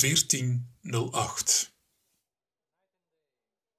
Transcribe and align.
1408 0.00 1.76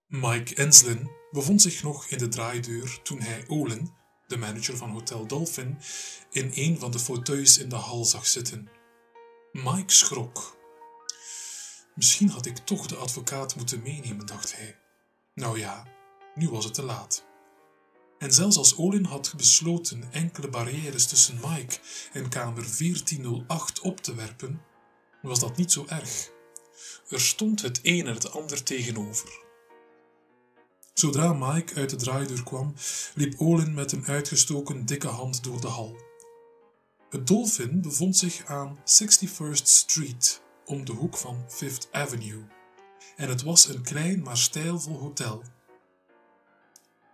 Mike 0.08 0.56
Enslin 0.56 1.12
bevond 1.32 1.62
zich 1.62 1.84
nog 1.84 2.08
in 2.08 2.18
de 2.18 2.28
draaideur 2.28 3.02
toen 3.02 3.22
hij 3.22 3.44
Olin, 3.48 3.94
de 4.28 4.38
manager 4.38 4.78
van 4.78 4.90
Hotel 4.90 5.28
Dolphin, 5.28 5.78
in 6.32 6.52
een 6.54 6.80
van 6.80 6.92
de 6.92 7.00
fauteuils 7.00 7.58
in 7.58 7.70
de 7.70 7.76
hal 7.76 8.06
zag 8.06 8.28
zitten. 8.28 8.70
Mike 9.52 9.94
schrok. 9.94 10.58
Misschien 11.96 12.30
had 12.30 12.46
ik 12.46 12.58
toch 12.58 12.88
de 12.88 12.96
advocaat 12.96 13.56
moeten 13.56 13.82
meenemen, 13.82 14.26
dacht 14.26 14.56
hij. 14.56 14.80
Nou 15.34 15.60
ja, 15.60 15.88
nu 16.36 16.50
was 16.50 16.66
het 16.66 16.74
te 16.74 16.84
laat. 16.84 17.26
En 18.18 18.34
zelfs 18.34 18.58
als 18.58 18.78
Olin 18.78 19.06
had 19.06 19.34
besloten 19.38 20.12
enkele 20.12 20.50
barrières 20.50 21.08
tussen 21.08 21.40
Mike 21.48 21.78
en 22.14 22.30
kamer 22.30 22.78
1408 22.78 23.80
op 23.80 24.00
te 24.00 24.16
werpen, 24.16 24.62
was 25.22 25.40
dat 25.40 25.58
niet 25.58 25.72
zo 25.72 25.86
erg. 25.88 26.32
Er 27.10 27.22
stond 27.22 27.62
het 27.62 27.80
een 27.84 28.08
en 28.08 28.14
het 28.14 28.32
ander 28.32 28.64
tegenover. 28.64 29.48
Zodra 30.94 31.34
Mike 31.34 31.76
uit 31.76 31.90
de 31.90 31.96
draaideur 31.96 32.44
kwam, 32.44 32.74
liep 33.16 33.40
Olin 33.40 33.74
met 33.74 33.92
een 33.92 34.06
uitgestoken 34.06 34.86
dikke 34.86 35.08
hand 35.08 35.44
door 35.44 35.62
de 35.62 35.68
hal. 35.68 35.98
Het 37.10 37.28
Dolphin 37.28 37.82
bevond 37.82 38.18
zich 38.18 38.46
aan 38.46 38.80
61st 38.80 39.64
Street, 39.64 40.42
om 40.66 40.86
de 40.86 40.92
hoek 40.92 41.18
van 41.18 41.46
Fifth 41.48 41.88
Avenue, 41.92 42.48
en 43.16 43.30
het 43.30 43.42
was 43.42 43.68
een 43.68 43.82
klein 43.82 44.22
maar 44.22 44.38
stijlvol 44.38 45.00
hotel. 45.00 45.44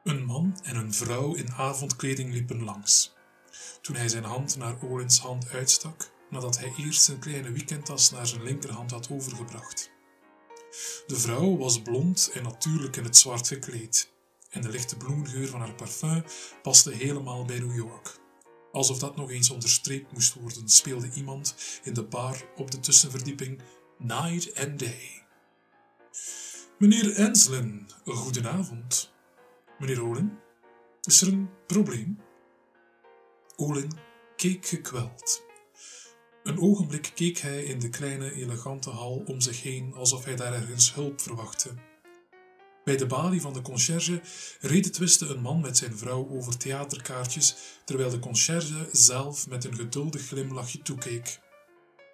Een 0.04 0.26
man 0.26 0.60
en 0.63 0.76
een 0.76 0.94
vrouw 0.94 1.34
in 1.34 1.52
avondkleding 1.52 2.32
liepen 2.32 2.63
langs. 2.63 3.13
Toen 3.82 3.96
hij 3.96 4.10
zijn 4.10 4.24
hand 4.24 4.58
naar 4.58 4.84
Olins 4.84 5.20
hand 5.20 5.49
uitstak, 5.49 6.12
nadat 6.36 6.60
hij 6.60 6.74
eerst 6.78 7.04
zijn 7.04 7.20
kleine 7.20 7.52
weekendtas 7.52 8.12
naar 8.12 8.28
zijn 8.28 8.44
linkerhand 8.44 8.92
had 8.92 9.10
overgebracht. 9.12 9.92
De 11.08 11.16
vrouw 11.16 11.58
was 11.58 11.82
blond 11.82 12.30
en 12.34 12.44
natuurlijk 12.44 12.96
in 12.96 13.04
het 13.04 13.18
zwart 13.18 13.48
gekleed, 13.48 14.12
en 14.50 14.62
de 14.62 14.70
lichte 14.70 14.98
bloemengeur 14.98 15.48
van 15.48 15.60
haar 15.60 15.76
parfum 15.76 16.24
paste 16.62 16.92
helemaal 16.92 17.46
bij 17.46 17.60
New 17.60 17.76
York. 17.76 18.20
Alsof 18.72 19.00
dat 19.00 19.16
nog 19.16 19.30
eens 19.30 19.50
onderstreept 19.50 20.12
moest 20.12 20.34
worden, 20.34 20.70
speelde 20.70 21.10
iemand 21.14 21.55
in 21.84 21.94
de 21.94 22.04
bar 22.04 22.44
op 22.55 22.72
de 22.72 22.80
tussenverdieping 22.80 23.62
Night 23.98 24.55
and 24.55 24.80
Day. 24.80 25.24
Meneer 26.77 27.16
Enslin, 27.16 27.90
goedenavond. 28.05 29.14
Meneer 29.80 30.04
Olin, 30.04 30.38
is 31.02 31.22
er 31.22 31.27
een 31.27 31.49
probleem? 31.68 32.20
Olin 33.55 33.92
keek 34.36 34.66
gekweld. 34.66 35.45
Een 36.46 36.60
ogenblik 36.60 37.12
keek 37.15 37.38
hij 37.38 37.63
in 37.63 37.79
de 37.79 37.90
kleine, 37.90 38.34
elegante 38.34 38.90
hal 38.90 39.24
om 39.26 39.41
zich 39.41 39.62
heen 39.62 39.93
alsof 39.93 40.26
hij 40.26 40.35
daar 40.35 40.54
ergens 40.54 40.93
hulp 40.93 41.21
verwachtte. 41.21 41.70
Bij 42.84 42.98
de 42.98 43.05
balie 43.05 43.41
van 43.41 43.54
de 43.54 43.62
conciërge 43.62 44.21
redetwiste 44.60 45.26
een 45.26 45.41
man 45.41 45.62
met 45.62 45.77
zijn 45.77 45.98
vrouw 45.98 46.29
over 46.29 46.57
theaterkaartjes, 46.57 47.55
terwijl 47.85 48.10
de 48.10 48.20
conciërge 48.20 48.90
zelf 48.91 49.48
met 49.48 49.63
een 49.63 49.76
geduldig 49.76 50.27
glimlachje 50.27 50.82
toekeek. 50.82 51.40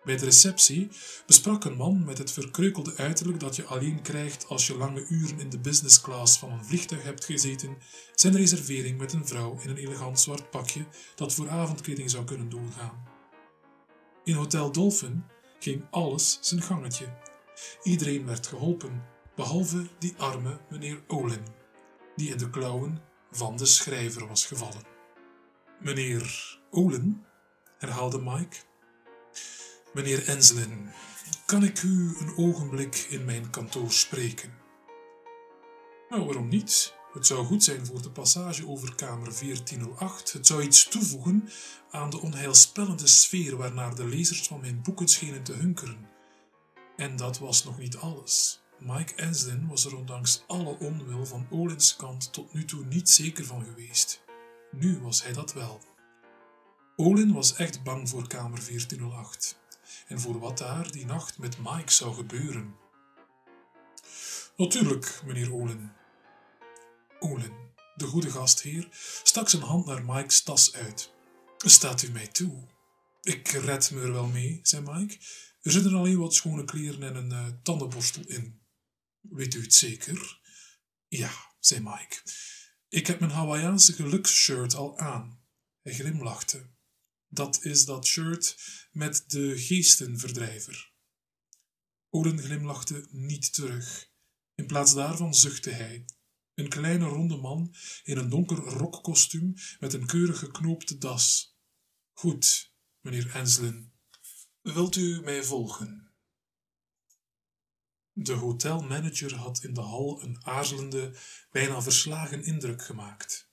Bij 0.04 0.18
de 0.18 0.26
receptie 0.26 0.90
besprak 1.26 1.64
een 1.64 1.76
man 1.76 2.04
met 2.06 2.18
het 2.18 2.32
verkreukelde 2.32 2.96
uiterlijk 2.96 3.40
dat 3.40 3.56
je 3.56 3.66
alleen 3.66 4.02
krijgt 4.02 4.48
als 4.48 4.68
je 4.68 4.78
lange 4.78 5.06
uren 5.10 5.40
in 5.40 5.50
de 5.50 5.60
business 5.60 6.02
class 6.02 6.38
van 6.38 6.52
een 6.52 6.66
vliegtuig 6.66 7.04
hebt 7.04 7.26
gezeten, 7.26 7.78
zijn 8.16 8.36
reservering 8.36 8.98
met 8.98 9.14
een 9.14 9.28
vrouw 9.28 9.60
in 9.64 9.70
een 9.70 9.78
elegant 9.78 10.20
zwart 10.20 10.50
pakje 10.50 10.86
dat 11.16 11.34
voor 11.34 11.50
avondkleding 11.50 12.10
zou 12.10 12.24
kunnen 12.24 12.50
doorgaan. 12.50 13.11
In 14.24 14.34
Hotel 14.34 14.72
Dolphin 14.72 15.24
ging 15.60 15.84
alles 15.90 16.38
zijn 16.42 16.62
gangetje. 16.62 17.06
Iedereen 17.84 18.26
werd 18.26 18.48
geholpen, 18.48 19.04
behalve 19.36 19.88
die 20.00 20.14
arme 20.18 20.60
meneer 20.70 21.04
Olin, 21.08 21.46
die 22.16 22.30
in 22.30 22.38
de 22.38 22.50
klauwen 22.50 23.02
van 23.32 23.58
de 23.58 23.66
schrijver 23.66 24.28
was 24.28 24.46
gevallen. 24.46 24.84
Meneer 25.80 26.60
Olin, 26.70 27.26
herhaalde 27.78 28.20
Mike. 28.22 28.58
Meneer 29.94 30.28
Enslin, 30.28 30.90
kan 31.46 31.64
ik 31.64 31.84
u 31.84 32.16
een 32.20 32.38
ogenblik 32.38 32.96
in 32.96 33.26
mijn 33.26 33.50
kantoor 33.50 33.92
spreken? 33.92 34.54
Nou, 36.10 36.26
waarom 36.26 36.48
niet? 36.48 36.94
Het 37.14 37.26
zou 37.28 37.46
goed 37.46 37.64
zijn 37.64 37.86
voor 37.86 38.02
de 38.02 38.10
passage 38.10 38.68
over 38.68 38.96
kamer 38.96 39.40
1408. 39.40 40.32
Het 40.32 40.48
zou 40.48 40.62
iets 40.62 40.88
toevoegen 40.88 41.50
aan 41.92 42.10
de 42.10 42.22
onheilspellende 42.22 43.08
sfeer 43.08 43.58
waarnaar 43.58 43.96
de 43.96 44.06
lezers 44.08 44.48
van 44.48 44.60
mijn 44.60 44.82
boeken 44.82 45.08
schenen 45.08 45.44
te 45.44 45.54
hunkeren. 45.54 46.10
En 46.96 47.16
dat 47.16 47.40
was 47.40 47.64
nog 47.64 47.78
niet 47.78 47.98
alles. 47.98 48.62
Mike 48.80 49.16
Enslin 49.16 49.68
was 49.68 49.86
er 49.86 49.96
ondanks 49.96 50.44
alle 50.48 50.78
onwil 50.80 51.26
van 51.26 51.48
Olins 51.50 51.96
kant 51.96 52.34
tot 52.34 52.54
nu 52.54 52.66
toe 52.66 52.86
niet 52.86 53.10
zeker 53.10 53.46
van 53.46 53.64
geweest. 53.64 54.22
Nu 54.72 55.00
was 55.00 55.24
hij 55.24 55.34
dat 55.34 55.54
wel. 55.54 55.82
Olin 56.96 57.34
was 57.34 57.56
echt 57.56 57.84
bang 57.84 58.10
voor 58.10 58.28
kamer 58.28 58.60
1408 58.66 59.60
en 60.08 60.20
voor 60.20 60.40
wat 60.40 60.58
daar 60.58 60.92
die 60.92 61.06
nacht 61.06 61.38
met 61.38 61.58
Mike 61.58 61.92
zou 61.92 62.14
gebeuren. 62.14 62.76
Natuurlijk, 64.58 65.22
meneer 65.26 65.54
Olin, 65.54 65.92
Olin, 67.24 67.54
de 67.96 68.06
goede 68.06 68.32
gastheer, 68.32 68.88
stak 69.24 69.50
zijn 69.50 69.62
hand 69.62 69.86
naar 69.86 70.06
Mike's 70.06 70.42
tas 70.44 70.74
uit. 70.74 71.14
Staat 71.58 72.02
u 72.02 72.12
mij 72.12 72.28
toe? 72.28 72.68
Ik 73.22 73.48
red 73.48 73.92
me 73.92 74.02
er 74.02 74.12
wel 74.12 74.28
mee, 74.28 74.60
zei 74.64 74.82
Mike. 74.82 75.18
Er 75.62 75.72
zitten 75.72 75.94
alleen 75.94 76.18
wat 76.18 76.34
schone 76.34 76.66
kleren 76.66 77.04
en 77.04 77.16
een 77.16 77.32
uh, 77.32 77.62
tandenborstel 77.64 78.28
in. 78.28 78.62
Weet 79.20 79.54
u 79.54 79.62
het 79.62 79.74
zeker? 79.74 80.40
Ja, 81.08 81.32
zei 81.60 81.80
Mike. 81.80 82.18
Ik 82.90 83.08
heb 83.08 83.20
mijn 83.20 83.32
Hawaïaanse 83.32 83.94
geluksshirt 83.94 84.76
al 84.76 84.98
aan. 85.00 85.44
Hij 85.82 85.94
glimlachte. 85.94 86.70
Dat 87.28 87.64
is 87.64 87.86
dat 87.86 88.06
shirt 88.06 88.58
met 88.92 89.24
de 89.28 89.58
geestenverdrijver. 89.58 90.94
Olin 92.10 92.40
glimlachte 92.40 93.08
niet 93.10 93.54
terug. 93.54 94.10
In 94.56 94.66
plaats 94.66 94.94
daarvan 94.94 95.36
zuchtte 95.36 95.70
hij 95.70 96.06
een 96.62 96.70
kleine 96.70 97.06
ronde 97.06 97.38
man 97.38 97.76
in 98.04 98.18
een 98.18 98.30
donker 98.30 98.58
rokkostuum 98.58 99.54
met 99.80 99.94
een 99.94 100.06
keurig 100.06 100.40
geknoopte 100.40 100.98
das. 100.98 101.58
Goed, 102.12 102.74
meneer 103.00 103.36
Enslin. 103.36 103.92
Wilt 104.62 104.96
u 104.96 105.22
mij 105.22 105.44
volgen? 105.44 106.12
De 108.14 108.34
hotelmanager 108.34 109.36
had 109.36 109.64
in 109.64 109.74
de 109.74 109.82
hal 109.82 110.24
een 110.24 110.46
aarzelende, 110.46 111.16
bijna 111.52 111.82
verslagen 111.82 112.44
indruk 112.44 112.84
gemaakt. 112.84 113.50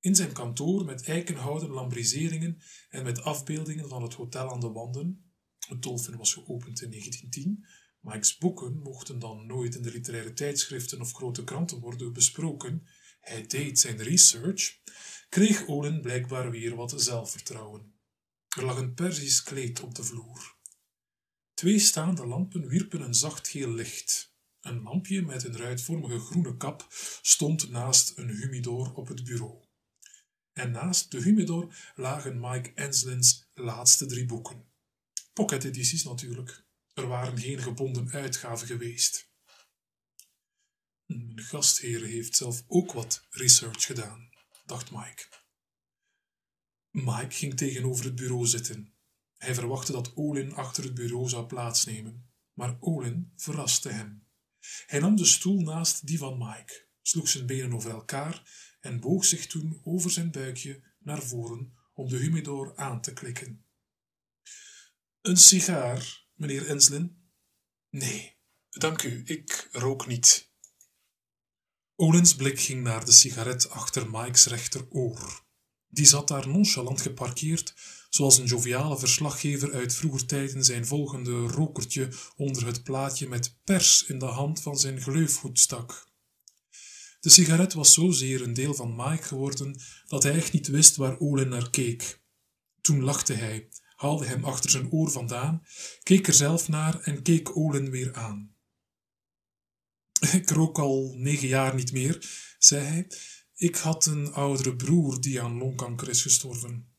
In 0.00 0.14
zijn 0.14 0.32
kantoor 0.32 0.84
met 0.84 1.06
eikenhouten 1.08 1.70
lambriseringen 1.70 2.62
en 2.88 3.04
met 3.04 3.22
afbeeldingen 3.22 3.88
van 3.88 4.02
het 4.02 4.14
hotel 4.14 4.50
aan 4.50 4.60
de 4.60 4.70
wanden, 4.70 5.32
het 5.68 5.82
Dolphin 5.82 6.16
was 6.16 6.32
geopend 6.32 6.82
in 6.82 6.90
1910, 6.90 7.66
Mike's 8.04 8.38
boeken 8.38 8.78
mochten 8.78 9.18
dan 9.18 9.46
nooit 9.46 9.74
in 9.74 9.82
de 9.82 9.90
literaire 9.90 10.32
tijdschriften 10.32 11.00
of 11.00 11.12
grote 11.12 11.44
kranten 11.44 11.80
worden 11.80 12.12
besproken. 12.12 12.86
Hij 13.20 13.46
deed 13.46 13.78
zijn 13.78 14.02
research, 14.02 14.78
kreeg 15.28 15.66
Olin 15.66 16.00
blijkbaar 16.00 16.50
weer 16.50 16.74
wat 16.74 16.94
zelfvertrouwen. 16.96 17.94
Er 18.56 18.64
lag 18.64 18.78
een 18.78 18.94
Persisch 18.94 19.42
kleed 19.42 19.80
op 19.80 19.94
de 19.94 20.04
vloer. 20.04 20.56
Twee 21.54 21.78
staande 21.78 22.26
lampen 22.26 22.68
wierpen 22.68 23.00
een 23.00 23.14
zacht 23.14 23.48
geel 23.48 23.70
licht. 23.70 24.34
Een 24.60 24.82
lampje 24.82 25.22
met 25.22 25.44
een 25.44 25.56
ruitvormige 25.56 26.18
groene 26.18 26.56
kap 26.56 26.86
stond 27.22 27.70
naast 27.70 28.18
een 28.18 28.28
humidor 28.28 28.94
op 28.94 29.08
het 29.08 29.24
bureau. 29.24 29.62
En 30.52 30.70
naast 30.70 31.10
de 31.10 31.22
humidor 31.22 31.74
lagen 31.94 32.40
Mike 32.40 32.72
Enslins 32.74 33.50
laatste 33.54 34.06
drie 34.06 34.26
boeken. 34.26 34.64
Pocket-edities 35.32 36.04
natuurlijk. 36.04 36.63
Er 36.94 37.06
waren 37.06 37.38
geen 37.38 37.58
gebonden 37.58 38.10
uitgaven 38.10 38.66
geweest. 38.66 39.32
Mijn 41.06 41.40
gastheer 41.40 42.04
heeft 42.04 42.36
zelf 42.36 42.64
ook 42.66 42.92
wat 42.92 43.26
research 43.30 43.84
gedaan, 43.84 44.30
dacht 44.66 44.90
Mike. 44.90 45.26
Mike 46.90 47.30
ging 47.30 47.56
tegenover 47.56 48.04
het 48.04 48.14
bureau 48.14 48.46
zitten. 48.46 48.94
Hij 49.36 49.54
verwachtte 49.54 49.92
dat 49.92 50.16
Olin 50.16 50.54
achter 50.54 50.84
het 50.84 50.94
bureau 50.94 51.28
zou 51.28 51.46
plaatsnemen, 51.46 52.30
maar 52.52 52.76
Olin 52.80 53.32
verraste 53.36 53.88
hem. 53.88 54.26
Hij 54.86 55.00
nam 55.00 55.16
de 55.16 55.24
stoel 55.24 55.60
naast 55.60 56.06
die 56.06 56.18
van 56.18 56.38
Mike, 56.38 56.86
sloeg 57.02 57.28
zijn 57.28 57.46
benen 57.46 57.72
over 57.72 57.90
elkaar 57.90 58.50
en 58.80 59.00
boog 59.00 59.24
zich 59.24 59.46
toen 59.46 59.80
over 59.84 60.10
zijn 60.10 60.30
buikje 60.30 60.82
naar 60.98 61.22
voren 61.22 61.74
om 61.94 62.08
de 62.08 62.16
humidor 62.16 62.76
aan 62.76 63.00
te 63.00 63.12
klikken. 63.12 63.64
Een 65.20 65.36
sigaar, 65.36 66.23
meneer 66.34 66.66
Enslin? 66.66 67.16
Nee, 67.90 68.36
dank 68.70 69.02
u, 69.02 69.22
ik 69.24 69.68
rook 69.72 70.06
niet. 70.06 70.52
Olins 71.96 72.34
blik 72.34 72.60
ging 72.60 72.82
naar 72.82 73.04
de 73.04 73.12
sigaret 73.12 73.70
achter 73.70 74.10
Mike's 74.10 74.46
rechteroor. 74.46 75.44
Die 75.88 76.06
zat 76.06 76.28
daar 76.28 76.48
nonchalant 76.48 77.00
geparkeerd, 77.00 77.74
zoals 78.08 78.38
een 78.38 78.46
joviale 78.46 78.98
verslaggever 78.98 79.72
uit 79.72 79.94
vroeger 79.94 80.26
tijden 80.26 80.64
zijn 80.64 80.86
volgende 80.86 81.46
rokertje 81.46 82.08
onder 82.36 82.66
het 82.66 82.82
plaatje 82.82 83.28
met 83.28 83.58
pers 83.64 84.04
in 84.04 84.18
de 84.18 84.24
hand 84.24 84.62
van 84.62 84.78
zijn 84.78 85.00
gleufhoed 85.00 85.58
stak. 85.58 86.12
De 87.20 87.30
sigaret 87.30 87.72
was 87.72 87.94
zozeer 87.94 88.42
een 88.42 88.54
deel 88.54 88.74
van 88.74 88.96
Mike 88.96 89.22
geworden 89.22 89.80
dat 90.06 90.22
hij 90.22 90.32
echt 90.32 90.52
niet 90.52 90.66
wist 90.66 90.96
waar 90.96 91.18
Olin 91.18 91.48
naar 91.48 91.70
keek. 91.70 92.22
Toen 92.80 93.02
lachte 93.02 93.32
hij, 93.32 93.68
haalde 93.94 94.26
hem 94.26 94.44
achter 94.44 94.70
zijn 94.70 94.90
oor 94.90 95.10
vandaan, 95.10 95.66
keek 96.02 96.26
er 96.26 96.34
zelf 96.34 96.68
naar 96.68 97.00
en 97.00 97.22
keek 97.22 97.56
Olin 97.56 97.90
weer 97.90 98.14
aan. 98.14 98.54
Ik 100.32 100.50
rook 100.50 100.78
al 100.78 101.14
negen 101.16 101.48
jaar 101.48 101.74
niet 101.74 101.92
meer, 101.92 102.28
zei 102.58 102.84
hij. 102.84 103.10
Ik 103.54 103.76
had 103.76 104.06
een 104.06 104.32
oudere 104.32 104.76
broer 104.76 105.20
die 105.20 105.42
aan 105.42 105.58
longkanker 105.58 106.08
is 106.08 106.22
gestorven. 106.22 106.92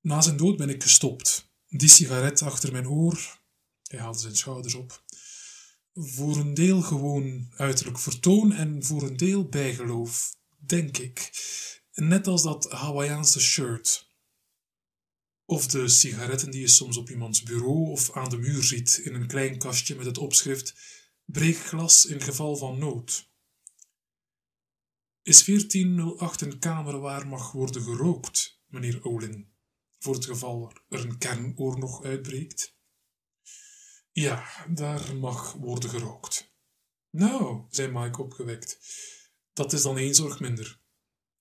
Na 0.00 0.20
zijn 0.20 0.36
dood 0.36 0.56
ben 0.56 0.68
ik 0.68 0.82
gestopt. 0.82 1.52
Die 1.68 1.88
sigaret 1.88 2.42
achter 2.42 2.72
mijn 2.72 2.88
oor. 2.88 3.40
Hij 3.82 3.98
haalde 3.98 4.18
zijn 4.18 4.36
schouders 4.36 4.74
op. 4.74 5.02
Voor 5.94 6.36
een 6.36 6.54
deel 6.54 6.82
gewoon 6.82 7.52
uiterlijk 7.56 7.98
vertoon 7.98 8.52
en 8.52 8.84
voor 8.84 9.02
een 9.02 9.16
deel 9.16 9.48
bijgeloof, 9.48 10.36
denk 10.56 10.98
ik. 10.98 11.30
Net 11.92 12.26
als 12.26 12.42
dat 12.42 12.70
Hawaiiaanse 12.72 13.40
shirt. 13.40 14.07
Of 15.50 15.66
de 15.66 15.88
sigaretten 15.88 16.50
die 16.50 16.60
je 16.60 16.68
soms 16.68 16.96
op 16.96 17.10
iemands 17.10 17.42
bureau 17.42 17.90
of 17.90 18.12
aan 18.12 18.28
de 18.28 18.36
muur 18.36 18.62
ziet 18.62 19.00
in 19.04 19.14
een 19.14 19.26
klein 19.26 19.58
kastje 19.58 19.94
met 19.94 20.06
het 20.06 20.18
opschrift 20.18 20.74
breekglas 21.24 22.04
in 22.04 22.20
geval 22.20 22.56
van 22.56 22.78
nood. 22.78 23.30
Is 25.22 25.44
1408 25.44 26.40
een 26.40 26.58
kamer 26.58 27.00
waar 27.00 27.26
mag 27.26 27.52
worden 27.52 27.82
gerookt, 27.82 28.60
meneer 28.66 29.04
Olin, 29.04 29.52
voor 29.98 30.14
het 30.14 30.24
geval 30.24 30.72
er 30.88 31.04
een 31.04 31.18
kernoorlog 31.18 32.04
uitbreekt? 32.04 32.76
Ja, 34.12 34.66
daar 34.74 35.16
mag 35.16 35.52
worden 35.52 35.90
gerookt. 35.90 36.54
Nou, 37.10 37.66
zei 37.70 37.92
Mike 37.92 38.22
opgewekt, 38.22 38.78
dat 39.52 39.72
is 39.72 39.82
dan 39.82 39.98
één 39.98 40.14
zorg 40.14 40.40
minder. 40.40 40.80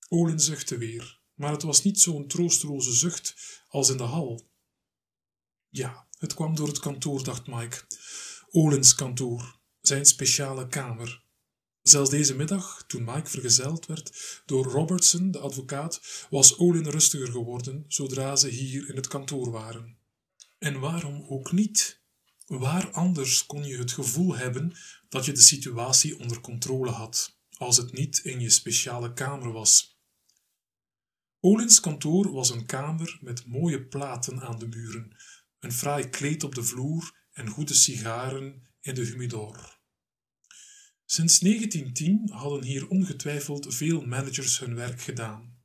Olin 0.08 0.40
zuchtte 0.40 0.78
weer, 0.78 1.22
maar 1.38 1.52
het 1.52 1.64
was 1.64 1.84
niet 1.84 2.00
zo'n 2.00 2.28
troosteloze 2.28 2.94
zucht 2.94 3.36
als 3.68 3.90
in 3.90 3.98
de 3.98 4.04
hal. 4.04 4.48
Ja, 5.70 6.08
het 6.18 6.34
kwam 6.34 6.56
door 6.56 6.68
het 6.68 6.80
kantoor, 6.80 7.24
dacht 7.24 7.48
Mike. 7.48 7.82
Olins 8.50 8.96
kantoor, 8.96 9.60
zijn 9.82 10.06
speciale 10.06 10.68
kamer. 10.68 11.26
Zelfs 11.82 12.10
deze 12.10 12.36
middag, 12.36 12.84
toen 12.88 13.04
Mike 13.04 13.30
vergezeld 13.30 13.86
werd 13.86 14.42
door 14.46 14.66
Robertson, 14.66 15.32
de 15.32 15.40
advocaat, 15.40 16.26
was 16.30 16.58
Olin 16.58 16.90
rustiger 16.90 17.32
geworden 17.32 17.86
zodra 17.88 18.36
ze 18.36 18.48
hier 18.48 18.90
in 18.90 18.96
het 18.96 19.08
kantoor 19.08 19.52
waren. 19.52 19.98
En 20.58 20.80
waarom 20.80 21.26
ook 21.28 21.52
niet? 21.52 22.02
Waar 22.46 22.92
anders 22.92 23.46
kon 23.46 23.64
je 23.64 23.78
het 23.78 23.92
gevoel 23.92 24.36
hebben 24.36 24.78
dat 25.10 25.26
je 25.26 25.32
de 25.32 25.42
situatie 25.42 26.20
onder 26.20 26.42
controle 26.42 26.92
had, 26.92 27.38
als 27.58 27.78
het 27.78 27.92
niet 27.92 28.18
in 28.18 28.40
je 28.40 28.50
speciale 28.50 29.14
kamer 29.14 29.52
was? 29.52 29.97
Olins 31.40 31.80
kantoor 31.80 32.32
was 32.32 32.50
een 32.50 32.66
kamer 32.66 33.18
met 33.22 33.46
mooie 33.46 33.86
platen 33.86 34.42
aan 34.42 34.60
de 34.60 34.68
muren, 34.68 35.16
een 35.60 35.72
fraai 35.72 36.10
kleed 36.10 36.44
op 36.44 36.56
de 36.56 36.64
vloer 36.64 37.16
en 37.32 37.48
goede 37.48 37.74
sigaren 37.74 38.68
in 38.82 38.94
de 38.94 39.06
humidor. 39.06 39.80
Sinds 41.06 41.40
1910 41.40 42.30
hadden 42.38 42.64
hier 42.64 42.88
ongetwijfeld 42.88 43.76
veel 43.76 44.02
managers 44.02 44.60
hun 44.60 44.76
werk 44.76 45.02
gedaan. 45.02 45.56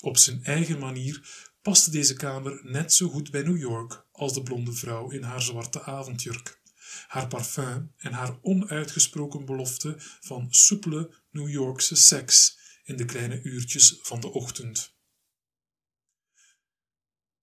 Op 0.00 0.16
zijn 0.16 0.44
eigen 0.44 0.78
manier 0.78 1.44
paste 1.62 1.90
deze 1.90 2.14
kamer 2.14 2.60
net 2.62 2.92
zo 2.92 3.08
goed 3.08 3.30
bij 3.30 3.42
New 3.42 3.58
York 3.58 4.06
als 4.12 4.34
de 4.34 4.42
blonde 4.42 4.72
vrouw 4.72 5.10
in 5.10 5.22
haar 5.22 5.42
zwarte 5.42 5.82
avondjurk, 5.82 6.60
haar 7.06 7.28
parfum 7.28 7.92
en 7.96 8.12
haar 8.12 8.38
onuitgesproken 8.42 9.44
belofte 9.44 9.94
van 10.20 10.46
soepele 10.50 11.14
New 11.30 11.48
Yorkse 11.48 11.96
seks 11.96 12.58
in 12.84 12.96
de 12.96 13.04
kleine 13.04 13.42
uurtjes 13.42 13.98
van 14.02 14.20
de 14.20 14.32
ochtend. 14.32 14.95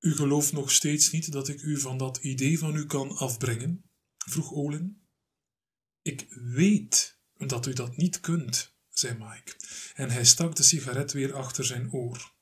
U 0.04 0.16
gelooft 0.16 0.52
nog 0.52 0.72
steeds 0.72 1.12
niet 1.12 1.32
dat 1.32 1.48
ik 1.48 1.62
u 1.62 1.80
van 1.80 1.98
dat 1.98 2.18
idee 2.18 2.60
van 2.60 2.76
u 2.76 2.86
kan 2.86 3.18
afbrengen? 3.18 3.84
vroeg 4.18 4.52
Olin. 4.52 5.02
Ik 6.02 6.28
weet 6.30 7.20
dat 7.38 7.66
u 7.66 7.74
dat 7.74 7.98
niet 7.98 8.20
kunt, 8.20 8.76
zei 8.90 9.14
Mike, 9.14 9.56
en 9.94 10.10
hij 10.10 10.26
stak 10.26 10.56
de 10.56 10.64
sigaret 10.64 11.12
weer 11.12 11.34
achter 11.34 11.66
zijn 11.66 11.92
oor. 11.92 12.34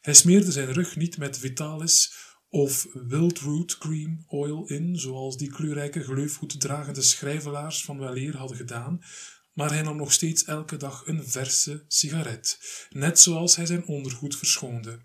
Hij 0.00 0.14
smeerde 0.14 0.52
zijn 0.52 0.72
rug 0.72 0.96
niet 0.96 1.18
met 1.18 1.38
Vitalis 1.38 2.12
of 2.48 2.86
Wildroot 2.92 3.78
Cream 3.78 4.24
Oil 4.26 4.66
in, 4.66 4.98
zoals 4.98 5.36
die 5.36 5.50
kleurrijke 5.50 6.02
gleufhoed 6.02 6.60
dragende 6.60 7.02
schrijvelaars 7.02 7.84
van 7.84 7.98
weleer 7.98 8.36
hadden 8.36 8.56
gedaan, 8.56 9.04
maar 9.52 9.70
hij 9.70 9.82
nam 9.82 9.96
nog 9.96 10.12
steeds 10.12 10.44
elke 10.44 10.76
dag 10.76 11.06
een 11.06 11.28
verse 11.28 11.84
sigaret, 11.88 12.58
net 12.90 13.20
zoals 13.20 13.56
hij 13.56 13.66
zijn 13.66 13.86
ondergoed 13.86 14.36
verschoonde. 14.36 15.00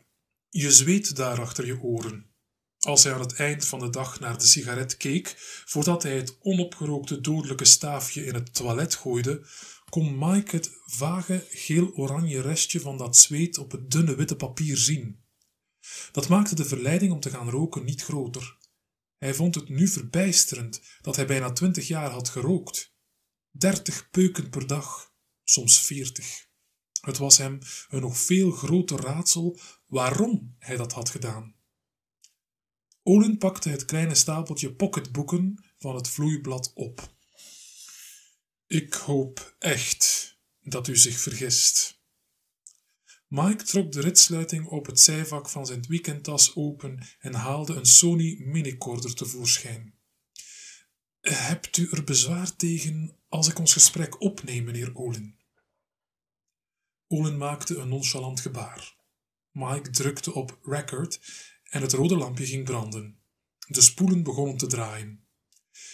Je 0.54 0.72
zweet 0.72 1.16
daar 1.16 1.42
achter 1.42 1.66
je 1.66 1.82
oren. 1.82 2.30
Als 2.80 3.04
hij 3.04 3.14
aan 3.14 3.20
het 3.20 3.34
eind 3.34 3.66
van 3.66 3.80
de 3.80 3.90
dag 3.90 4.20
naar 4.20 4.38
de 4.38 4.46
sigaret 4.46 4.98
keek, 4.98 5.36
voordat 5.66 6.04
hij 6.04 6.16
het 6.16 6.38
onopgerookte 6.40 7.22
dodelijke 7.22 7.66
staafje 7.66 8.26
in 8.26 8.34
het 8.34 8.54
toilet 8.54 8.96
gooide, 8.96 9.48
kon 9.90 10.18
Mike 10.18 10.56
het 10.56 10.72
vage 10.86 11.48
geel-oranje 11.50 12.42
restje 12.42 12.80
van 12.80 12.98
dat 12.98 13.18
zweet 13.18 13.58
op 13.58 13.72
het 13.72 13.92
dunne 13.92 14.16
witte 14.16 14.36
papier 14.36 14.78
zien. 14.78 15.24
Dat 16.12 16.28
maakte 16.28 16.56
de 16.56 16.66
verleiding 16.66 17.12
om 17.12 17.20
te 17.20 17.30
gaan 17.30 17.50
roken 17.50 17.84
niet 17.84 18.04
groter. 18.04 18.58
Hij 19.18 19.34
vond 19.34 19.56
het 19.56 19.70
nu 19.70 19.88
verbijsterend 19.88 20.82
dat 21.02 21.16
hij 21.16 21.26
bijna 21.26 21.52
twintig 21.52 21.88
jaar 21.88 22.10
had 22.10 22.30
gerookt. 22.30 22.94
Dertig 23.52 24.10
peuken 24.10 24.50
per 24.50 24.68
dag, 24.68 25.14
soms 25.44 25.82
veertig. 25.82 26.50
Het 27.02 27.18
was 27.18 27.38
hem 27.38 27.60
een 27.90 28.02
nog 28.02 28.18
veel 28.18 28.52
groter 28.52 29.00
raadsel 29.00 29.60
waarom 29.86 30.56
hij 30.60 30.78
dat 30.78 30.92
had 30.92 31.10
gedaan. 31.10 31.56
Olin 33.04 33.38
pakte 33.38 33.70
het 33.70 33.86
kleine 33.86 34.16
stapeltje 34.16 34.74
pocketboeken 34.74 35.66
van 35.78 35.96
het 35.96 36.08
vloeiblad 36.08 36.72
op. 36.74 37.14
Ik 38.68 38.94
hoop 38.94 39.56
echt 39.60 40.38
dat 40.62 40.88
u 40.88 40.98
zich 40.98 41.20
vergist. 41.20 42.00
Mike 43.28 43.64
trok 43.64 43.92
de 43.92 44.02
ritsluiting 44.02 44.66
op 44.66 44.86
het 44.86 45.00
zijvak 45.00 45.50
van 45.50 45.66
zijn 45.66 45.86
weekendtas 45.88 46.56
open 46.56 47.08
en 47.20 47.34
haalde 47.34 47.74
een 47.74 47.86
Sony 47.86 48.38
minicorder 48.40 49.16
tevoorschijn. 49.16 49.94
Hebt 51.22 51.78
u 51.78 51.90
er 51.92 52.04
bezwaar 52.04 52.56
tegen 52.56 53.18
als 53.30 53.48
ik 53.48 53.60
ons 53.60 53.74
gesprek 53.74 54.22
opneem, 54.22 54.64
meneer 54.64 54.96
Olin? 54.96 55.41
Olin 57.12 57.38
maakte 57.38 57.78
een 57.78 57.90
nonchalant 57.90 58.40
gebaar. 58.40 58.96
Mike 59.52 59.90
drukte 59.90 60.34
op 60.34 60.60
record 60.64 61.20
en 61.64 61.82
het 61.82 61.94
rode 61.94 62.16
lampje 62.16 62.46
ging 62.46 62.66
branden. 62.66 63.20
De 63.68 63.82
spoelen 63.82 64.24
begonnen 64.24 64.58
te 64.58 64.68
draaien. 64.68 65.28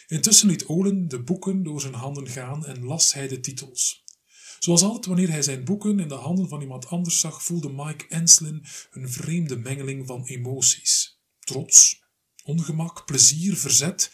Intussen 0.07 0.47
liet 0.47 0.65
Olin 0.65 1.07
de 1.07 1.23
boeken 1.23 1.63
door 1.63 1.81
zijn 1.81 1.93
handen 1.93 2.27
gaan 2.27 2.65
en 2.65 2.83
las 2.83 3.13
hij 3.13 3.27
de 3.27 3.39
titels. 3.39 4.03
Zoals 4.59 4.81
altijd 4.81 5.05
wanneer 5.05 5.29
hij 5.29 5.41
zijn 5.41 5.63
boeken 5.63 5.99
in 5.99 6.07
de 6.07 6.15
handen 6.15 6.49
van 6.49 6.61
iemand 6.61 6.87
anders 6.87 7.19
zag, 7.19 7.43
voelde 7.43 7.69
Mike 7.69 8.07
Enslin 8.07 8.65
een 8.91 9.09
vreemde 9.09 9.57
mengeling 9.57 10.07
van 10.07 10.25
emoties. 10.25 11.21
Trots, 11.39 12.03
ongemak, 12.43 13.05
plezier, 13.05 13.55
verzet 13.55 14.11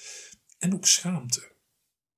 en 0.60 0.74
ook 0.74 0.86
schaamte. 0.86 1.52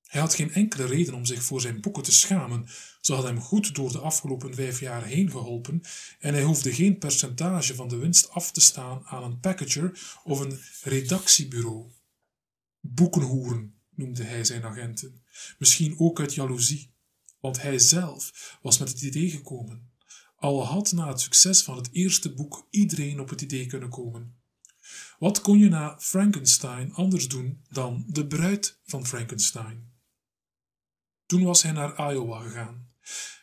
Hij 0.04 0.22
had 0.22 0.36
geen 0.36 0.54
enkele 0.54 0.86
reden 0.86 1.13
om 1.13 1.25
zich 1.25 1.44
voor 1.44 1.62
zijn 1.62 1.82
boeken 1.82 2.04
te 2.04 2.12
schamen. 2.12 2.68
Ze 3.05 3.13
hadden 3.13 3.33
hem 3.33 3.41
goed 3.41 3.75
door 3.75 3.91
de 3.91 4.00
afgelopen 4.00 4.53
vijf 4.53 4.79
jaar 4.79 5.03
heen 5.05 5.31
geholpen 5.31 5.81
en 6.19 6.33
hij 6.33 6.43
hoefde 6.43 6.74
geen 6.74 6.97
percentage 6.97 7.75
van 7.75 7.88
de 7.88 7.95
winst 7.95 8.29
af 8.29 8.51
te 8.51 8.62
staan 8.62 9.05
aan 9.05 9.24
een 9.24 9.39
packager 9.39 10.19
of 10.24 10.39
een 10.39 10.59
redactiebureau. 10.81 11.91
Boekenhoeren 12.79 13.75
noemde 13.89 14.24
hij 14.24 14.43
zijn 14.43 14.63
agenten, 14.63 15.24
misschien 15.57 16.00
ook 16.00 16.19
uit 16.19 16.33
jaloezie, 16.33 16.93
want 17.39 17.62
hij 17.62 17.79
zelf 17.79 18.57
was 18.62 18.77
met 18.77 18.89
het 18.89 19.01
idee 19.01 19.29
gekomen. 19.29 19.91
Al 20.35 20.65
had 20.65 20.91
na 20.91 21.07
het 21.07 21.21
succes 21.21 21.63
van 21.63 21.77
het 21.77 21.89
eerste 21.91 22.33
boek 22.33 22.67
iedereen 22.69 23.19
op 23.19 23.29
het 23.29 23.41
idee 23.41 23.65
kunnen 23.65 23.89
komen. 23.89 24.35
Wat 25.19 25.41
kon 25.41 25.57
je 25.57 25.69
na 25.69 25.97
Frankenstein 26.00 26.93
anders 26.93 27.27
doen 27.27 27.62
dan 27.69 28.05
de 28.07 28.27
bruid 28.27 28.79
van 28.83 29.05
Frankenstein? 29.05 29.93
Toen 31.25 31.43
was 31.43 31.63
hij 31.63 31.71
naar 31.71 32.12
Iowa 32.12 32.39
gegaan. 32.39 32.93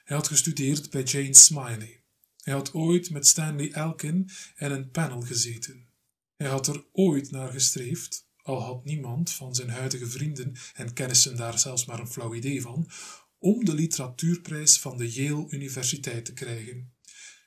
Hij 0.05 0.17
had 0.17 0.29
gestudeerd 0.29 0.91
bij 0.91 1.03
Jane 1.03 1.35
Smiley. 1.35 2.03
Hij 2.43 2.55
had 2.55 2.75
ooit 2.75 3.11
met 3.11 3.27
Stanley 3.27 3.73
Elkin 3.73 4.31
en 4.55 4.73
een 4.73 4.91
panel 4.91 5.21
gezeten. 5.21 5.89
Hij 6.37 6.49
had 6.49 6.67
er 6.67 6.85
ooit 6.93 7.31
naar 7.31 7.51
gestreefd, 7.51 8.27
al 8.43 8.63
had 8.63 8.85
niemand 8.85 9.31
van 9.31 9.55
zijn 9.55 9.71
huidige 9.71 10.07
vrienden 10.07 10.57
en 10.75 10.93
kennissen 10.93 11.37
daar 11.37 11.59
zelfs 11.59 11.85
maar 11.85 12.01
een 12.01 12.09
flauw 12.09 12.35
idee 12.35 12.63
van, 12.63 12.91
om 13.39 13.65
de 13.65 13.75
literatuurprijs 13.75 14.79
van 14.79 14.97
de 14.97 15.13
Yale 15.13 15.47
Universiteit 15.49 16.25
te 16.25 16.33
krijgen. 16.33 16.93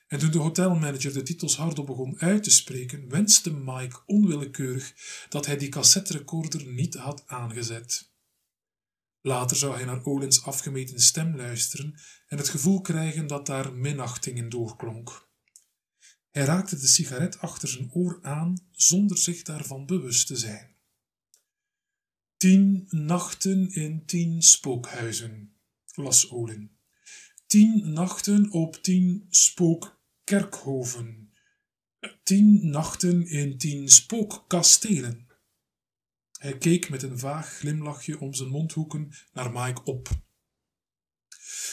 En 0.06 0.18
toen 0.18 0.30
de 0.30 0.38
hotelmanager 0.38 1.12
de 1.12 1.22
titels 1.22 1.56
hardop 1.56 1.86
begon 1.86 2.20
uit 2.20 2.42
te 2.42 2.50
spreken, 2.50 3.08
wenste 3.08 3.52
Mike 3.52 4.02
onwillekeurig 4.06 4.94
dat 5.28 5.46
hij 5.46 5.56
die 5.56 5.68
cassetterecorder 5.68 6.66
niet 6.66 6.94
had 6.94 7.22
aangezet. 7.26 8.10
Later 9.26 9.56
zou 9.56 9.74
hij 9.74 9.84
naar 9.84 10.04
Olins 10.04 10.44
afgemeten 10.44 11.00
stem 11.00 11.36
luisteren 11.36 11.94
en 12.26 12.38
het 12.38 12.48
gevoel 12.48 12.80
krijgen 12.80 13.26
dat 13.26 13.46
daar 13.46 13.72
minachting 13.72 14.36
in 14.36 14.48
doorklonk. 14.48 15.28
Hij 16.30 16.44
raakte 16.44 16.76
de 16.76 16.86
sigaret 16.86 17.38
achter 17.38 17.68
zijn 17.68 17.90
oor 17.92 18.18
aan 18.22 18.68
zonder 18.70 19.18
zich 19.18 19.42
daarvan 19.42 19.86
bewust 19.86 20.26
te 20.26 20.36
zijn. 20.36 20.74
Tien 22.36 22.86
nachten 22.90 23.70
in 23.70 24.04
tien 24.04 24.42
spookhuizen, 24.42 25.56
las 25.94 26.30
Olin. 26.30 26.70
Tien 27.46 27.92
nachten 27.92 28.50
op 28.50 28.82
tien 28.82 29.26
spookkerkhoven. 29.30 31.32
Tien 32.22 32.70
nachten 32.70 33.26
in 33.26 33.58
tien 33.58 33.88
spookkastelen. 33.88 35.25
Hij 36.36 36.58
keek 36.58 36.88
met 36.88 37.02
een 37.02 37.18
vaag 37.18 37.48
glimlachje 37.48 38.20
om 38.20 38.34
zijn 38.34 38.48
mondhoeken 38.48 39.14
naar 39.32 39.52
Mike 39.52 39.82
op. 39.84 40.08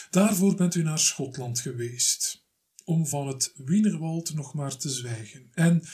Daarvoor 0.10 0.56
bent 0.56 0.76
u 0.76 0.84
naar 0.84 1.00
Schotland 1.00 1.60
geweest, 1.60 2.46
om 2.84 3.08
van 3.08 3.28
het 3.28 3.52
Wienerwald 3.56 4.34
nog 4.34 4.54
maar 4.54 4.78
te 4.78 4.90
zwijgen. 4.90 5.50
En 5.52 5.88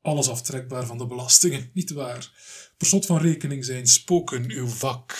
alles 0.00 0.28
aftrekbaar 0.28 0.86
van 0.86 0.98
de 0.98 1.06
belastingen, 1.06 1.70
niet 1.74 1.90
waar? 1.90 2.32
Per 2.76 2.86
slot 2.86 3.06
van 3.06 3.20
rekening 3.20 3.64
zijn 3.64 3.86
spoken 3.86 4.50
uw 4.50 4.66
vak. 4.66 5.16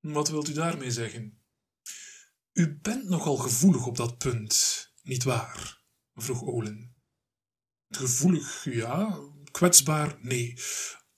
Wat 0.00 0.28
wilt 0.28 0.48
u 0.48 0.52
daarmee 0.52 0.90
zeggen? 0.90 1.38
U 2.52 2.78
bent 2.82 3.08
nogal 3.08 3.36
gevoelig 3.36 3.86
op 3.86 3.96
dat 3.96 4.18
punt, 4.18 4.86
niet 5.02 5.22
waar? 5.22 5.82
vroeg 6.14 6.42
Olen. 6.42 6.94
Gevoelig, 7.88 8.64
ja. 8.64 9.18
Kwetsbaar, 9.50 10.18
nee. 10.20 10.58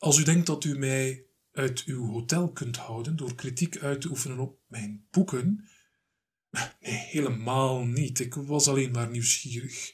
Als 0.02 0.18
u 0.18 0.22
denkt 0.22 0.46
dat 0.46 0.64
u 0.64 0.78
mij 0.78 1.26
uit 1.52 1.82
uw 1.84 2.06
hotel 2.06 2.52
kunt 2.52 2.76
houden 2.76 3.16
door 3.16 3.34
kritiek 3.34 3.78
uit 3.78 4.00
te 4.00 4.08
oefenen 4.08 4.38
op 4.38 4.58
mijn 4.66 5.06
boeken. 5.10 5.68
Nee, 6.80 6.94
helemaal 6.94 7.84
niet. 7.84 8.20
Ik 8.20 8.34
was 8.34 8.68
alleen 8.68 8.90
maar 8.90 9.10
nieuwsgierig. 9.10 9.90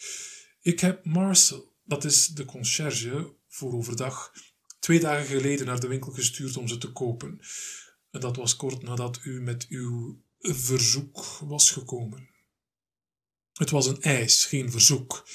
Ik 0.61 0.81
heb 0.81 1.05
Marcel, 1.05 1.77
dat 1.85 2.05
is 2.05 2.27
de 2.27 2.45
concierge 2.45 3.35
voor 3.49 3.73
overdag, 3.73 4.33
twee 4.79 5.01
dagen 5.01 5.27
geleden 5.27 5.67
naar 5.67 5.81
de 5.81 5.89
winkel 5.89 6.13
gestuurd 6.13 6.57
om 6.57 6.69
ze 6.69 6.79
te 6.79 6.93
kopen. 6.93 7.41
En 8.11 8.21
dat 8.21 8.37
was 8.37 8.57
kort 8.57 8.83
nadat 8.83 9.21
u 9.23 9.41
met 9.41 9.67
uw 9.69 10.23
verzoek 10.39 11.39
was 11.41 11.71
gekomen. 11.71 12.29
Het 13.53 13.71
was 13.71 13.87
een 13.87 14.03
eis, 14.03 14.45
geen 14.45 14.71
verzoek. 14.71 15.29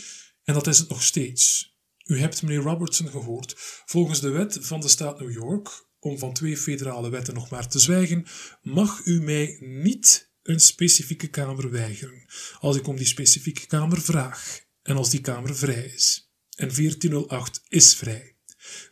En 0.43 0.53
dat 0.53 0.67
is 0.67 0.77
het 0.77 0.89
nog 0.89 1.03
steeds. 1.03 1.72
U 2.03 2.19
hebt 2.19 2.41
meneer 2.41 2.61
Robertson 2.61 3.07
gehoord. 3.07 3.53
Volgens 3.85 4.21
de 4.21 4.29
wet 4.29 4.57
van 4.61 4.79
de 4.79 4.87
staat 4.87 5.19
New 5.19 5.31
York, 5.31 5.87
om 5.99 6.17
van 6.17 6.33
twee 6.33 6.57
federale 6.57 7.09
wetten 7.09 7.33
nog 7.33 7.49
maar 7.49 7.67
te 7.67 7.79
zwijgen, 7.79 8.25
mag 8.61 9.05
u 9.05 9.21
mij 9.21 9.57
niet 9.59 10.31
een 10.43 10.59
specifieke 10.59 11.27
kamer 11.27 11.71
weigeren, 11.71 12.25
als 12.59 12.75
ik 12.75 12.87
om 12.87 12.95
die 12.95 13.05
specifieke 13.05 13.65
kamer 13.65 14.01
vraag 14.01 14.59
en 14.81 14.95
als 14.95 15.09
die 15.09 15.21
kamer 15.21 15.55
vrij 15.55 15.85
is. 15.85 16.31
En 16.55 16.75
1408 16.75 17.63
is 17.67 17.95
vrij. 17.95 18.35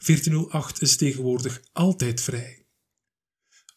1408 0.06 0.82
is 0.82 0.96
tegenwoordig 0.96 1.62
altijd 1.72 2.22
vrij. 2.22 2.66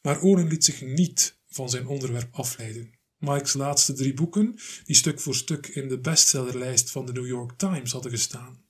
Maar 0.03 0.23
Oren 0.23 0.49
liet 0.49 0.65
zich 0.65 0.81
niet 0.81 1.41
van 1.49 1.71
zijn 1.71 1.87
onderwerp 1.87 2.35
afleiden. 2.35 2.99
Mike's 3.19 3.53
laatste 3.53 3.93
drie 3.93 4.15
boeken, 4.15 4.59
die 4.85 4.97
stuk 4.97 5.21
voor 5.21 5.35
stuk 5.35 5.67
in 5.67 5.89
de 5.89 5.99
bestsellerlijst 5.99 6.91
van 6.91 7.07
de 7.07 7.13
New 7.13 7.27
York 7.27 7.59
Times 7.59 7.93
hadden 7.93 8.11
gestaan. 8.11 8.64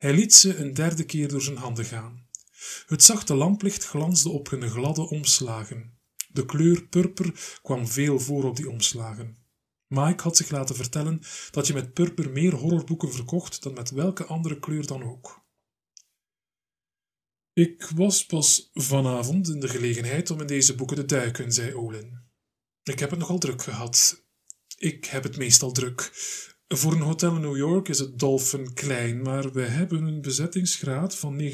Hij 0.00 0.14
liet 0.14 0.34
ze 0.34 0.56
een 0.56 0.74
derde 0.74 1.04
keer 1.04 1.28
door 1.28 1.42
zijn 1.42 1.56
handen 1.56 1.84
gaan. 1.84 2.28
Het 2.86 3.04
zachte 3.04 3.34
lamplicht 3.34 3.84
glansde 3.84 4.28
op 4.28 4.50
hun 4.50 4.70
gladde 4.70 5.08
omslagen. 5.08 5.98
De 6.28 6.44
kleur 6.44 6.86
purper 6.86 7.58
kwam 7.62 7.86
veel 7.86 8.20
voor 8.20 8.44
op 8.44 8.56
die 8.56 8.70
omslagen. 8.70 9.36
Mike 9.86 10.22
had 10.22 10.36
zich 10.36 10.50
laten 10.50 10.76
vertellen 10.76 11.20
dat 11.50 11.66
je 11.66 11.72
met 11.72 11.92
purper 11.92 12.30
meer 12.30 12.54
horrorboeken 12.54 13.12
verkocht 13.12 13.62
dan 13.62 13.72
met 13.72 13.90
welke 13.90 14.24
andere 14.24 14.58
kleur 14.58 14.86
dan 14.86 15.02
ook. 15.02 15.44
Ik 17.52 17.90
was 17.94 18.26
pas 18.26 18.70
vanavond 18.72 19.48
in 19.48 19.60
de 19.60 19.68
gelegenheid 19.68 20.30
om 20.30 20.40
in 20.40 20.46
deze 20.46 20.74
boeken 20.74 20.96
te 20.96 21.04
duiken, 21.04 21.52
zei 21.52 21.74
Olin. 21.74 22.18
Ik 22.82 22.98
heb 22.98 23.10
het 23.10 23.18
nogal 23.18 23.38
druk 23.38 23.62
gehad. 23.62 24.24
Ik 24.76 25.04
heb 25.04 25.22
het 25.22 25.36
meestal 25.36 25.72
druk. 25.72 26.10
Voor 26.74 26.92
een 26.92 27.00
hotel 27.00 27.34
in 27.34 27.40
New 27.40 27.56
York 27.56 27.88
is 27.88 27.98
het 27.98 28.18
Dolphin 28.18 28.74
klein, 28.74 29.22
maar 29.22 29.52
we 29.52 29.62
hebben 29.62 30.02
een 30.02 30.20
bezettingsgraad 30.20 31.16
van 31.16 31.40
90% 31.40 31.44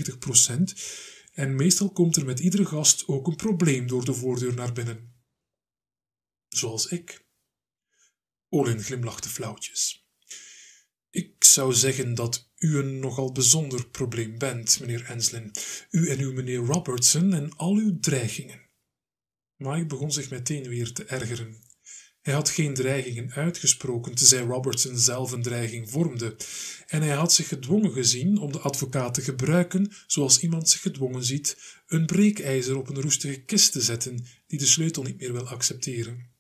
en 1.33 1.55
meestal 1.55 1.91
komt 1.91 2.17
er 2.17 2.25
met 2.25 2.41
iedere 2.41 2.65
gast 2.65 3.09
ook 3.09 3.27
een 3.27 3.37
probleem 3.37 3.87
door 3.87 4.05
de 4.05 4.15
voordeur 4.15 4.55
naar 4.55 4.73
binnen. 4.73 5.15
Zoals 6.49 6.87
ik. 6.87 7.27
Olin 8.49 8.83
glimlachte 8.83 9.29
flauwtjes. 9.29 10.09
Ik 11.11 11.45
zou 11.45 11.73
zeggen 11.73 12.15
dat 12.15 12.51
u 12.59 12.79
een 12.79 12.99
nogal 12.99 13.33
bijzonder 13.33 13.89
probleem 13.89 14.39
bent, 14.39 14.81
meneer 14.81 15.05
Enslin. 15.05 15.53
U 15.91 16.09
en 16.09 16.19
uw 16.19 16.33
meneer 16.33 16.59
Robertson 16.59 17.33
en 17.33 17.57
al 17.57 17.75
uw 17.75 17.99
dreigingen. 17.99 18.61
Mike 19.57 19.87
begon 19.87 20.13
zich 20.13 20.31
meteen 20.31 20.69
weer 20.69 20.93
te 20.93 21.05
ergeren. 21.05 21.66
Hij 22.27 22.35
had 22.35 22.51
geen 22.51 22.75
dreigingen 22.75 23.33
uitgesproken, 23.33 24.15
tenzij 24.15 24.41
Robertson 24.41 24.99
zelf 24.99 25.33
een 25.33 25.43
dreiging 25.43 25.91
vormde, 25.91 26.37
en 26.87 27.03
hij 27.03 27.15
had 27.15 27.33
zich 27.33 27.49
gedwongen 27.49 27.93
gezien 27.93 28.39
om 28.39 28.53
de 28.53 28.59
advocaat 28.59 29.15
te 29.15 29.21
gebruiken 29.21 29.93
zoals 30.07 30.41
iemand 30.41 30.69
zich 30.69 30.81
gedwongen 30.81 31.25
ziet 31.25 31.59
een 31.87 32.07
breekijzer 32.07 32.77
op 32.77 32.89
een 32.89 33.01
roestige 33.01 33.43
kist 33.43 33.73
te 33.73 33.81
zetten 33.81 34.27
die 34.47 34.59
de 34.59 34.67
sleutel 34.67 35.03
niet 35.03 35.21
meer 35.21 35.33
wil 35.33 35.49
accepteren. 35.49 36.31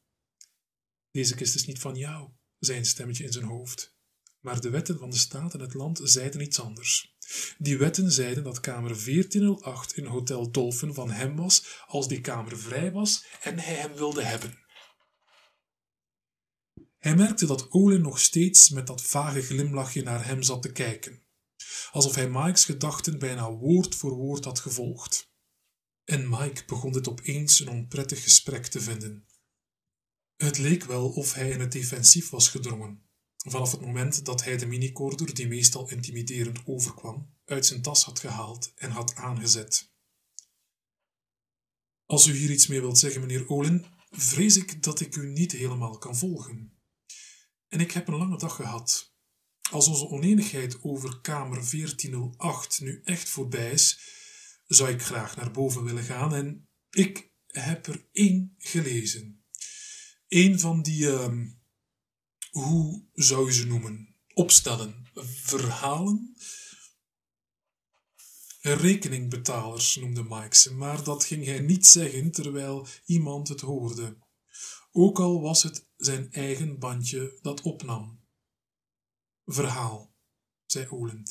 Deze 1.10 1.34
kist 1.34 1.54
is 1.54 1.66
niet 1.66 1.78
van 1.78 1.94
jou, 1.94 2.28
zei 2.58 2.78
een 2.78 2.86
stemmetje 2.86 3.24
in 3.24 3.32
zijn 3.32 3.44
hoofd. 3.44 3.94
Maar 4.40 4.60
de 4.60 4.70
wetten 4.70 4.98
van 4.98 5.10
de 5.10 5.16
staat 5.16 5.54
en 5.54 5.60
het 5.60 5.74
land 5.74 6.00
zeiden 6.02 6.40
iets 6.40 6.60
anders. 6.60 7.16
Die 7.58 7.78
wetten 7.78 8.12
zeiden 8.12 8.44
dat 8.44 8.60
kamer 8.60 9.04
1408 9.04 9.96
in 9.96 10.04
Hotel 10.04 10.50
Dolphin 10.50 10.94
van 10.94 11.10
hem 11.10 11.36
was 11.36 11.82
als 11.86 12.08
die 12.08 12.20
kamer 12.20 12.58
vrij 12.58 12.92
was 12.92 13.24
en 13.40 13.58
hij 13.58 13.74
hem 13.74 13.94
wilde 13.94 14.22
hebben. 14.22 14.64
Hij 17.06 17.16
merkte 17.16 17.46
dat 17.46 17.70
Olin 17.70 18.00
nog 18.00 18.20
steeds 18.20 18.70
met 18.70 18.86
dat 18.86 19.02
vage 19.02 19.42
glimlachje 19.42 20.02
naar 20.02 20.26
hem 20.26 20.42
zat 20.42 20.62
te 20.62 20.72
kijken, 20.72 21.22
alsof 21.90 22.14
hij 22.14 22.30
Mike's 22.30 22.64
gedachten 22.64 23.18
bijna 23.18 23.52
woord 23.52 23.94
voor 23.94 24.14
woord 24.14 24.44
had 24.44 24.58
gevolgd. 24.58 25.32
En 26.04 26.28
Mike 26.28 26.62
begon 26.66 26.92
dit 26.92 27.08
opeens 27.08 27.60
een 27.60 27.68
onprettig 27.68 28.22
gesprek 28.22 28.66
te 28.66 28.80
vinden. 28.80 29.26
Het 30.36 30.58
leek 30.58 30.84
wel 30.84 31.08
of 31.08 31.34
hij 31.34 31.50
in 31.50 31.60
het 31.60 31.72
defensief 31.72 32.30
was 32.30 32.48
gedrongen, 32.48 33.02
vanaf 33.36 33.70
het 33.70 33.80
moment 33.80 34.24
dat 34.24 34.44
hij 34.44 34.56
de 34.56 34.66
minicorder, 34.66 35.34
die 35.34 35.48
meestal 35.48 35.90
intimiderend 35.90 36.66
overkwam, 36.66 37.34
uit 37.44 37.66
zijn 37.66 37.82
tas 37.82 38.04
had 38.04 38.18
gehaald 38.18 38.72
en 38.74 38.90
had 38.90 39.14
aangezet. 39.14 39.92
Als 42.06 42.26
u 42.26 42.36
hier 42.36 42.50
iets 42.50 42.66
mee 42.66 42.80
wilt 42.80 42.98
zeggen, 42.98 43.20
meneer 43.20 43.48
Olin, 43.48 43.86
vrees 44.10 44.56
ik 44.56 44.82
dat 44.82 45.00
ik 45.00 45.16
u 45.16 45.26
niet 45.26 45.52
helemaal 45.52 45.98
kan 45.98 46.16
volgen. 46.16 46.75
En 47.68 47.80
ik 47.80 47.92
heb 47.92 48.08
een 48.08 48.16
lange 48.16 48.38
dag 48.38 48.54
gehad. 48.54 49.14
Als 49.70 49.88
onze 49.88 50.08
oneenigheid 50.08 50.82
over 50.82 51.20
kamer 51.20 51.70
1408 51.70 52.80
nu 52.80 53.00
echt 53.04 53.28
voorbij 53.28 53.70
is, 53.70 53.98
zou 54.66 54.90
ik 54.90 55.02
graag 55.02 55.36
naar 55.36 55.50
boven 55.50 55.84
willen 55.84 56.04
gaan 56.04 56.34
en 56.34 56.68
ik 56.90 57.30
heb 57.46 57.86
er 57.86 58.06
één 58.12 58.54
gelezen. 58.58 59.44
Eén 60.28 60.60
van 60.60 60.82
die, 60.82 61.02
uh, 61.02 61.46
hoe 62.50 63.04
zou 63.12 63.46
je 63.46 63.52
ze 63.52 63.66
noemen? 63.66 64.14
Opstellen, 64.34 65.10
verhalen? 65.24 66.36
Rekeningbetalers 68.60 69.96
noemde 69.96 70.22
Mike 70.22 70.56
ze, 70.56 70.74
maar 70.74 71.04
dat 71.04 71.24
ging 71.24 71.44
hij 71.44 71.60
niet 71.60 71.86
zeggen 71.86 72.30
terwijl 72.30 72.86
iemand 73.04 73.48
het 73.48 73.60
hoorde 73.60 74.16
ook 74.96 75.18
al 75.18 75.40
was 75.40 75.62
het 75.62 75.88
zijn 75.96 76.32
eigen 76.32 76.78
bandje 76.78 77.38
dat 77.42 77.62
opnam. 77.62 78.20
Verhaal, 79.44 80.14
zei 80.66 80.88
Olen. 80.88 81.22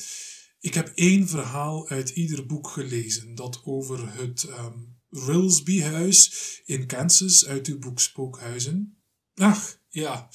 Ik 0.60 0.74
heb 0.74 0.92
één 0.94 1.28
verhaal 1.28 1.88
uit 1.88 2.10
ieder 2.10 2.46
boek 2.46 2.68
gelezen, 2.68 3.34
dat 3.34 3.60
over 3.64 4.14
het 4.14 4.42
um, 4.42 4.98
Rilsby-huis 5.10 6.60
in 6.64 6.86
Kansas 6.86 7.46
uit 7.46 7.66
uw 7.66 7.78
boek 7.78 8.00
Spookhuizen. 8.00 9.02
Ach, 9.34 9.80
ja, 9.88 10.28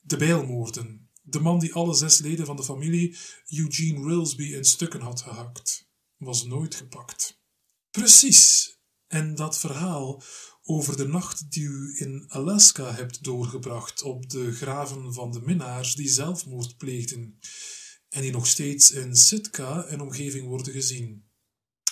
de 0.00 0.16
bijlmoorden. 0.16 1.10
De 1.22 1.40
man 1.40 1.58
die 1.58 1.74
alle 1.74 1.94
zes 1.94 2.18
leden 2.18 2.46
van 2.46 2.56
de 2.56 2.64
familie 2.64 3.16
Eugene 3.46 4.08
Rilsby 4.08 4.44
in 4.44 4.64
stukken 4.64 5.00
had 5.00 5.20
gehakt, 5.20 5.88
was 6.16 6.44
nooit 6.44 6.74
gepakt. 6.74 7.40
Precies. 7.90 8.76
En 9.06 9.34
dat 9.34 9.58
verhaal 9.58 10.22
over 10.70 10.96
de 10.96 11.08
nacht 11.08 11.50
die 11.50 11.64
u 11.64 11.94
in 11.98 12.24
Alaska 12.28 12.94
hebt 12.94 13.24
doorgebracht 13.24 14.02
op 14.02 14.30
de 14.30 14.52
graven 14.52 15.12
van 15.12 15.32
de 15.32 15.40
minnaars 15.40 15.94
die 15.94 16.08
zelfmoord 16.08 16.76
pleegden 16.76 17.38
en 18.08 18.22
die 18.22 18.30
nog 18.30 18.46
steeds 18.46 18.90
in 18.90 19.16
Sitka 19.16 19.84
en 19.84 20.00
omgeving 20.00 20.46
worden 20.46 20.72
gezien. 20.72 21.28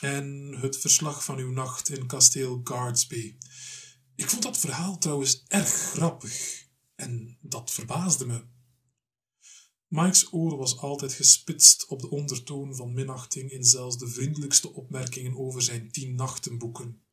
En 0.00 0.56
het 0.60 0.78
verslag 0.78 1.24
van 1.24 1.38
uw 1.38 1.50
nacht 1.50 1.88
in 1.88 2.06
kasteel 2.06 2.60
Guardsby. 2.64 3.36
Ik 4.14 4.30
vond 4.30 4.42
dat 4.42 4.58
verhaal 4.58 4.98
trouwens 4.98 5.44
erg 5.48 5.70
grappig 5.70 6.66
en 6.94 7.38
dat 7.40 7.70
verbaasde 7.70 8.26
me. 8.26 8.44
Mike's 9.88 10.32
oor 10.32 10.56
was 10.56 10.78
altijd 10.78 11.12
gespitst 11.12 11.86
op 11.86 12.00
de 12.00 12.10
ondertoon 12.10 12.74
van 12.74 12.94
minachting 12.94 13.50
in 13.50 13.64
zelfs 13.64 13.98
de 13.98 14.08
vriendelijkste 14.08 14.72
opmerkingen 14.72 15.36
over 15.36 15.62
zijn 15.62 15.90
tien 15.90 16.14
nachtenboeken. 16.14 17.05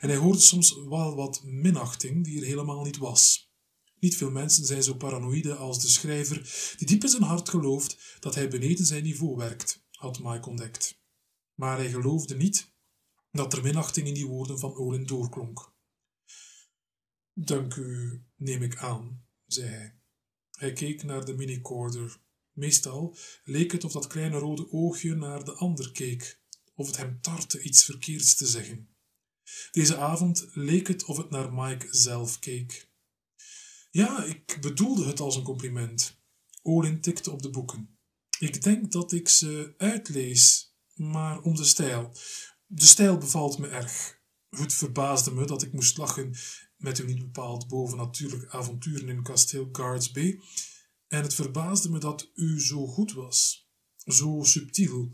En 0.00 0.08
hij 0.08 0.18
hoorde 0.18 0.40
soms 0.40 0.74
wel 0.88 1.14
wat 1.14 1.42
minachting 1.44 2.24
die 2.24 2.40
er 2.40 2.46
helemaal 2.46 2.82
niet 2.82 2.96
was. 2.96 3.50
Niet 3.98 4.16
veel 4.16 4.30
mensen 4.30 4.64
zijn 4.64 4.82
zo 4.82 4.94
paranoïde 4.94 5.54
als 5.54 5.82
de 5.82 5.88
schrijver, 5.88 6.74
die 6.76 6.86
diep 6.86 7.02
in 7.02 7.08
zijn 7.08 7.22
hart 7.22 7.48
gelooft 7.48 8.16
dat 8.20 8.34
hij 8.34 8.48
beneden 8.48 8.86
zijn 8.86 9.02
niveau 9.02 9.36
werkt, 9.36 9.82
had 9.90 10.22
Mike 10.22 10.48
ontdekt. 10.48 11.00
Maar 11.54 11.76
hij 11.76 11.90
geloofde 11.90 12.36
niet 12.36 12.72
dat 13.30 13.52
er 13.52 13.62
minachting 13.62 14.06
in 14.06 14.14
die 14.14 14.26
woorden 14.26 14.58
van 14.58 14.74
Olin 14.74 15.06
doorklonk. 15.06 15.72
Dank 17.32 17.74
u, 17.74 18.22
neem 18.36 18.62
ik 18.62 18.76
aan, 18.76 19.24
zei 19.46 19.68
hij. 19.68 19.96
Hij 20.50 20.72
keek 20.72 21.02
naar 21.02 21.24
de 21.24 21.34
minicorder. 21.34 22.20
Meestal 22.52 23.16
leek 23.44 23.72
het 23.72 23.84
of 23.84 23.92
dat 23.92 24.06
kleine 24.06 24.38
rode 24.38 24.72
oogje 24.72 25.14
naar 25.14 25.44
de 25.44 25.52
ander 25.52 25.92
keek, 25.92 26.40
of 26.74 26.86
het 26.86 26.96
hem 26.96 27.20
tartte 27.20 27.62
iets 27.62 27.84
verkeerds 27.84 28.34
te 28.34 28.46
zeggen. 28.46 28.91
Deze 29.70 29.96
avond 29.96 30.48
leek 30.52 30.88
het 30.88 31.04
of 31.04 31.16
het 31.16 31.30
naar 31.30 31.52
Mike 31.52 31.86
zelf 31.90 32.38
keek. 32.38 32.90
Ja, 33.90 34.24
ik 34.24 34.58
bedoelde 34.60 35.04
het 35.04 35.20
als 35.20 35.36
een 35.36 35.42
compliment. 35.42 36.20
Olin 36.62 37.00
tikte 37.00 37.30
op 37.30 37.42
de 37.42 37.50
boeken. 37.50 37.98
Ik 38.38 38.62
denk 38.62 38.92
dat 38.92 39.12
ik 39.12 39.28
ze 39.28 39.74
uitlees, 39.76 40.74
maar 40.94 41.40
om 41.40 41.54
de 41.54 41.64
stijl. 41.64 42.12
De 42.66 42.86
stijl 42.86 43.18
bevalt 43.18 43.58
me 43.58 43.68
erg. 43.68 44.20
Het 44.48 44.74
verbaasde 44.74 45.30
me 45.30 45.46
dat 45.46 45.62
ik 45.62 45.72
moest 45.72 45.96
lachen 45.96 46.34
met 46.76 46.98
uw 46.98 47.06
niet 47.06 47.18
bepaald 47.18 47.68
bovennatuurlijke 47.68 48.50
avonturen 48.50 49.08
in 49.08 49.22
kasteel 49.22 49.68
Guards 49.72 50.10
Bay. 50.10 50.40
En 51.08 51.22
het 51.22 51.34
verbaasde 51.34 51.90
me 51.90 51.98
dat 51.98 52.30
u 52.34 52.60
zo 52.60 52.86
goed 52.86 53.12
was, 53.12 53.68
zo 53.96 54.40
subtiel. 54.42 55.10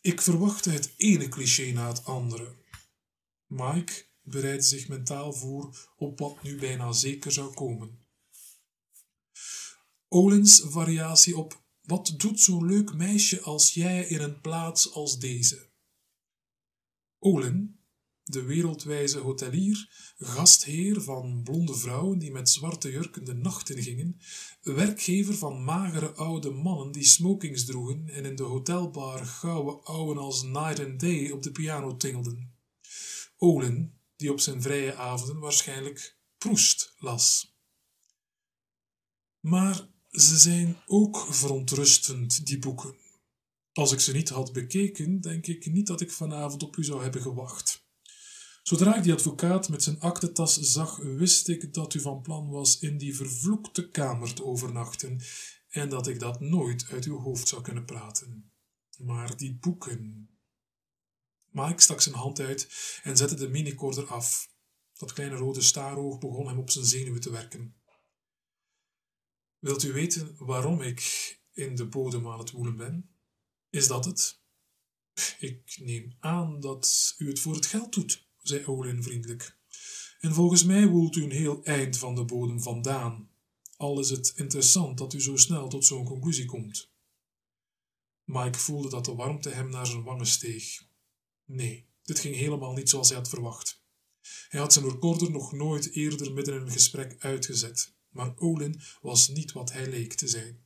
Ik 0.00 0.20
verwachtte 0.20 0.70
het 0.70 0.94
ene 0.96 1.28
cliché 1.28 1.72
na 1.72 1.88
het 1.88 2.04
andere. 2.04 2.59
Mike 3.50 4.04
bereidde 4.22 4.66
zich 4.66 4.88
mentaal 4.88 5.32
voor 5.32 5.88
op 5.96 6.18
wat 6.18 6.42
nu 6.42 6.58
bijna 6.58 6.92
zeker 6.92 7.32
zou 7.32 7.54
komen. 7.54 7.98
Olins 10.08 10.62
variatie 10.64 11.36
op 11.36 11.62
wat 11.82 12.14
doet 12.16 12.40
zo'n 12.40 12.66
leuk 12.66 12.94
meisje 12.94 13.40
als 13.40 13.74
jij 13.74 14.06
in 14.06 14.20
een 14.20 14.40
plaats 14.40 14.92
als 14.92 15.18
deze? 15.18 15.68
Olin, 17.18 17.80
de 18.24 18.42
wereldwijze 18.42 19.18
hotelier, 19.18 19.88
gastheer 20.18 21.02
van 21.02 21.42
blonde 21.42 21.74
vrouwen 21.74 22.18
die 22.18 22.30
met 22.30 22.48
zwarte 22.48 22.90
jurken 22.90 23.24
de 23.24 23.34
nacht 23.34 23.70
ingingen, 23.70 24.20
werkgever 24.62 25.34
van 25.34 25.64
magere 25.64 26.12
oude 26.12 26.50
mannen 26.50 26.92
die 26.92 27.04
smokings 27.04 27.64
droegen 27.64 28.08
en 28.08 28.24
in 28.24 28.36
de 28.36 28.42
hotelbar 28.42 29.26
gouden 29.26 29.84
ouwen 29.84 30.18
als 30.18 30.42
Night 30.42 30.80
and 30.80 31.00
Day 31.00 31.30
op 31.30 31.42
de 31.42 31.52
piano 31.52 31.96
tingelden. 31.96 32.59
Olin, 33.42 33.92
die 34.16 34.32
op 34.32 34.40
zijn 34.40 34.62
vrije 34.62 34.94
avonden 34.94 35.38
waarschijnlijk 35.38 36.16
Proest 36.38 36.94
las. 36.98 37.54
Maar 39.40 39.88
ze 40.10 40.38
zijn 40.38 40.76
ook 40.86 41.26
verontrustend, 41.30 42.46
die 42.46 42.58
boeken. 42.58 42.94
Als 43.72 43.92
ik 43.92 44.00
ze 44.00 44.12
niet 44.12 44.28
had 44.28 44.52
bekeken, 44.52 45.20
denk 45.20 45.46
ik 45.46 45.72
niet 45.72 45.86
dat 45.86 46.00
ik 46.00 46.12
vanavond 46.12 46.62
op 46.62 46.76
u 46.76 46.84
zou 46.84 47.02
hebben 47.02 47.22
gewacht. 47.22 47.84
Zodra 48.62 48.96
ik 48.96 49.02
die 49.02 49.12
advocaat 49.12 49.68
met 49.68 49.82
zijn 49.82 50.00
aktentas 50.00 50.60
zag, 50.60 50.96
wist 50.96 51.48
ik 51.48 51.74
dat 51.74 51.94
u 51.94 52.00
van 52.00 52.22
plan 52.22 52.48
was 52.48 52.78
in 52.78 52.98
die 52.98 53.16
vervloekte 53.16 53.90
kamer 53.90 54.34
te 54.34 54.44
overnachten 54.44 55.20
en 55.68 55.88
dat 55.88 56.06
ik 56.06 56.20
dat 56.20 56.40
nooit 56.40 56.86
uit 56.90 57.04
uw 57.04 57.18
hoofd 57.18 57.48
zou 57.48 57.62
kunnen 57.62 57.84
praten. 57.84 58.52
Maar 58.98 59.36
die 59.36 59.54
boeken. 59.54 60.29
Mike 61.50 61.82
stak 61.82 62.00
zijn 62.00 62.14
hand 62.14 62.40
uit 62.40 62.68
en 63.02 63.16
zette 63.16 63.34
de 63.34 63.48
minicorder 63.48 64.06
af. 64.06 64.50
Dat 64.98 65.12
kleine 65.12 65.36
rode 65.36 65.60
staaroog 65.60 66.18
begon 66.18 66.46
hem 66.46 66.58
op 66.58 66.70
zijn 66.70 66.84
zenuwen 66.84 67.20
te 67.20 67.30
werken. 67.30 67.74
Wilt 69.58 69.82
u 69.82 69.92
weten 69.92 70.36
waarom 70.38 70.80
ik 70.80 71.38
in 71.52 71.74
de 71.74 71.86
bodem 71.86 72.28
aan 72.28 72.38
het 72.38 72.50
woelen 72.50 72.76
ben? 72.76 73.10
Is 73.70 73.86
dat 73.86 74.04
het? 74.04 74.40
Ik 75.38 75.76
neem 75.80 76.16
aan 76.20 76.60
dat 76.60 77.14
u 77.18 77.28
het 77.28 77.40
voor 77.40 77.54
het 77.54 77.66
geld 77.66 77.92
doet, 77.92 78.28
zei 78.38 78.66
Olin 78.66 79.02
vriendelijk. 79.02 79.58
En 80.20 80.34
volgens 80.34 80.64
mij 80.64 80.86
woelt 80.86 81.16
u 81.16 81.22
een 81.22 81.30
heel 81.30 81.64
eind 81.64 81.98
van 81.98 82.14
de 82.14 82.24
bodem 82.24 82.62
vandaan, 82.62 83.30
al 83.76 84.00
is 84.00 84.10
het 84.10 84.32
interessant 84.36 84.98
dat 84.98 85.12
u 85.12 85.20
zo 85.20 85.36
snel 85.36 85.68
tot 85.68 85.84
zo'n 85.84 86.04
conclusie 86.04 86.44
komt. 86.44 86.90
Mike 88.24 88.58
voelde 88.58 88.88
dat 88.88 89.04
de 89.04 89.14
warmte 89.14 89.48
hem 89.48 89.70
naar 89.70 89.86
zijn 89.86 90.02
wangen 90.02 90.26
steeg. 90.26 90.88
Nee, 91.50 91.88
dit 92.02 92.18
ging 92.18 92.34
helemaal 92.34 92.72
niet 92.72 92.88
zoals 92.88 93.08
hij 93.08 93.16
had 93.16 93.28
verwacht. 93.28 93.82
Hij 94.48 94.60
had 94.60 94.72
zijn 94.72 94.88
recorder 94.88 95.30
nog 95.30 95.52
nooit 95.52 95.92
eerder 95.92 96.32
midden 96.32 96.54
in 96.54 96.60
een 96.60 96.70
gesprek 96.70 97.16
uitgezet 97.18 97.98
maar 98.10 98.32
Olin 98.36 98.80
was 99.00 99.28
niet 99.28 99.52
wat 99.52 99.72
hij 99.72 99.88
leek 99.88 100.14
te 100.14 100.28
zijn. 100.28 100.64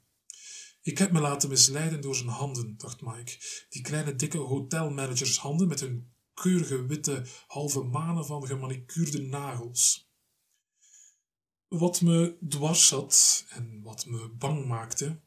Ik 0.83 0.99
heb 0.99 1.12
me 1.12 1.20
laten 1.20 1.49
misleiden 1.49 2.01
door 2.01 2.14
zijn 2.14 2.29
handen, 2.29 2.77
dacht 2.77 3.01
Mike. 3.01 3.38
Die 3.68 3.83
kleine 3.83 4.14
dikke 4.14 4.38
hotelmanagershanden 4.38 5.68
met 5.68 5.81
hun 5.81 6.12
keurige 6.35 6.87
witte 6.87 7.27
halve 7.47 7.83
manen 7.83 8.27
van 8.27 8.47
gemanicuurde 8.47 9.23
nagels. 9.23 10.12
Wat 11.68 12.01
me 12.01 12.37
dwars 12.49 12.87
zat 12.87 13.44
en 13.49 13.81
wat 13.83 14.07
me 14.07 14.29
bang 14.29 14.66
maakte, 14.66 15.20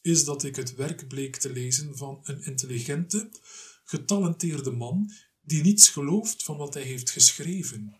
is 0.00 0.24
dat 0.24 0.44
ik 0.44 0.56
het 0.56 0.74
werk 0.74 1.08
bleek 1.08 1.36
te 1.36 1.50
lezen 1.50 1.96
van 1.96 2.20
een 2.22 2.42
intelligente, 2.44 3.30
getalenteerde 3.84 4.70
man 4.70 5.12
die 5.40 5.62
niets 5.62 5.88
gelooft 5.88 6.42
van 6.42 6.56
wat 6.56 6.74
hij 6.74 6.82
heeft 6.82 7.10
geschreven. 7.10 7.96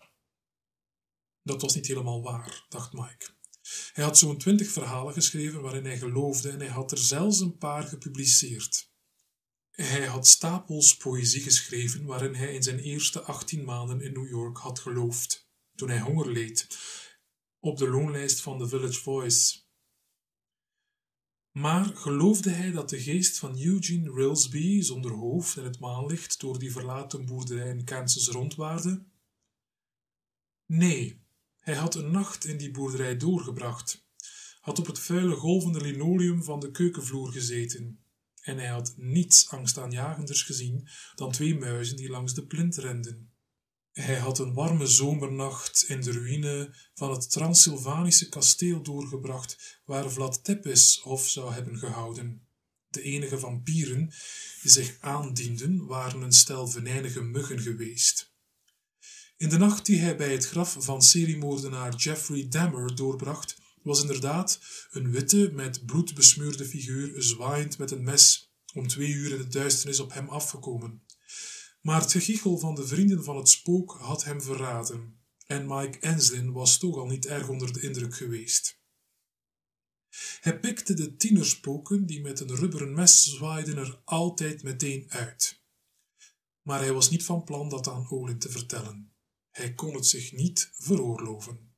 Dat 1.43 1.61
was 1.61 1.75
niet 1.75 1.87
helemaal 1.87 2.21
waar, 2.21 2.65
dacht 2.69 2.93
Mike. 2.93 3.33
Hij 3.93 4.03
had 4.03 4.17
zo'n 4.17 4.37
twintig 4.37 4.71
verhalen 4.71 5.13
geschreven 5.13 5.61
waarin 5.61 5.85
hij 5.85 5.97
geloofde 5.97 6.49
en 6.49 6.59
hij 6.59 6.69
had 6.69 6.91
er 6.91 6.97
zelfs 6.97 7.39
een 7.39 7.57
paar 7.57 7.83
gepubliceerd. 7.83 8.93
Hij 9.71 10.05
had 10.05 10.27
stapels 10.27 10.97
poëzie 10.97 11.41
geschreven 11.41 12.05
waarin 12.05 12.35
hij 12.35 12.53
in 12.53 12.63
zijn 12.63 12.79
eerste 12.79 13.21
achttien 13.21 13.63
maanden 13.63 14.01
in 14.01 14.13
New 14.13 14.29
York 14.29 14.57
had 14.57 14.79
geloofd, 14.79 15.49
toen 15.75 15.89
hij 15.89 15.99
honger 15.99 16.31
leed, 16.31 16.67
op 17.59 17.77
de 17.77 17.89
loonlijst 17.89 18.41
van 18.41 18.59
The 18.59 18.67
Village 18.67 19.01
Voice. 19.01 19.63
Maar 21.55 21.85
geloofde 21.85 22.49
hij 22.49 22.71
dat 22.71 22.89
de 22.89 23.01
geest 23.01 23.37
van 23.37 23.59
Eugene 23.59 24.11
Rilsby 24.11 24.81
zonder 24.81 25.11
hoofd 25.11 25.57
in 25.57 25.63
het 25.63 25.79
maanlicht 25.79 26.39
door 26.39 26.59
die 26.59 26.71
verlaten 26.71 27.25
boerderij 27.25 27.69
in 27.69 27.83
Kansas 27.83 28.27
rondwaarde? 28.27 29.05
Nee, 30.65 31.21
hij 31.57 31.75
had 31.75 31.95
een 31.95 32.11
nacht 32.11 32.45
in 32.45 32.57
die 32.57 32.71
boerderij 32.71 33.17
doorgebracht, 33.17 34.05
had 34.59 34.79
op 34.79 34.85
het 34.85 34.99
vuile 34.99 35.35
golvende 35.35 35.81
linoleum 35.81 36.43
van 36.43 36.59
de 36.59 36.71
keukenvloer 36.71 37.31
gezeten, 37.31 37.99
en 38.41 38.57
hij 38.57 38.69
had 38.69 38.93
niets 38.97 39.49
angstaanjagenders 39.49 40.43
gezien 40.43 40.87
dan 41.15 41.31
twee 41.31 41.59
muizen 41.59 41.97
die 41.97 42.09
langs 42.09 42.33
de 42.33 42.45
plint 42.45 42.75
renden. 42.75 43.34
Hij 44.01 44.17
had 44.17 44.39
een 44.39 44.53
warme 44.53 44.87
zomernacht 44.87 45.83
in 45.87 46.01
de 46.01 46.11
ruïne 46.11 46.75
van 46.93 47.11
het 47.11 47.31
Transylvanische 47.31 48.29
kasteel 48.29 48.81
doorgebracht, 48.81 49.81
waar 49.85 50.11
Vlad 50.11 50.43
Tepes 50.43 50.99
hof 51.03 51.29
zou 51.29 51.53
hebben 51.53 51.77
gehouden. 51.77 52.47
De 52.87 53.01
enige 53.01 53.39
vampieren 53.39 54.13
die 54.61 54.71
zich 54.71 54.97
aandienden 54.99 55.85
waren 55.85 56.21
een 56.21 56.31
stel 56.31 56.67
venijnige 56.67 57.21
muggen 57.21 57.59
geweest. 57.59 58.33
In 59.37 59.49
de 59.49 59.57
nacht 59.57 59.85
die 59.85 59.99
hij 59.99 60.17
bij 60.17 60.31
het 60.31 60.47
graf 60.47 60.75
van 60.79 61.01
seriemoordenaar 61.01 61.95
Jeffrey 61.95 62.47
Dahmer 62.47 62.95
doorbracht, 62.95 63.57
was 63.81 64.01
inderdaad 64.01 64.59
een 64.91 65.11
witte, 65.11 65.51
met 65.53 65.85
bloed 65.85 66.13
besmeurde 66.13 66.65
figuur 66.65 67.21
zwaaiend 67.21 67.77
met 67.77 67.91
een 67.91 68.03
mes 68.03 68.53
om 68.73 68.87
twee 68.87 69.11
uur 69.11 69.31
in 69.31 69.37
de 69.37 69.47
duisternis 69.47 69.99
op 69.99 70.13
hem 70.13 70.29
afgekomen. 70.29 71.04
Maar 71.85 72.01
het 72.01 72.11
gegichel 72.11 72.57
van 72.57 72.75
de 72.75 72.87
vrienden 72.87 73.23
van 73.23 73.37
het 73.37 73.49
spook 73.49 73.91
had 73.91 74.23
hem 74.23 74.41
verraden, 74.41 75.19
en 75.45 75.67
Mike 75.67 75.99
Enslin 75.99 76.51
was 76.51 76.77
toch 76.77 76.97
al 76.97 77.05
niet 77.05 77.25
erg 77.25 77.47
onder 77.49 77.73
de 77.73 77.81
indruk 77.81 78.15
geweest. 78.15 78.81
Hij 80.39 80.59
pikte 80.59 80.93
de 80.93 81.15
tienerspoken 81.15 82.05
die 82.05 82.21
met 82.21 82.39
een 82.39 82.55
rubberen 82.55 82.93
mes 82.93 83.23
zwaaiden 83.23 83.77
er 83.77 84.01
altijd 84.05 84.63
meteen 84.63 85.11
uit. 85.11 85.63
Maar 86.61 86.79
hij 86.79 86.93
was 86.93 87.09
niet 87.09 87.25
van 87.25 87.43
plan 87.43 87.69
dat 87.69 87.87
aan 87.87 88.09
Olin 88.09 88.39
te 88.39 88.49
vertellen. 88.49 89.13
Hij 89.51 89.73
kon 89.73 89.95
het 89.95 90.07
zich 90.07 90.31
niet 90.31 90.71
veroorloven. 90.73 91.75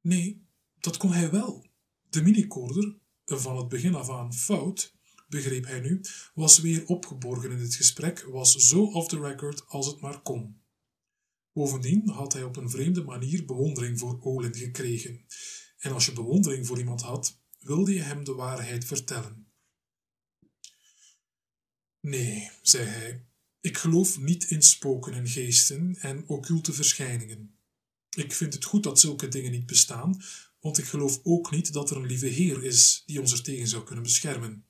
Nee, 0.00 0.48
dat 0.74 0.96
kon 0.96 1.12
hij 1.12 1.30
wel. 1.30 1.66
De 2.02 2.22
minicorder, 2.22 2.98
van 3.24 3.56
het 3.56 3.68
begin 3.68 3.94
af 3.94 4.10
aan 4.10 4.34
fout, 4.34 4.95
begreep 5.26 5.64
hij 5.64 5.80
nu, 5.80 6.00
was 6.34 6.60
weer 6.60 6.86
opgeborgen 6.86 7.50
in 7.50 7.58
het 7.58 7.74
gesprek, 7.74 8.20
was 8.22 8.54
zo 8.54 8.84
off 8.84 9.08
the 9.08 9.20
record 9.20 9.66
als 9.66 9.86
het 9.86 10.00
maar 10.00 10.20
kon. 10.20 10.60
Bovendien 11.52 12.08
had 12.08 12.32
hij 12.32 12.42
op 12.42 12.56
een 12.56 12.70
vreemde 12.70 13.02
manier 13.02 13.44
bewondering 13.44 13.98
voor 13.98 14.18
Olin 14.22 14.54
gekregen. 14.54 15.26
En 15.78 15.92
als 15.92 16.06
je 16.06 16.12
bewondering 16.12 16.66
voor 16.66 16.78
iemand 16.78 17.00
had, 17.00 17.40
wilde 17.58 17.94
je 17.94 18.00
hem 18.00 18.24
de 18.24 18.34
waarheid 18.34 18.84
vertellen. 18.84 19.46
Nee, 22.00 22.50
zei 22.62 22.84
hij, 22.84 23.26
ik 23.60 23.78
geloof 23.78 24.18
niet 24.18 24.50
in 24.50 24.62
spoken 24.62 25.12
en 25.12 25.28
geesten 25.28 25.96
en 25.96 26.28
occulte 26.28 26.72
verschijningen. 26.72 27.58
Ik 28.16 28.32
vind 28.32 28.54
het 28.54 28.64
goed 28.64 28.82
dat 28.82 29.00
zulke 29.00 29.28
dingen 29.28 29.50
niet 29.50 29.66
bestaan, 29.66 30.22
want 30.60 30.78
ik 30.78 30.84
geloof 30.84 31.20
ook 31.22 31.50
niet 31.50 31.72
dat 31.72 31.90
er 31.90 31.96
een 31.96 32.06
lieve 32.06 32.26
Heer 32.26 32.64
is 32.64 33.02
die 33.06 33.20
ons 33.20 33.32
er 33.32 33.42
tegen 33.42 33.68
zou 33.68 33.84
kunnen 33.84 34.04
beschermen. 34.04 34.65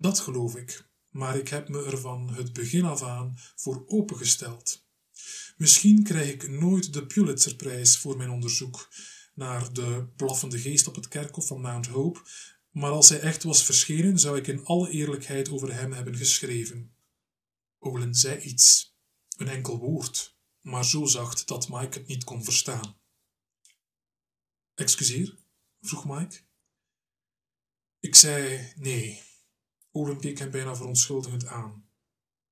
Dat 0.00 0.20
geloof 0.20 0.56
ik, 0.56 0.88
maar 1.08 1.36
ik 1.36 1.48
heb 1.48 1.68
me 1.68 1.84
er 1.84 1.98
van 1.98 2.34
het 2.34 2.52
begin 2.52 2.84
af 2.84 3.02
aan 3.02 3.38
voor 3.56 3.84
opengesteld. 3.86 4.86
Misschien 5.56 6.02
krijg 6.02 6.32
ik 6.32 6.48
nooit 6.48 6.92
de 6.92 7.06
Pulitzerprijs 7.06 7.98
voor 7.98 8.16
mijn 8.16 8.30
onderzoek 8.30 8.88
naar 9.34 9.72
de 9.72 10.06
blaffende 10.16 10.58
geest 10.58 10.86
op 10.86 10.94
het 10.94 11.08
kerkhof 11.08 11.46
van 11.46 11.60
Mount 11.60 11.86
Hope, 11.86 12.20
maar 12.70 12.90
als 12.90 13.08
hij 13.08 13.20
echt 13.20 13.42
was 13.42 13.64
verschenen, 13.64 14.18
zou 14.18 14.38
ik 14.38 14.46
in 14.46 14.64
alle 14.64 14.90
eerlijkheid 14.90 15.50
over 15.50 15.74
hem 15.74 15.92
hebben 15.92 16.16
geschreven. 16.16 16.94
Olin 17.78 18.14
zei 18.14 18.40
iets, 18.40 18.96
een 19.36 19.48
enkel 19.48 19.78
woord, 19.78 20.36
maar 20.60 20.84
zo 20.84 21.04
zacht 21.06 21.48
dat 21.48 21.68
Mike 21.68 21.98
het 21.98 22.06
niet 22.06 22.24
kon 22.24 22.44
verstaan. 22.44 22.96
Excuseer? 24.74 25.38
vroeg 25.80 26.04
Mike. 26.04 26.40
Ik 27.98 28.14
zei 28.14 28.72
nee. 28.76 29.28
Olin 29.90 30.20
keek 30.20 30.38
hem 30.38 30.50
bijna 30.50 30.76
verontschuldigend 30.76 31.46
aan. 31.46 31.88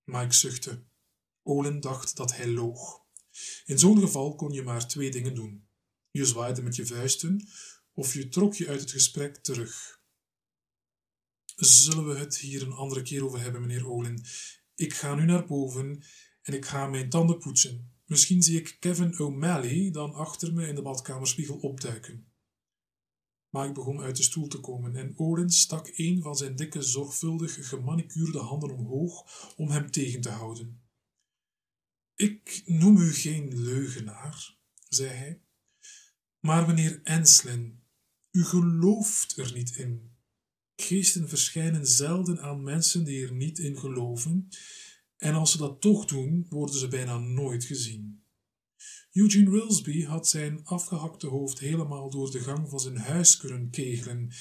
Mike 0.05 0.35
zuchtte. 0.35 0.85
Olin 1.43 1.81
dacht 1.81 2.17
dat 2.17 2.37
hij 2.37 2.49
loog. 2.49 3.07
In 3.65 3.79
zo'n 3.79 4.01
geval 4.01 4.35
kon 4.35 4.53
je 4.53 4.63
maar 4.63 4.89
twee 4.89 5.11
dingen 5.11 5.35
doen. 5.35 5.69
Je 6.11 6.25
zwaaide 6.25 6.63
met 6.63 6.77
je 6.77 6.87
vuisten 6.87 7.49
of 7.93 8.15
je 8.15 8.29
trok 8.29 8.55
je 8.55 8.69
uit 8.69 8.81
het 8.81 8.91
gesprek 8.91 9.37
terug. 9.37 10.01
Zullen 11.57 12.09
we 12.09 12.19
het 12.19 12.39
hier 12.39 12.63
een 12.63 12.73
andere 12.73 13.03
keer 13.03 13.25
over 13.25 13.41
hebben, 13.41 13.61
meneer 13.61 13.89
Olin? 13.89 14.25
Ik 14.75 14.95
ga 14.95 15.15
nu 15.15 15.25
naar 15.25 15.47
boven 15.47 16.03
en 16.43 16.55
ik 16.55 16.65
ga 16.65 16.87
mijn 16.87 17.11
tanden 17.11 17.39
poetsen. 17.39 17.93
Misschien 18.05 18.43
zie 18.43 18.59
ik 18.59 18.77
Kevin 18.81 19.19
O'Malley 19.19 19.91
dan 19.91 20.15
achter 20.15 20.53
me 20.53 20.67
in 20.67 20.75
de 20.75 20.83
badkamerspiegel 20.83 21.57
opduiken. 21.57 22.28
Mike 23.51 23.73
begon 23.73 24.01
uit 24.01 24.17
de 24.17 24.23
stoel 24.23 24.49
te 24.49 24.61
komen 24.61 24.97
en 24.97 25.13
Olin 25.17 25.51
stak 25.51 25.91
een 25.97 26.23
van 26.23 26.37
zijn 26.37 26.57
dikke, 26.57 26.83
zorgvuldig 26.83 27.69
gemanicuurde 27.69 28.39
handen 28.39 28.71
omhoog 28.71 29.25
om 29.57 29.71
hem 29.71 29.91
tegen 29.91 30.21
te 30.21 30.31
houden. 30.31 30.83
Ik 32.15 32.63
noem 32.67 32.97
u 32.97 33.13
geen 33.13 33.63
leugenaar, 33.63 34.57
zei 34.89 35.09
hij, 35.09 35.43
maar 36.41 36.67
meneer 36.67 37.01
Enslin, 37.03 37.83
u 38.31 38.45
gelooft 38.45 39.37
er 39.37 39.53
niet 39.53 39.77
in. 39.77 40.17
Geesten 40.77 41.29
verschijnen 41.29 41.87
zelden 41.87 42.43
aan 42.43 42.63
mensen 42.63 43.05
die 43.05 43.27
er 43.27 43.35
niet 43.35 43.59
in 43.59 43.79
geloven, 43.79 44.49
en 45.17 45.35
als 45.35 45.51
ze 45.51 45.59
dat 45.59 45.81
toch 45.81 46.05
doen, 46.05 46.47
worden 46.49 46.75
ze 46.75 46.89
bijna 46.89 47.19
nooit 47.19 47.65
gezien. 47.65 48.23
Eugene 49.19 49.51
Rilsby 49.51 50.05
had 50.05 50.29
zijn 50.29 50.65
afgehakte 50.65 51.27
hoofd 51.27 51.59
helemaal 51.59 52.11
door 52.11 52.31
de 52.31 52.41
gang 52.41 52.69
van 52.69 52.81
zijn 52.81 52.97
huis 52.97 53.37
kunnen 53.37 53.71
kegelen, 53.71 54.33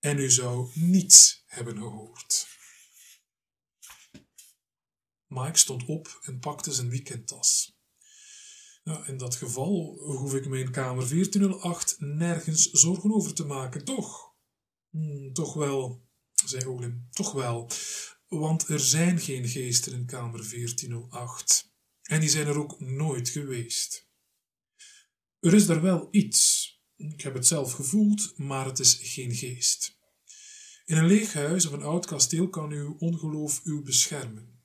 en 0.00 0.18
u 0.18 0.30
zou 0.30 0.70
niets 0.74 1.42
hebben 1.46 1.76
gehoord. 1.76 2.46
Mike 5.26 5.58
stond 5.58 5.84
op 5.84 6.18
en 6.22 6.38
pakte 6.38 6.72
zijn 6.72 6.88
weekendtas. 6.88 7.78
Nou, 8.84 9.06
in 9.06 9.16
dat 9.16 9.34
geval 9.34 9.98
hoef 9.98 10.34
ik 10.34 10.48
me 10.48 10.58
in 10.58 10.70
kamer 10.70 11.08
1408 11.08 11.96
nergens 11.98 12.70
zorgen 12.70 13.14
over 13.14 13.34
te 13.34 13.44
maken, 13.44 13.84
toch? 13.84 14.34
Hmm, 14.90 15.32
toch 15.32 15.54
wel, 15.54 16.06
zei 16.44 16.66
Olin, 16.66 17.08
toch 17.10 17.32
wel, 17.32 17.70
want 18.26 18.68
er 18.68 18.80
zijn 18.80 19.20
geen 19.20 19.48
geesten 19.48 19.92
in 19.92 20.06
kamer 20.06 20.48
1408 20.50 21.74
en 22.02 22.20
die 22.20 22.28
zijn 22.28 22.46
er 22.46 22.58
ook 22.58 22.80
nooit 22.80 23.28
geweest. 23.28 24.05
Er 25.46 25.54
is 25.54 25.66
daar 25.66 25.82
wel 25.82 26.08
iets. 26.10 26.70
Ik 26.96 27.20
heb 27.20 27.34
het 27.34 27.46
zelf 27.46 27.72
gevoeld, 27.72 28.38
maar 28.38 28.66
het 28.66 28.78
is 28.78 28.98
geen 29.02 29.34
geest. 29.34 29.98
In 30.84 30.96
een 30.96 31.06
leeg 31.06 31.32
huis 31.32 31.66
of 31.66 31.72
een 31.72 31.82
oud 31.82 32.06
kasteel 32.06 32.48
kan 32.48 32.70
uw 32.70 32.96
ongeloof 32.98 33.60
u 33.64 33.82
beschermen. 33.82 34.64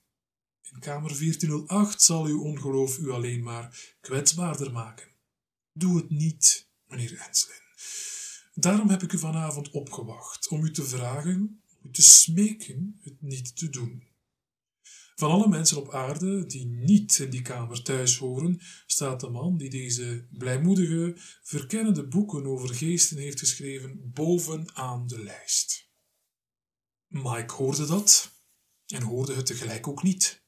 In 0.61 0.79
kamer 0.79 1.17
1408 1.17 2.01
zal 2.01 2.25
uw 2.25 2.41
ongeloof 2.41 2.97
u 2.97 3.09
alleen 3.09 3.43
maar 3.43 3.95
kwetsbaarder 3.99 4.71
maken. 4.71 5.07
Doe 5.73 5.97
het 5.97 6.09
niet, 6.09 6.69
meneer 6.87 7.17
Enslin. 7.17 7.61
Daarom 8.53 8.89
heb 8.89 9.03
ik 9.03 9.13
u 9.13 9.17
vanavond 9.17 9.71
opgewacht, 9.71 10.47
om 10.47 10.63
u 10.63 10.71
te 10.71 10.83
vragen, 10.83 11.63
u 11.83 11.91
te 11.91 12.01
smeken 12.01 12.99
het 13.01 13.21
niet 13.21 13.55
te 13.55 13.69
doen. 13.69 14.10
Van 15.15 15.31
alle 15.31 15.47
mensen 15.47 15.77
op 15.77 15.93
aarde 15.93 16.45
die 16.45 16.65
niet 16.65 17.17
in 17.17 17.29
die 17.29 17.41
kamer 17.41 17.83
thuis 17.83 18.17
horen, 18.17 18.61
staat 18.85 19.19
de 19.19 19.29
man 19.29 19.57
die 19.57 19.69
deze 19.69 20.27
blijmoedige, 20.31 21.13
verkennende 21.43 22.07
boeken 22.07 22.45
over 22.45 22.75
geesten 22.75 23.17
heeft 23.17 23.39
geschreven 23.39 24.11
bovenaan 24.13 25.07
de 25.07 25.23
lijst. 25.23 25.89
Mike 27.07 27.53
hoorde 27.53 27.85
dat 27.85 28.31
en 28.87 29.01
hoorde 29.01 29.33
het 29.33 29.45
tegelijk 29.45 29.87
ook 29.87 30.03
niet. 30.03 30.43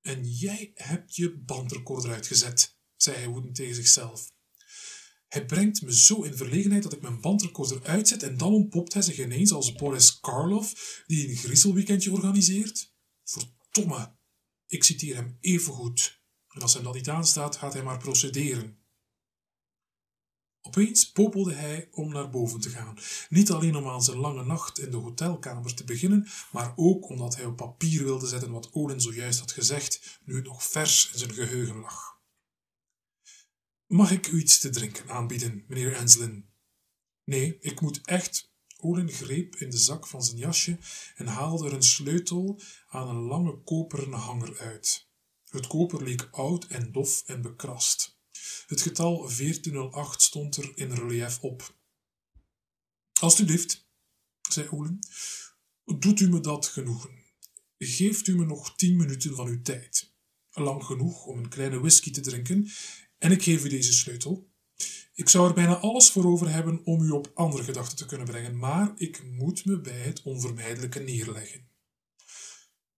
En 0.00 0.24
jij 0.24 0.70
hebt 0.74 1.16
je 1.16 1.38
bandrecorder 1.38 2.10
uitgezet, 2.10 2.78
zei 2.96 3.16
hij 3.16 3.52
tegen 3.52 3.74
zichzelf. 3.74 4.32
Hij 5.28 5.46
brengt 5.46 5.82
me 5.82 5.96
zo 5.96 6.22
in 6.22 6.36
verlegenheid 6.36 6.82
dat 6.82 6.92
ik 6.92 7.00
mijn 7.00 7.20
bandrecorder 7.20 7.84
uitzet 7.84 8.22
en 8.22 8.36
dan 8.36 8.52
ontpopt 8.52 8.92
hij 8.92 9.02
zich 9.02 9.18
ineens 9.18 9.52
als 9.52 9.72
Boris 9.72 10.20
Karloff 10.20 11.02
die 11.06 11.28
een 11.28 11.36
griezelweekendje 11.36 12.12
organiseert. 12.12 12.92
Ik 14.66 14.84
citeer 14.84 15.14
hem 15.14 15.36
even 15.40 15.72
goed. 15.72 16.22
En 16.48 16.60
als 16.60 16.74
hem 16.74 16.82
dat 16.82 16.94
niet 16.94 17.08
aanstaat, 17.08 17.56
gaat 17.56 17.72
hij 17.72 17.82
maar 17.82 17.98
procederen. 17.98 18.78
Opeens 20.60 21.12
popelde 21.12 21.54
hij 21.54 21.88
om 21.90 22.12
naar 22.12 22.30
boven 22.30 22.60
te 22.60 22.70
gaan. 22.70 22.98
Niet 23.28 23.50
alleen 23.50 23.76
om 23.76 23.88
aan 23.88 24.02
zijn 24.02 24.18
lange 24.18 24.44
nacht 24.44 24.78
in 24.78 24.90
de 24.90 24.96
hotelkamer 24.96 25.74
te 25.74 25.84
beginnen, 25.84 26.26
maar 26.52 26.72
ook 26.76 27.08
omdat 27.08 27.36
hij 27.36 27.44
op 27.44 27.56
papier 27.56 28.04
wilde 28.04 28.26
zetten 28.26 28.50
wat 28.50 28.72
Olin 28.72 29.00
zojuist 29.00 29.40
had 29.40 29.52
gezegd, 29.52 30.20
nu 30.24 30.36
het 30.36 30.44
nog 30.44 30.62
vers 30.62 31.10
in 31.12 31.18
zijn 31.18 31.32
geheugen 31.32 31.76
lag. 31.76 32.20
Mag 33.86 34.10
ik 34.10 34.26
u 34.26 34.38
iets 34.38 34.58
te 34.58 34.70
drinken 34.70 35.10
aanbieden, 35.10 35.64
meneer 35.68 35.92
Enslin? 35.92 36.50
Nee, 37.24 37.58
ik 37.60 37.80
moet 37.80 38.00
echt. 38.06 38.47
Olin 38.80 39.10
greep 39.10 39.56
in 39.56 39.70
de 39.70 39.78
zak 39.78 40.06
van 40.06 40.22
zijn 40.22 40.36
jasje 40.36 40.78
en 41.16 41.26
haalde 41.26 41.66
er 41.66 41.72
een 41.72 41.82
sleutel 41.82 42.60
aan 42.88 43.08
een 43.08 43.22
lange 43.22 43.62
koperen 43.62 44.12
hanger 44.12 44.58
uit. 44.58 45.08
Het 45.48 45.66
koper 45.66 46.02
leek 46.02 46.28
oud 46.30 46.66
en 46.66 46.92
dof 46.92 47.22
en 47.26 47.42
bekrast. 47.42 48.18
Het 48.66 48.80
getal 48.80 49.16
1408 49.16 50.22
stond 50.22 50.56
er 50.56 50.72
in 50.74 50.92
relief 50.92 51.40
op. 51.40 51.74
Alsjeblieft, 53.20 53.88
zei 54.50 54.68
Olin, 54.68 54.98
doet 55.84 56.20
u 56.20 56.28
me 56.28 56.40
dat 56.40 56.66
genoegen. 56.66 57.24
Geeft 57.78 58.26
u 58.26 58.36
me 58.36 58.44
nog 58.44 58.76
tien 58.76 58.96
minuten 58.96 59.34
van 59.34 59.46
uw 59.46 59.62
tijd. 59.62 60.12
Lang 60.50 60.84
genoeg 60.84 61.24
om 61.24 61.38
een 61.38 61.48
kleine 61.48 61.80
whisky 61.80 62.10
te 62.10 62.20
drinken 62.20 62.70
en 63.18 63.32
ik 63.32 63.42
geef 63.42 63.64
u 63.64 63.68
deze 63.68 63.92
sleutel. 63.92 64.47
Ik 65.18 65.28
zou 65.28 65.48
er 65.48 65.54
bijna 65.54 65.76
alles 65.76 66.10
voor 66.10 66.24
over 66.24 66.50
hebben 66.50 66.84
om 66.84 67.02
u 67.02 67.10
op 67.10 67.30
andere 67.34 67.64
gedachten 67.64 67.96
te 67.96 68.06
kunnen 68.06 68.26
brengen, 68.26 68.58
maar 68.58 68.92
ik 68.96 69.22
moet 69.24 69.64
me 69.64 69.80
bij 69.80 70.00
het 70.00 70.22
onvermijdelijke 70.22 71.00
neerleggen. 71.00 71.68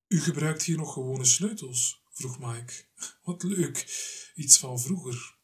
U 0.08 0.20
gebruikt 0.20 0.62
hier 0.62 0.76
nog 0.76 0.92
gewone 0.92 1.24
sleutels? 1.24 2.02
vroeg 2.12 2.38
Mike. 2.38 2.72
Wat 3.22 3.42
leuk, 3.42 3.86
iets 4.34 4.58
van 4.58 4.80
vroeger. 4.80 5.36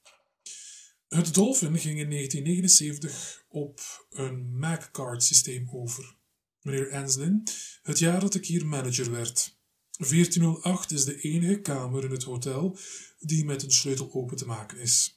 Het 1.09 1.35
Dolphin 1.35 1.79
ging 1.79 1.99
in 1.99 2.11
1979 2.11 3.45
op 3.49 4.07
een 4.11 4.59
Mac-card 4.59 5.25
systeem 5.25 5.69
over. 5.71 6.17
Meneer 6.61 6.91
Enslin, 6.91 7.43
het 7.83 7.99
jaar 7.99 8.21
dat 8.21 8.35
ik 8.35 8.47
hier 8.47 8.67
manager 8.67 9.11
werd. 9.11 9.59
1408 9.91 10.93
is 10.93 11.05
de 11.05 11.21
enige 11.21 11.61
kamer 11.61 12.05
in 12.05 12.11
het 12.11 12.25
hotel 12.25 12.79
die 13.19 13.45
met 13.45 13.63
een 13.63 13.73
sleutel 13.73 14.13
open 14.13 14.37
te 14.37 14.47
maken 14.47 14.79
is. 14.79 15.16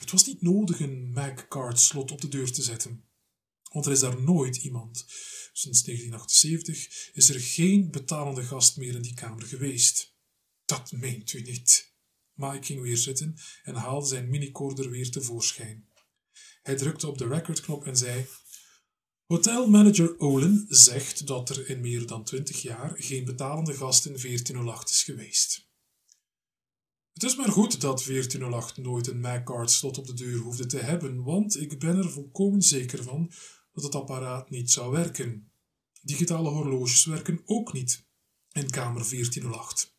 Het 0.00 0.10
was 0.10 0.26
niet 0.26 0.42
nodig 0.42 0.80
een 0.80 1.10
Mac-card 1.12 1.80
slot 1.80 2.10
op 2.10 2.20
de 2.20 2.28
deur 2.28 2.52
te 2.52 2.62
zetten, 2.62 3.04
want 3.72 3.86
er 3.86 3.92
is 3.92 4.00
daar 4.00 4.22
nooit 4.22 4.56
iemand. 4.56 5.04
Sinds 5.52 5.82
1978 5.82 7.10
is 7.12 7.28
er 7.28 7.40
geen 7.40 7.90
betalende 7.90 8.42
gast 8.42 8.76
meer 8.76 8.94
in 8.94 9.02
die 9.02 9.14
kamer 9.14 9.46
geweest. 9.46 10.14
Dat 10.64 10.92
meent 10.92 11.32
u 11.32 11.42
niet. 11.42 11.94
Mike 12.34 12.66
ging 12.66 12.80
weer 12.80 12.96
zitten 12.96 13.36
en 13.62 13.74
haalde 13.74 14.06
zijn 14.06 14.28
minicorder 14.28 14.90
weer 14.90 15.10
tevoorschijn. 15.10 15.88
Hij 16.62 16.76
drukte 16.76 17.08
op 17.08 17.18
de 17.18 17.28
recordknop 17.28 17.86
en 17.86 17.96
zei: 17.96 18.26
Hotelmanager 19.26 20.18
Olin 20.18 20.66
zegt 20.68 21.26
dat 21.26 21.50
er 21.50 21.68
in 21.68 21.80
meer 21.80 22.06
dan 22.06 22.24
twintig 22.24 22.62
jaar 22.62 22.94
geen 22.96 23.24
betalende 23.24 23.74
gast 23.74 24.06
in 24.06 24.12
1408 24.12 24.90
is 24.90 25.02
geweest. 25.02 25.65
Het 27.16 27.24
is 27.24 27.36
maar 27.36 27.52
goed 27.52 27.80
dat 27.80 28.04
1408 28.04 28.76
nooit 28.76 29.06
een 29.06 29.20
MacGuard 29.20 29.70
slot 29.70 29.98
op 29.98 30.06
de 30.06 30.14
deur 30.14 30.38
hoefde 30.38 30.66
te 30.66 30.78
hebben, 30.78 31.22
want 31.22 31.60
ik 31.60 31.78
ben 31.78 31.96
er 31.96 32.10
volkomen 32.10 32.62
zeker 32.62 33.02
van 33.02 33.32
dat 33.72 33.84
het 33.84 33.94
apparaat 33.94 34.50
niet 34.50 34.70
zou 34.70 34.90
werken. 34.90 35.50
Digitale 36.02 36.48
horloges 36.48 37.04
werken 37.04 37.42
ook 37.44 37.72
niet 37.72 38.04
in 38.52 38.70
kamer 38.70 39.08
1408. 39.10 39.94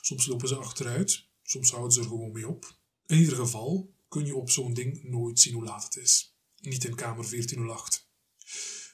Soms 0.00 0.26
lopen 0.26 0.48
ze 0.48 0.56
achteruit, 0.56 1.28
soms 1.42 1.70
houden 1.70 1.92
ze 1.92 2.00
er 2.00 2.06
gewoon 2.06 2.32
mee 2.32 2.48
op. 2.48 2.78
In 3.06 3.18
ieder 3.18 3.36
geval 3.36 3.94
kun 4.08 4.26
je 4.26 4.36
op 4.36 4.50
zo'n 4.50 4.74
ding 4.74 5.02
nooit 5.02 5.40
zien 5.40 5.54
hoe 5.54 5.64
laat 5.64 5.84
het 5.84 5.96
is. 5.96 6.36
Niet 6.60 6.84
in 6.84 6.94
kamer 6.94 7.30
1408. 7.30 8.08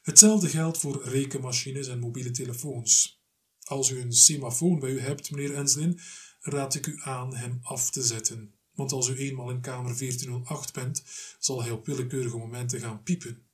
Hetzelfde 0.03 0.49
geldt 0.49 0.79
voor 0.79 1.05
rekenmachines 1.05 1.87
en 1.87 1.99
mobiele 1.99 2.31
telefoons. 2.31 3.21
Als 3.63 3.91
u 3.91 4.01
een 4.01 4.13
semafoon 4.13 4.79
bij 4.79 4.91
u 4.91 5.01
hebt, 5.01 5.31
meneer 5.31 5.55
Enslin, 5.55 6.01
raad 6.43 6.75
ik 6.75 6.87
u 6.87 7.01
aan 7.01 7.35
hem 7.35 7.59
af 7.63 7.91
te 7.91 8.03
zetten. 8.03 8.55
Want 8.73 8.93
als 8.93 9.09
u 9.09 9.17
eenmaal 9.17 9.51
in 9.51 9.61
kamer 9.61 9.99
1408 9.99 10.73
bent, 10.73 11.03
zal 11.39 11.63
hij 11.63 11.71
op 11.71 11.87
willekeurige 11.87 12.37
momenten 12.37 12.81
gaan 12.81 13.03
piepen. 13.03 13.47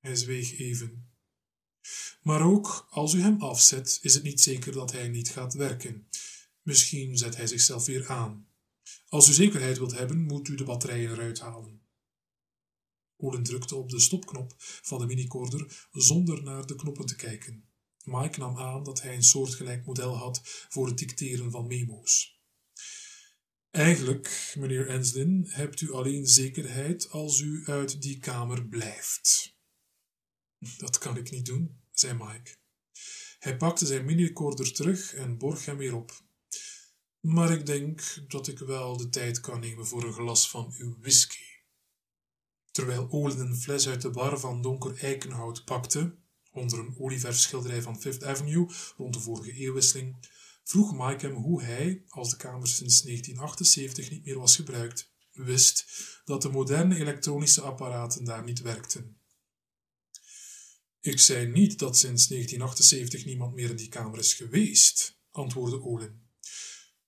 Hij 0.00 0.16
zweeg 0.16 0.58
even. 0.58 1.10
Maar 2.22 2.42
ook 2.42 2.86
als 2.90 3.14
u 3.14 3.20
hem 3.20 3.42
afzet, 3.42 3.98
is 4.02 4.14
het 4.14 4.22
niet 4.22 4.40
zeker 4.40 4.72
dat 4.72 4.92
hij 4.92 5.08
niet 5.08 5.28
gaat 5.28 5.54
werken. 5.54 6.08
Misschien 6.62 7.18
zet 7.18 7.36
hij 7.36 7.46
zichzelf 7.46 7.86
weer 7.86 8.08
aan. 8.08 8.48
Als 9.08 9.28
u 9.28 9.32
zekerheid 9.32 9.78
wilt 9.78 9.98
hebben, 9.98 10.22
moet 10.22 10.48
u 10.48 10.54
de 10.54 10.64
batterijen 10.64 11.10
eruit 11.10 11.40
halen. 11.40 11.80
Olin 13.16 13.42
drukte 13.42 13.76
op 13.76 13.90
de 13.90 14.00
stopknop 14.00 14.54
van 14.58 14.98
de 14.98 15.06
minicorder 15.06 15.88
zonder 15.92 16.42
naar 16.42 16.66
de 16.66 16.74
knoppen 16.74 17.06
te 17.06 17.16
kijken. 17.16 17.68
Mike 18.06 18.38
nam 18.38 18.58
aan 18.58 18.82
dat 18.82 19.02
hij 19.02 19.14
een 19.14 19.22
soortgelijk 19.22 19.86
model 19.86 20.16
had 20.16 20.40
voor 20.44 20.86
het 20.86 20.98
dicteren 20.98 21.50
van 21.50 21.66
memo's. 21.66 22.40
Eigenlijk, 23.70 24.52
meneer 24.58 24.88
Enslin, 24.88 25.46
hebt 25.48 25.80
u 25.80 25.92
alleen 25.92 26.26
zekerheid 26.26 27.10
als 27.10 27.40
u 27.40 27.62
uit 27.64 28.02
die 28.02 28.18
kamer 28.18 28.66
blijft. 28.66 29.56
Dat 30.76 30.98
kan 30.98 31.16
ik 31.16 31.30
niet 31.30 31.46
doen, 31.46 31.80
zei 31.92 32.14
Mike. 32.14 32.56
Hij 33.38 33.56
pakte 33.56 33.86
zijn 33.86 34.04
minicorder 34.04 34.72
terug 34.72 35.14
en 35.14 35.38
borg 35.38 35.64
hem 35.64 35.76
weer 35.76 35.94
op. 35.94 36.24
Maar 37.20 37.52
ik 37.52 37.66
denk 37.66 38.24
dat 38.28 38.48
ik 38.48 38.58
wel 38.58 38.96
de 38.96 39.08
tijd 39.08 39.40
kan 39.40 39.60
nemen 39.60 39.86
voor 39.86 40.04
een 40.04 40.12
glas 40.12 40.50
van 40.50 40.74
uw 40.78 40.96
whisky. 41.00 41.44
Terwijl 42.70 43.10
Olin 43.10 43.38
een 43.38 43.56
fles 43.56 43.88
uit 43.88 44.02
de 44.02 44.10
bar 44.10 44.38
van 44.40 44.62
donker 44.62 44.98
eikenhout 44.98 45.64
pakte, 45.64 46.16
onder 46.56 46.78
een 46.78 46.94
olieverfschilderij 46.98 47.82
van 47.82 48.00
Fifth 48.00 48.24
Avenue 48.24 48.70
rond 48.96 49.14
de 49.14 49.20
vorige 49.20 49.52
eeuwwisseling, 49.52 50.16
vroeg 50.64 50.92
Mike 50.92 51.26
hem 51.26 51.34
hoe 51.34 51.62
hij, 51.62 52.04
als 52.08 52.30
de 52.30 52.36
kamer 52.36 52.66
sinds 52.66 53.02
1978 53.02 54.10
niet 54.10 54.24
meer 54.24 54.38
was 54.38 54.56
gebruikt, 54.56 55.12
wist 55.32 55.86
dat 56.24 56.42
de 56.42 56.48
moderne 56.48 56.96
elektronische 56.96 57.60
apparaten 57.60 58.24
daar 58.24 58.44
niet 58.44 58.60
werkten. 58.60 59.20
Ik 61.00 61.18
zei 61.18 61.46
niet 61.46 61.78
dat 61.78 61.98
sinds 61.98 62.28
1978 62.28 63.24
niemand 63.24 63.54
meer 63.54 63.70
in 63.70 63.76
die 63.76 63.88
kamer 63.88 64.18
is 64.18 64.34
geweest, 64.34 65.18
antwoordde 65.30 65.82
Olin. 65.82 66.24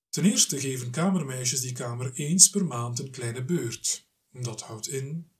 Ten 0.09 0.25
eerste 0.25 0.61
geven 0.61 0.91
kamermeisjes 0.91 1.61
die 1.61 1.73
kamer 1.73 2.13
eens 2.13 2.51
per 2.51 2.65
maand 2.65 2.99
een 2.99 3.11
kleine 3.11 3.45
beurt. 3.45 4.09
Dat 4.31 4.63
houdt 4.63 4.89
in 4.89 5.31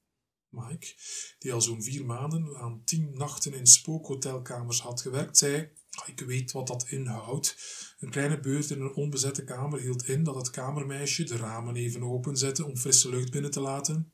Mike, 0.67 0.95
die 1.39 1.53
al 1.53 1.61
zo'n 1.61 1.83
vier 1.83 2.05
maanden 2.05 2.57
aan 2.57 2.85
tien 2.85 3.11
nachten 3.15 3.55
in 3.55 3.67
spookhotelkamers 3.67 4.81
had 4.81 5.01
gewerkt, 5.01 5.39
zei: 5.39 5.69
Ik 6.07 6.21
weet 6.21 6.53
wat 6.53 6.67
dat 6.67 6.89
inhoudt. 6.89 7.57
Een 7.99 8.11
kleine 8.11 8.41
beurt 8.41 8.71
in 8.71 8.81
een 8.81 8.95
onbezette 8.95 9.45
kamer 9.45 9.81
hield 9.81 10.05
in 10.05 10.23
dat 10.25 10.35
het 10.35 10.51
kamermeisje 10.51 11.25
de 11.25 11.37
ramen 11.37 11.77
even 11.77 12.03
openzette 12.03 12.65
om 12.65 12.77
frisse 12.77 13.09
lucht 13.09 13.31
binnen 13.31 13.51
te 13.51 13.61
laten, 13.61 14.13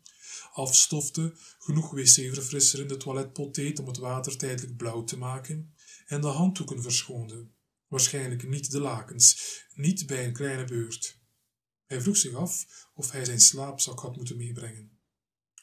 afstofte, 0.52 1.34
genoeg 1.58 1.90
wc-verfrisser 1.90 2.80
in 2.80 2.88
de 2.88 2.96
toiletpot 2.96 3.54
deed 3.54 3.78
om 3.78 3.86
het 3.86 3.96
water 3.96 4.36
tijdelijk 4.36 4.76
blauw 4.76 5.04
te 5.04 5.18
maken 5.18 5.74
en 6.06 6.20
de 6.20 6.26
handdoeken 6.26 6.82
verschoonde. 6.82 7.48
Waarschijnlijk 7.88 8.48
niet 8.48 8.70
de 8.70 8.80
lakens, 8.80 9.62
niet 9.74 10.06
bij 10.06 10.26
een 10.26 10.32
kleine 10.32 10.64
beurt. 10.64 11.22
Hij 11.86 12.00
vroeg 12.00 12.16
zich 12.16 12.34
af 12.34 12.66
of 12.94 13.10
hij 13.10 13.24
zijn 13.24 13.40
slaapzak 13.40 14.00
had 14.00 14.16
moeten 14.16 14.36
meebrengen. 14.36 14.98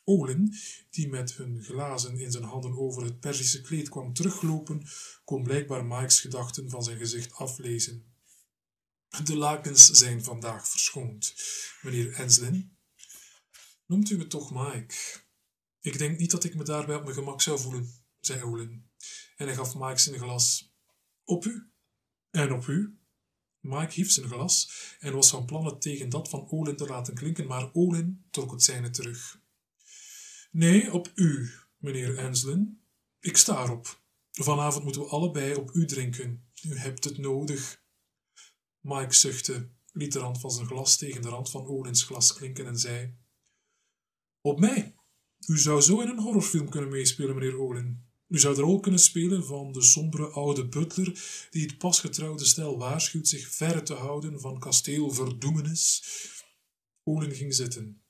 Olin, 0.04 0.56
die 0.90 1.10
met 1.10 1.34
hun 1.34 1.64
glazen 1.64 2.20
in 2.20 2.32
zijn 2.32 2.44
handen 2.44 2.78
over 2.78 3.04
het 3.04 3.20
Perzische 3.20 3.62
kleed 3.62 3.90
kwam 3.90 4.14
teruglopen, 4.14 4.88
kon 5.24 5.44
blijkbaar 5.44 5.86
Mike's 5.86 6.20
gedachten 6.20 6.70
van 6.70 6.84
zijn 6.84 6.98
gezicht 6.98 7.34
aflezen. 7.34 8.06
De 9.24 9.36
lakens 9.36 9.90
zijn 9.90 10.24
vandaag 10.24 10.70
verschoond, 10.70 11.36
meneer 11.82 12.14
Enslin. 12.14 12.78
Noemt 13.86 14.10
u 14.10 14.18
me 14.18 14.28
toch 14.28 14.52
Mike? 14.52 14.96
Ik 15.82 15.98
denk 15.98 16.18
niet 16.20 16.32
dat 16.32 16.44
ik 16.44 16.56
me 16.56 16.64
daarbij 16.64 16.96
op 16.96 17.04
mijn 17.04 17.16
gemak 17.16 17.42
zou 17.42 17.60
voelen, 17.60 17.94
zei 18.20 18.44
Olin. 18.44 18.90
En 19.36 19.46
hij 19.46 19.56
gaf 19.56 19.76
Mike 19.76 20.00
zijn 20.00 20.20
glas. 20.20 20.74
Op 21.24 21.46
u? 21.46 21.72
En 22.30 22.54
op 22.54 22.68
u? 22.68 23.00
Mike 23.60 23.94
hief 23.94 24.12
zijn 24.12 24.28
glas 24.28 24.72
en 25.00 25.14
was 25.14 25.30
van 25.30 25.46
plan 25.46 25.66
het 25.66 25.82
tegen 25.82 26.10
dat 26.10 26.30
van 26.30 26.50
Olin 26.50 26.76
te 26.76 26.86
laten 26.86 27.14
klinken, 27.14 27.48
maar 27.48 27.74
Olin 27.74 28.26
trok 28.32 28.52
het 28.52 28.64
zijne 28.64 28.90
terug. 28.90 29.41
Nee, 30.52 30.94
op 30.94 31.12
u, 31.16 31.52
meneer 31.78 32.18
Enslin. 32.18 32.82
Ik 33.20 33.38
sta 33.38 33.64
erop. 33.64 34.02
Vanavond 34.32 34.84
moeten 34.84 35.02
we 35.02 35.08
allebei 35.08 35.56
op 35.56 35.72
u 35.74 35.86
drinken. 35.86 36.52
U 36.64 36.78
hebt 36.78 37.04
het 37.04 37.18
nodig. 37.18 37.84
Mike 38.80 39.14
zuchtte, 39.14 39.70
liet 39.92 40.14
de 40.14 40.20
rand 40.20 40.40
van 40.40 40.52
zijn 40.52 40.68
glas 40.68 40.98
tegen 40.98 41.22
de 41.22 41.30
rand 41.30 41.50
van 41.50 41.66
Olins 41.66 42.04
glas 42.04 42.34
klinken 42.34 42.66
en 42.66 42.80
zei: 42.80 43.18
Op 44.42 44.60
mij. 44.60 44.96
U 45.48 45.58
zou 45.58 45.82
zo 45.82 46.02
in 46.02 46.08
een 46.08 46.20
horrorfilm 46.20 46.70
kunnen 46.70 46.90
meespelen, 46.90 47.36
meneer 47.36 47.60
Olin. 47.60 48.10
U 48.28 48.40
zou 48.40 48.56
de 48.56 48.62
rol 48.62 48.80
kunnen 48.80 49.00
spelen 49.00 49.46
van 49.46 49.72
de 49.72 49.82
sombere 49.82 50.28
oude 50.28 50.68
butler 50.68 51.48
die 51.50 51.66
het 51.66 51.78
pasgetrouwde 51.78 52.46
stel 52.46 52.78
waarschuwt 52.78 53.28
zich 53.28 53.48
ver 53.48 53.84
te 53.84 53.94
houden 53.94 54.40
van 54.40 54.60
kasteel 54.60 55.12
Verdoemenis. 55.12 56.04
Olin 57.04 57.36
ging 57.36 57.54
zitten. 57.54 58.01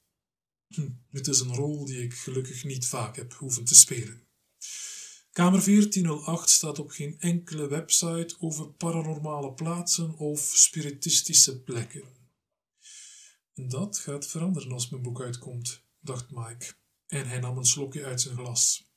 Hm, 0.72 0.90
het 1.12 1.28
is 1.28 1.40
een 1.40 1.56
rol 1.56 1.86
die 1.86 2.04
ik 2.04 2.14
gelukkig 2.14 2.64
niet 2.64 2.88
vaak 2.88 3.16
heb 3.16 3.34
hoeven 3.34 3.64
te 3.64 3.76
spelen. 3.76 4.28
Kamer 5.32 5.64
1408 5.64 6.50
staat 6.50 6.80
op 6.80 6.90
geen 6.90 7.20
enkele 7.20 7.68
website 7.68 8.36
over 8.40 8.72
paranormale 8.74 9.54
plaatsen 9.54 10.16
of 10.16 10.40
spiritistische 10.40 11.62
plekken. 11.62 12.04
Dat 13.54 13.98
gaat 13.98 14.28
veranderen 14.28 14.72
als 14.72 14.90
mijn 14.90 15.02
boek 15.02 15.22
uitkomt, 15.22 15.84
dacht 16.00 16.32
Mike, 16.32 16.74
en 17.08 17.28
hij 17.28 17.40
nam 17.40 17.58
een 17.58 17.66
slokje 17.66 18.06
uit 18.06 18.22
zijn 18.22 18.38
glas. 18.38 18.90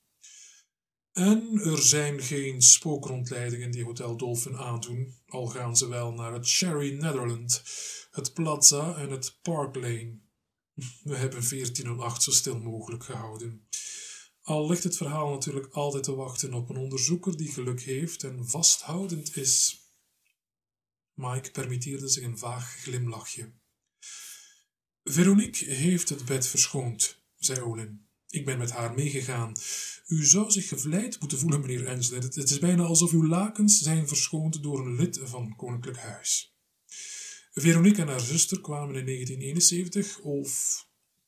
En 1.12 1.60
er 1.64 1.82
zijn 1.82 2.22
geen 2.22 2.62
spookrondleidingen 2.62 3.70
die 3.70 3.84
Hotel 3.84 4.16
Dolphin 4.16 4.56
aandoen, 4.56 5.14
al 5.26 5.46
gaan 5.46 5.76
ze 5.76 5.88
wel 5.88 6.12
naar 6.12 6.32
het 6.32 6.50
Cherry 6.50 6.98
Netherland, 6.98 7.62
het 8.10 8.34
Plaza 8.34 8.96
en 8.96 9.10
het 9.10 9.38
Park 9.42 9.74
Lane. 9.74 10.23
We 10.74 11.16
hebben 11.16 11.48
1408 11.48 12.22
zo 12.22 12.30
stil 12.30 12.58
mogelijk 12.58 13.04
gehouden. 13.04 13.68
Al 14.42 14.68
ligt 14.68 14.84
het 14.84 14.96
verhaal 14.96 15.30
natuurlijk 15.30 15.66
altijd 15.72 16.04
te 16.04 16.14
wachten 16.14 16.54
op 16.54 16.68
een 16.68 16.76
onderzoeker 16.76 17.36
die 17.36 17.52
geluk 17.52 17.80
heeft 17.80 18.22
en 18.22 18.48
vasthoudend 18.48 19.36
is. 19.36 19.82
Mike 21.14 21.50
permitteerde 21.50 22.08
zich 22.08 22.24
een 22.24 22.38
vaag 22.38 22.76
glimlachje. 22.82 23.52
Veronique 25.02 25.70
heeft 25.70 26.08
het 26.08 26.24
bed 26.24 26.46
verschoond, 26.46 27.22
zei 27.36 27.60
Olin. 27.60 28.08
Ik 28.28 28.44
ben 28.44 28.58
met 28.58 28.70
haar 28.70 28.94
meegegaan. 28.94 29.52
U 30.06 30.24
zou 30.24 30.50
zich 30.50 30.68
gevleid 30.68 31.20
moeten 31.20 31.38
voelen, 31.38 31.60
meneer 31.60 31.86
Ensley. 31.86 32.18
Het 32.18 32.50
is 32.50 32.58
bijna 32.58 32.82
alsof 32.82 33.12
uw 33.12 33.26
lakens 33.26 33.78
zijn 33.78 34.08
verschoond 34.08 34.62
door 34.62 34.86
een 34.86 34.96
lid 34.96 35.20
van 35.22 35.56
Koninklijk 35.56 35.98
Huis. 35.98 36.53
Veronique 37.54 38.02
en 38.02 38.08
haar 38.08 38.20
zuster 38.20 38.60
kwamen 38.60 38.96
in 38.96 39.06
1971 39.06 40.18
of 40.20 40.86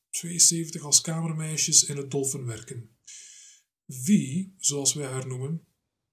72 0.09 0.81
als 0.83 1.01
kamermeisjes 1.01 1.83
in 1.83 1.97
het 1.97 2.11
Dolphin 2.11 2.45
werken. 2.45 2.97
Wie, 3.85 4.55
zoals 4.57 4.93
wij 4.93 5.07
haar 5.07 5.27
noemen, 5.27 5.67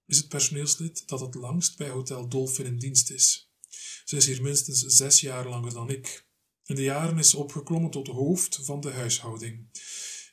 is 0.05 0.17
het 0.17 0.27
personeelslid 0.27 1.07
dat 1.07 1.19
het 1.19 1.35
langst 1.35 1.77
bij 1.77 1.89
Hotel 1.89 2.29
Dolphin 2.29 2.65
in 2.65 2.77
dienst 2.77 3.11
is. 3.11 3.51
Ze 4.05 4.15
is 4.15 4.25
hier 4.25 4.41
minstens 4.41 4.79
zes 4.79 5.21
jaar 5.21 5.47
langer 5.49 5.73
dan 5.73 5.89
ik. 5.89 6.27
In 6.65 6.75
de 6.75 6.83
jaren 6.83 7.17
is 7.17 7.29
ze 7.29 7.37
opgeklommen 7.37 7.91
tot 7.91 8.07
hoofd 8.07 8.59
van 8.61 8.81
de 8.81 8.91
huishouding. 8.91 9.67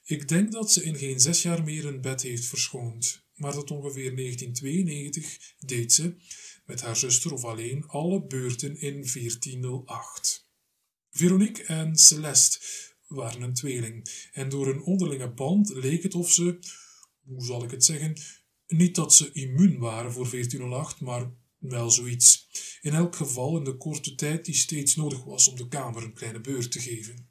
Ik 0.04 0.28
denk 0.28 0.52
dat 0.52 0.72
ze 0.72 0.84
in 0.84 0.96
geen 0.96 1.20
zes 1.20 1.42
jaar 1.42 1.64
meer 1.64 1.86
een 1.86 2.00
bed 2.00 2.22
heeft 2.22 2.44
verschoond, 2.44 3.26
maar 3.34 3.52
tot 3.52 3.70
ongeveer 3.70 4.16
1992 4.16 5.54
deed 5.58 5.92
ze, 5.92 6.16
met 6.64 6.80
haar 6.80 6.96
zuster 6.96 7.32
of 7.32 7.44
alleen 7.44 7.86
alle 7.86 8.26
beurten 8.26 8.80
in 8.80 8.92
1408. 9.12 10.48
Veronique 11.10 11.64
en 11.64 11.96
Celeste 11.96 12.58
waren 13.06 13.42
een 13.42 13.54
tweeling, 13.54 14.28
en 14.32 14.48
door 14.48 14.66
hun 14.66 14.82
onderlinge 14.82 15.30
band 15.30 15.68
leek 15.68 16.02
het 16.02 16.14
of 16.14 16.32
ze, 16.32 16.58
hoe 17.22 17.44
zal 17.44 17.64
ik 17.64 17.70
het 17.70 17.84
zeggen, 17.84 18.20
niet 18.66 18.94
dat 18.94 19.14
ze 19.14 19.32
immuun 19.32 19.78
waren 19.78 20.12
voor 20.12 20.30
1408, 20.30 21.00
maar 21.00 21.32
wel 21.58 21.90
zoiets. 21.90 22.48
In 22.80 22.94
elk 22.94 23.16
geval 23.16 23.56
in 23.58 23.64
de 23.64 23.76
korte 23.76 24.14
tijd 24.14 24.44
die 24.44 24.54
steeds 24.54 24.96
nodig 24.96 25.24
was 25.24 25.48
om 25.48 25.56
de 25.56 25.68
kamer 25.68 26.02
een 26.02 26.14
kleine 26.14 26.40
beurt 26.40 26.72
te 26.72 26.80
geven. 26.80 27.30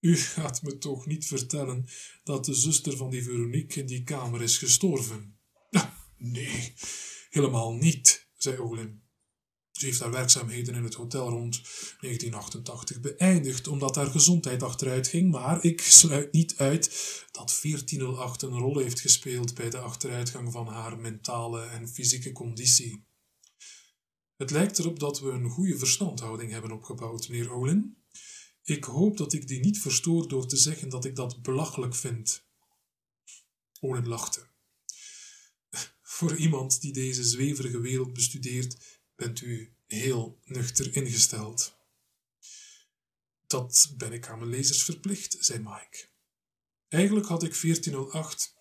U 0.00 0.16
gaat 0.16 0.62
me 0.62 0.78
toch 0.78 1.06
niet 1.06 1.26
vertellen 1.26 1.88
dat 2.24 2.44
de 2.44 2.54
zuster 2.54 2.96
van 2.96 3.10
die 3.10 3.22
Veronique 3.22 3.80
in 3.80 3.86
die 3.86 4.02
kamer 4.02 4.42
is 4.42 4.58
gestorven? 4.58 5.38
Ah, 5.70 5.90
nee, 6.16 6.74
helemaal 7.30 7.72
niet, 7.72 8.28
zei 8.36 8.58
Olin. 8.58 9.02
Ze 9.78 9.86
heeft 9.86 10.00
haar 10.00 10.10
werkzaamheden 10.10 10.74
in 10.74 10.84
het 10.84 10.94
hotel 10.94 11.28
rond 11.28 11.62
1988 11.62 13.00
beëindigd 13.00 13.66
omdat 13.66 13.94
haar 13.94 14.06
gezondheid 14.06 14.62
achteruit 14.62 15.08
ging, 15.08 15.30
maar 15.30 15.64
ik 15.64 15.80
sluit 15.80 16.32
niet 16.32 16.56
uit 16.56 16.86
dat 17.30 17.58
1408 17.62 18.42
een 18.42 18.58
rol 18.58 18.78
heeft 18.78 19.00
gespeeld 19.00 19.54
bij 19.54 19.70
de 19.70 19.78
achteruitgang 19.78 20.52
van 20.52 20.66
haar 20.66 20.98
mentale 20.98 21.64
en 21.64 21.88
fysieke 21.88 22.32
conditie. 22.32 23.06
Het 24.36 24.50
lijkt 24.50 24.78
erop 24.78 24.98
dat 24.98 25.20
we 25.20 25.30
een 25.30 25.50
goede 25.50 25.78
verstandhouding 25.78 26.50
hebben 26.50 26.70
opgebouwd, 26.70 27.28
meneer 27.28 27.52
Olin. 27.52 27.96
Ik 28.62 28.84
hoop 28.84 29.16
dat 29.16 29.32
ik 29.32 29.48
die 29.48 29.60
niet 29.60 29.80
verstoor 29.80 30.28
door 30.28 30.46
te 30.46 30.56
zeggen 30.56 30.88
dat 30.88 31.04
ik 31.04 31.16
dat 31.16 31.42
belachelijk 31.42 31.94
vind. 31.94 32.46
Olin 33.80 34.08
lachte. 34.08 34.47
Voor 36.18 36.36
iemand 36.36 36.80
die 36.80 36.92
deze 36.92 37.24
zweverige 37.24 37.80
wereld 37.80 38.12
bestudeert, 38.12 38.76
bent 39.16 39.40
u 39.40 39.72
heel 39.86 40.40
nuchter 40.44 40.96
ingesteld. 40.96 41.76
Dat 43.46 43.94
ben 43.96 44.12
ik 44.12 44.28
aan 44.28 44.38
mijn 44.38 44.50
lezers 44.50 44.82
verplicht, 44.82 45.36
zei 45.40 45.58
Mike. 45.58 46.08
Eigenlijk 46.88 47.26
had 47.26 47.42
ik 47.42 47.60
1408 47.60 48.54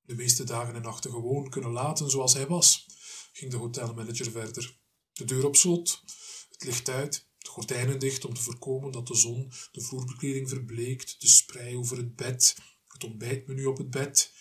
de 0.00 0.14
meeste 0.14 0.44
dagen 0.44 0.74
en 0.74 0.82
nachten 0.82 1.10
gewoon 1.10 1.50
kunnen 1.50 1.70
laten 1.70 2.10
zoals 2.10 2.34
hij 2.34 2.46
was, 2.46 2.86
ging 3.32 3.50
de 3.50 3.56
hotelmanager 3.56 4.30
verder. 4.30 4.78
De 5.12 5.24
deur 5.24 5.46
op 5.46 5.56
slot, 5.56 6.02
het 6.50 6.64
licht 6.64 6.88
uit, 6.88 7.28
de 7.38 7.48
gordijnen 7.48 7.98
dicht 7.98 8.24
om 8.24 8.34
te 8.34 8.42
voorkomen 8.42 8.92
dat 8.92 9.06
de 9.06 9.16
zon 9.16 9.52
de 9.72 9.80
vloerbekleding 9.80 10.48
verbleekt, 10.48 11.20
de 11.20 11.28
sprei 11.28 11.76
over 11.76 11.96
het 11.96 12.16
bed, 12.16 12.56
het 12.88 13.04
ontbijtmenu 13.04 13.64
op 13.64 13.78
het 13.78 13.90
bed. 13.90 14.32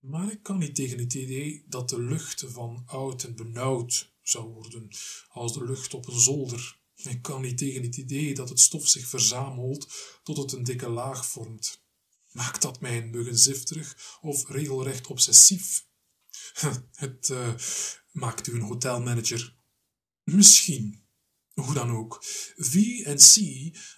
Maar 0.00 0.30
ik 0.30 0.42
kan 0.42 0.58
niet 0.58 0.74
tegen 0.74 0.98
het 0.98 1.14
idee 1.14 1.64
dat 1.68 1.88
de 1.88 2.02
lucht 2.02 2.44
van 2.48 2.82
oud 2.86 3.24
en 3.24 3.36
benauwd 3.36 4.14
zou 4.22 4.48
worden, 4.48 4.88
als 5.28 5.52
de 5.52 5.64
lucht 5.64 5.94
op 5.94 6.08
een 6.08 6.20
zolder. 6.20 6.78
Ik 6.94 7.22
kan 7.22 7.42
niet 7.42 7.58
tegen 7.58 7.82
het 7.82 7.96
idee 7.96 8.34
dat 8.34 8.48
het 8.48 8.60
stof 8.60 8.88
zich 8.88 9.06
verzamelt 9.06 9.92
tot 10.22 10.36
het 10.36 10.52
een 10.52 10.64
dikke 10.64 10.88
laag 10.88 11.26
vormt. 11.26 11.82
Maakt 12.30 12.62
dat 12.62 12.80
mij 12.80 12.98
een 12.98 13.10
muggenzifterig 13.10 14.18
of 14.20 14.48
regelrecht 14.48 15.06
obsessief? 15.06 15.88
Het 16.92 17.28
uh, 17.28 17.54
maakt 18.10 18.46
u 18.46 18.54
een 18.54 18.60
hotelmanager. 18.60 19.56
Misschien. 20.22 21.04
Hoe 21.52 21.74
dan 21.74 21.90
ook. 21.90 22.24
V 22.56 23.00
en 23.04 23.16
C 23.16 23.36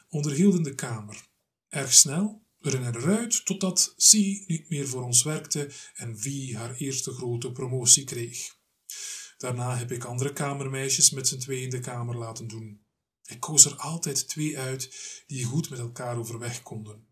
onderhielden 0.09 0.63
de 0.63 0.75
kamer. 0.75 1.29
Erg 1.69 1.93
snel, 1.93 2.42
erin 2.63 2.85
en 2.85 2.97
eruit, 2.97 3.45
totdat 3.45 3.95
C 3.97 4.13
niet 4.47 4.69
meer 4.69 4.89
voor 4.89 5.03
ons 5.03 5.23
werkte 5.23 5.71
en 5.95 6.19
V 6.19 6.53
haar 6.55 6.75
eerste 6.75 7.13
grote 7.13 7.53
promotie 7.53 8.05
kreeg. 8.05 8.61
Daarna 9.39 9.77
heb 9.77 9.93
ik 9.93 10.05
andere 10.05 10.33
kamermeisjes 10.33 11.11
met 11.11 11.29
z'n 11.29 11.39
twee 11.39 11.63
in 11.63 11.71
de 11.71 11.81
kamer 11.81 12.17
laten 12.17 12.49
doen. 12.49 12.87
Ik 13.25 13.41
koos 13.41 13.65
er 13.65 13.77
altijd 13.77 14.29
twee 14.29 14.59
uit 14.59 14.95
die 15.27 15.45
goed 15.45 15.71
met 15.71 15.79
elkaar 15.79 16.17
overweg 16.17 16.63
konden. 16.63 17.07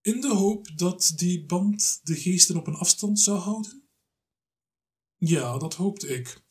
In 0.00 0.20
de 0.20 0.34
hoop 0.34 0.78
dat 0.78 1.12
die 1.16 1.46
band 1.46 2.00
de 2.02 2.16
geesten 2.16 2.56
op 2.56 2.66
een 2.66 2.74
afstand 2.74 3.20
zou 3.20 3.38
houden? 3.38 3.88
Ja, 5.16 5.58
dat 5.58 5.74
hoopte 5.74 6.06
ik. 6.06 6.42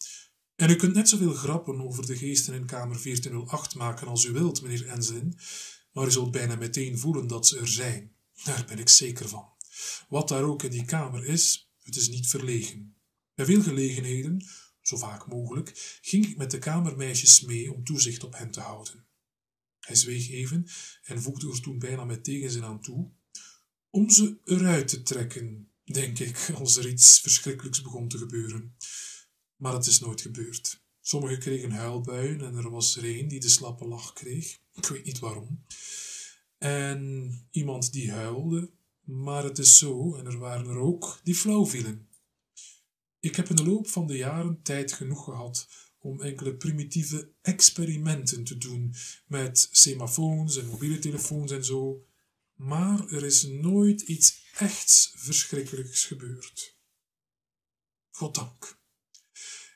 En 0.56 0.70
u 0.70 0.76
kunt 0.76 0.94
net 0.94 1.10
zoveel 1.10 1.34
grappen 1.34 1.82
over 1.82 2.06
de 2.06 2.18
geesten 2.18 2.54
in 2.54 2.66
kamer 2.66 3.04
1408 3.04 3.76
maken 3.76 4.08
als 4.08 4.26
u 4.26 4.32
wilt, 4.32 4.62
meneer 4.62 4.88
Enslin, 4.88 5.38
maar 5.92 6.08
u 6.08 6.12
zult 6.12 6.32
bijna 6.32 6.56
meteen 6.56 7.00
voelen 7.00 7.28
dat 7.28 7.48
ze 7.48 7.60
er 7.60 7.68
zijn. 7.68 8.17
Daar 8.44 8.66
ben 8.66 8.80
ik 8.80 8.90
zeker 8.90 9.30
van. 9.30 9.50
Wat 10.10 10.28
daar 10.28 10.44
ook 10.44 10.64
in 10.64 10.72
die 10.72 10.86
kamer 10.86 11.26
is, 11.26 11.72
het 11.82 11.96
is 11.96 12.10
niet 12.10 12.28
verlegen. 12.28 12.96
Bij 13.36 13.46
veel 13.46 13.62
gelegenheden 13.62 14.46
zo 14.88 14.98
vaak 14.98 15.28
mogelijk, 15.28 16.00
ging 16.02 16.26
ik 16.26 16.38
met 16.38 16.52
de 16.52 16.58
kamermeisjes 16.58 17.42
mee 17.42 17.74
om 17.74 17.84
toezicht 17.84 18.24
op 18.24 18.38
hen 18.38 18.52
te 18.52 18.60
houden. 18.60 19.06
Hij 19.80 19.96
zweeg 19.96 20.30
even 20.30 20.68
en 21.04 21.22
voegde 21.22 21.52
er 21.52 21.62
toen 21.62 21.80
bijna 21.80 22.06
met 22.06 22.24
tegenzin 22.24 22.64
aan 22.64 22.82
toe, 22.82 23.12
om 23.90 24.10
ze 24.10 24.38
eruit 24.44 24.88
te 24.88 25.04
trekken, 25.04 25.72
denk 25.84 26.20
ik, 26.20 26.50
als 26.56 26.78
er 26.78 26.88
iets 26.88 27.20
verschrikkelijks 27.20 27.82
begon 27.82 28.08
te 28.08 28.18
gebeuren. 28.18 28.76
Maar 29.56 29.74
het 29.74 29.86
is 29.86 30.00
nooit 30.00 30.22
gebeurd. 30.22 30.86
Sommigen 31.02 31.40
kregen 31.40 31.72
huilbuien 31.72 32.42
en 32.42 32.56
er 32.56 32.70
was 32.70 32.96
er 32.96 33.20
een 33.20 33.28
die 33.28 33.40
de 33.40 33.50
slappe 33.50 33.88
lach 33.88 34.14
kreeg. 34.14 34.58
Ik 34.74 34.86
weet 34.86 35.06
niet 35.06 35.20
waarom. 35.20 35.66
En 36.58 37.32
iemand 37.52 37.92
die 37.92 38.12
huilde, 38.12 38.72
maar 39.02 39.44
het 39.44 39.58
is 39.58 39.78
zo, 39.78 40.16
en 40.16 40.26
er 40.26 40.38
waren 40.38 40.68
er 40.68 40.78
ook 40.78 41.20
die 41.24 41.36
flauw 41.36 41.66
vielen. 41.66 42.08
Ik 43.20 43.36
heb 43.36 43.50
in 43.50 43.56
de 43.56 43.66
loop 43.66 43.88
van 43.88 44.08
de 44.08 44.18
jaren 44.18 44.62
tijd 44.62 44.94
genoeg 44.94 45.24
gehad 45.24 45.68
om 46.00 46.22
enkele 46.22 46.56
primitieve 46.56 47.34
experimenten 47.42 48.44
te 48.44 48.58
doen 48.58 48.94
met 49.26 49.70
semafoons 49.72 50.58
en 50.58 50.68
mobiele 50.68 51.00
telefoons 51.00 51.52
en 51.52 51.66
zo, 51.66 52.06
maar 52.54 53.08
er 53.12 53.24
is 53.24 53.44
nooit 53.44 54.02
iets 54.02 54.52
echt 54.54 55.14
verschrikkelijks 55.16 56.06
gebeurd. 56.06 56.78
Goddank. 58.10 58.80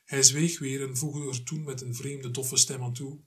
Hij 0.05 0.23
zweeg 0.23 0.59
weer 0.59 0.87
en 0.87 0.97
voegde 0.97 1.29
er 1.29 1.43
toen 1.43 1.63
met 1.63 1.81
een 1.81 1.95
vreemde 1.95 2.31
doffe 2.31 2.57
stem 2.57 2.83
aan 2.83 2.93
toe. 2.93 3.19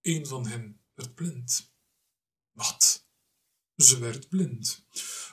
Een 0.00 0.26
van 0.26 0.46
hen 0.46 0.80
werd 0.94 1.14
blind. 1.14 1.71
Wat? 2.52 3.06
Ze 3.76 3.98
werd 3.98 4.28
blind. 4.28 4.86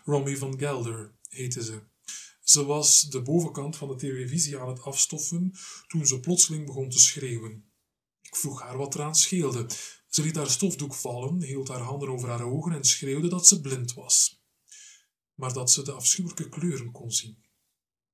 Romy 0.03 0.37
van 0.37 0.59
Gelder 0.59 1.17
heette 1.29 1.63
ze. 1.63 1.81
Ze 2.41 2.65
was 2.65 3.01
de 3.01 3.21
bovenkant 3.21 3.75
van 3.75 3.87
de 3.87 3.95
televisie 3.95 4.57
aan 4.57 4.67
het 4.67 4.81
afstoffen 4.81 5.51
toen 5.87 6.07
ze 6.07 6.19
plotseling 6.19 6.65
begon 6.65 6.89
te 6.89 6.99
schreeuwen. 6.99 7.71
Ik 8.21 8.35
vroeg 8.35 8.61
haar 8.61 8.77
wat 8.77 8.95
eraan 8.95 9.15
scheelde. 9.15 9.65
Ze 10.09 10.21
liet 10.21 10.35
haar 10.35 10.49
stofdoek 10.49 10.93
vallen, 10.93 11.43
hield 11.43 11.67
haar 11.67 11.81
handen 11.81 12.09
over 12.09 12.29
haar 12.29 12.43
ogen 12.43 12.71
en 12.71 12.83
schreeuwde 12.83 13.27
dat 13.27 13.47
ze 13.47 13.61
blind 13.61 13.93
was, 13.93 14.43
maar 15.33 15.53
dat 15.53 15.71
ze 15.71 15.83
de 15.83 15.91
afschuwelijke 15.91 16.49
kleuren 16.49 16.91
kon 16.91 17.11
zien. 17.11 17.43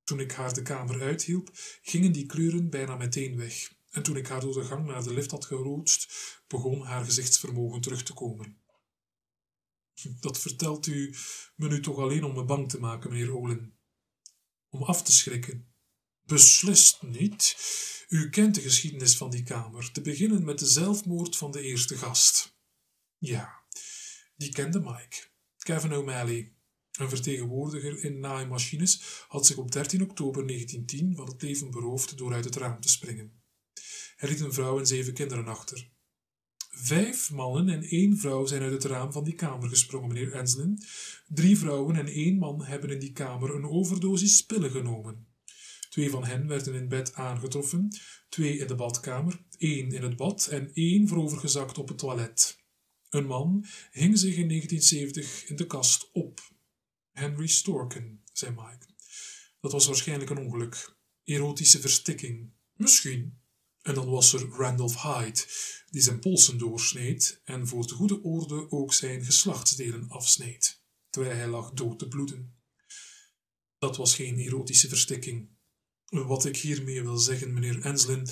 Toen 0.03 0.19
ik 0.19 0.31
haar 0.31 0.53
de 0.53 0.61
kamer 0.61 1.01
uithielp, 1.01 1.49
gingen 1.81 2.11
die 2.11 2.25
kleuren 2.25 2.69
bijna 2.69 2.95
meteen 2.95 3.37
weg, 3.37 3.73
en 3.89 4.03
toen 4.03 4.17
ik 4.17 4.27
haar 4.27 4.39
door 4.39 4.53
de 4.53 4.65
gang 4.65 4.85
naar 4.85 5.03
de 5.03 5.13
lift 5.13 5.31
had 5.31 5.45
geloodst, 5.45 6.13
begon 6.47 6.81
haar 6.81 7.05
gezichtsvermogen 7.05 7.81
terug 7.81 8.03
te 8.03 8.13
komen. 8.13 8.63
Dat 10.19 10.39
vertelt 10.39 10.87
u 10.87 11.15
me 11.55 11.67
nu 11.67 11.81
toch 11.81 11.97
alleen 11.97 12.23
om 12.23 12.33
me 12.33 12.43
bang 12.43 12.69
te 12.69 12.79
maken, 12.79 13.09
meneer 13.09 13.35
Olin 13.35 13.73
om 14.69 14.83
af 14.83 15.03
te 15.03 15.11
schrikken. 15.11 15.67
Beslist 16.21 17.01
niet. 17.01 17.57
U 18.09 18.29
kent 18.29 18.55
de 18.55 18.61
geschiedenis 18.61 19.17
van 19.17 19.29
die 19.29 19.43
kamer, 19.43 19.91
te 19.91 20.01
beginnen 20.01 20.43
met 20.43 20.59
de 20.59 20.65
zelfmoord 20.65 21.37
van 21.37 21.51
de 21.51 21.61
eerste 21.61 21.97
gast. 21.97 22.57
Ja, 23.17 23.63
die 24.35 24.51
kende 24.51 24.79
Mike. 24.79 25.27
Kevin 25.57 25.93
O'Malley, 25.93 26.53
een 26.91 27.09
vertegenwoordiger 27.09 28.03
in 28.03 28.19
naaimachines, 28.19 29.23
had 29.27 29.45
zich 29.45 29.57
op 29.57 29.71
13 29.71 30.01
oktober 30.01 30.47
1910 30.47 31.15
van 31.15 31.27
het 31.27 31.41
leven 31.41 31.71
beroofd 31.71 32.17
door 32.17 32.33
uit 32.33 32.45
het 32.45 32.55
raam 32.55 32.81
te 32.81 32.89
springen. 32.89 33.43
Hij 34.15 34.29
liet 34.29 34.39
een 34.39 34.53
vrouw 34.53 34.79
en 34.79 34.87
zeven 34.87 35.13
kinderen 35.13 35.47
achter. 35.47 35.93
Vijf 36.77 37.31
mannen 37.31 37.69
en 37.69 37.83
één 37.83 38.17
vrouw 38.17 38.45
zijn 38.45 38.61
uit 38.61 38.71
het 38.71 38.83
raam 38.83 39.11
van 39.11 39.23
die 39.23 39.35
kamer 39.35 39.69
gesprongen, 39.69 40.07
meneer 40.07 40.31
Enslin. 40.31 40.79
Drie 41.27 41.57
vrouwen 41.57 41.95
en 41.95 42.07
één 42.07 42.37
man 42.37 42.65
hebben 42.65 42.89
in 42.89 42.99
die 42.99 43.11
kamer 43.11 43.55
een 43.55 43.65
overdosis 43.65 44.45
pillen 44.45 44.71
genomen. 44.71 45.27
Twee 45.89 46.09
van 46.09 46.25
hen 46.25 46.47
werden 46.47 46.73
in 46.73 46.87
bed 46.87 47.13
aangetroffen, 47.13 47.97
twee 48.29 48.57
in 48.57 48.67
de 48.67 48.75
badkamer, 48.75 49.39
één 49.57 49.91
in 49.91 50.03
het 50.03 50.15
bad 50.15 50.47
en 50.47 50.73
één 50.73 51.07
voorovergezakt 51.07 51.77
op 51.77 51.87
het 51.87 51.97
toilet. 51.97 52.63
Een 53.09 53.25
man 53.25 53.65
hing 53.91 54.19
zich 54.19 54.35
in 54.35 54.47
1970 54.47 55.49
in 55.49 55.55
de 55.55 55.67
kast 55.67 56.09
op. 56.11 56.53
Henry 57.11 57.47
Storken, 57.47 58.21
zei 58.33 58.51
Mike. 58.51 58.85
Dat 59.59 59.71
was 59.71 59.85
waarschijnlijk 59.85 60.29
een 60.29 60.45
ongeluk. 60.45 60.95
Erotische 61.23 61.79
verstikking. 61.79 62.51
Misschien. 62.73 63.43
En 63.85 63.93
dan 63.93 64.09
was 64.09 64.33
er 64.33 64.49
Randolph 64.49 65.01
Hyde, 65.01 65.45
die 65.89 66.01
zijn 66.01 66.19
polsen 66.19 66.57
doorsneed 66.57 67.41
en 67.43 67.67
voor 67.67 67.87
de 67.87 67.93
goede 67.93 68.21
orde 68.21 68.71
ook 68.71 68.93
zijn 68.93 69.25
geslachtsdelen 69.25 70.09
afsneed, 70.09 70.81
terwijl 71.09 71.35
hij 71.35 71.47
lag 71.47 71.71
dood 71.71 71.99
te 71.99 72.07
bloeden. 72.07 72.55
Dat 73.77 73.97
was 73.97 74.15
geen 74.15 74.37
erotische 74.37 74.87
verstikking. 74.87 75.49
Wat 76.05 76.45
ik 76.45 76.57
hiermee 76.57 77.03
wil 77.03 77.17
zeggen, 77.17 77.53
meneer 77.53 77.81
Enslin, 77.81 78.27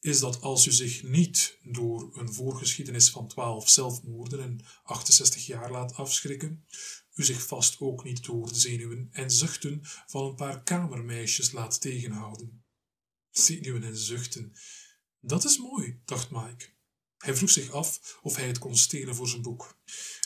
is 0.00 0.20
dat 0.20 0.40
als 0.40 0.66
u 0.66 0.72
zich 0.72 1.02
niet 1.02 1.58
door 1.62 2.18
een 2.18 2.32
voorgeschiedenis 2.32 3.10
van 3.10 3.28
12 3.28 3.68
zelfmoorden 3.68 4.40
en 4.40 4.60
68 4.82 5.46
jaar 5.46 5.70
laat 5.70 5.94
afschrikken, 5.94 6.66
u 7.14 7.24
zich 7.24 7.46
vast 7.46 7.80
ook 7.80 8.04
niet 8.04 8.24
door 8.24 8.48
de 8.48 8.58
zenuwen 8.58 9.08
en 9.10 9.30
zuchten 9.30 9.80
van 9.82 10.24
een 10.24 10.34
paar 10.34 10.62
kamermeisjes 10.62 11.52
laat 11.52 11.80
tegenhouden. 11.80 12.64
Zenuwen 13.30 13.82
en 13.82 13.96
zuchten. 13.96 14.56
Dat 15.26 15.44
is 15.44 15.58
mooi, 15.58 16.00
dacht 16.04 16.30
Mike. 16.30 16.66
Hij 17.18 17.36
vroeg 17.36 17.50
zich 17.50 17.70
af 17.70 18.18
of 18.22 18.36
hij 18.36 18.46
het 18.46 18.58
kon 18.58 18.76
stelen 18.76 19.14
voor 19.14 19.28
zijn 19.28 19.42
boek. 19.42 19.78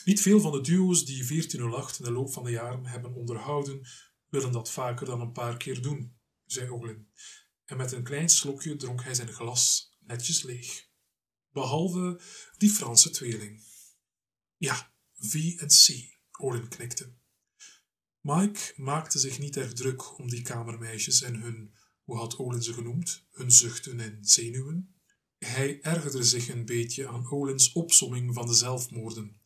Niet 0.05 0.21
veel 0.21 0.39
van 0.39 0.51
de 0.51 0.61
duo's 0.61 1.05
die 1.05 1.25
1408 1.25 1.99
in 1.99 2.05
de 2.05 2.11
loop 2.11 2.33
van 2.33 2.43
de 2.43 2.51
jaren 2.51 2.85
hebben 2.85 3.13
onderhouden, 3.13 3.87
willen 4.29 4.51
dat 4.51 4.71
vaker 4.71 5.05
dan 5.05 5.21
een 5.21 5.31
paar 5.31 5.57
keer 5.57 5.81
doen, 5.81 6.17
zei 6.45 6.69
Olin. 6.69 7.07
En 7.65 7.77
met 7.77 7.91
een 7.91 8.03
klein 8.03 8.29
slokje 8.29 8.75
dronk 8.75 9.03
hij 9.03 9.13
zijn 9.13 9.33
glas 9.33 9.95
netjes 9.99 10.43
leeg. 10.43 10.89
Behalve 11.51 12.21
die 12.57 12.69
Franse 12.69 13.09
tweeling. 13.09 13.63
Ja, 14.57 14.93
V 15.13 15.33
en 15.57 15.67
C, 15.67 16.17
Olin 16.31 16.67
knikte. 16.67 17.13
Mike 18.21 18.73
maakte 18.75 19.19
zich 19.19 19.39
niet 19.39 19.57
erg 19.57 19.73
druk 19.73 20.19
om 20.19 20.29
die 20.29 20.41
kamermeisjes 20.41 21.21
en 21.21 21.35
hun, 21.35 21.75
hoe 22.03 22.17
had 22.17 22.37
Olin 22.37 22.63
ze 22.63 22.73
genoemd, 22.73 23.25
hun 23.31 23.51
zuchten 23.51 23.99
en 23.99 24.17
zenuwen. 24.21 24.90
Hij 25.45 25.81
ergerde 25.81 26.23
zich 26.23 26.49
een 26.49 26.65
beetje 26.65 27.07
aan 27.07 27.31
Olins 27.31 27.71
opsomming 27.71 28.33
van 28.33 28.45
de 28.45 28.53
zelfmoorden, 28.53 29.41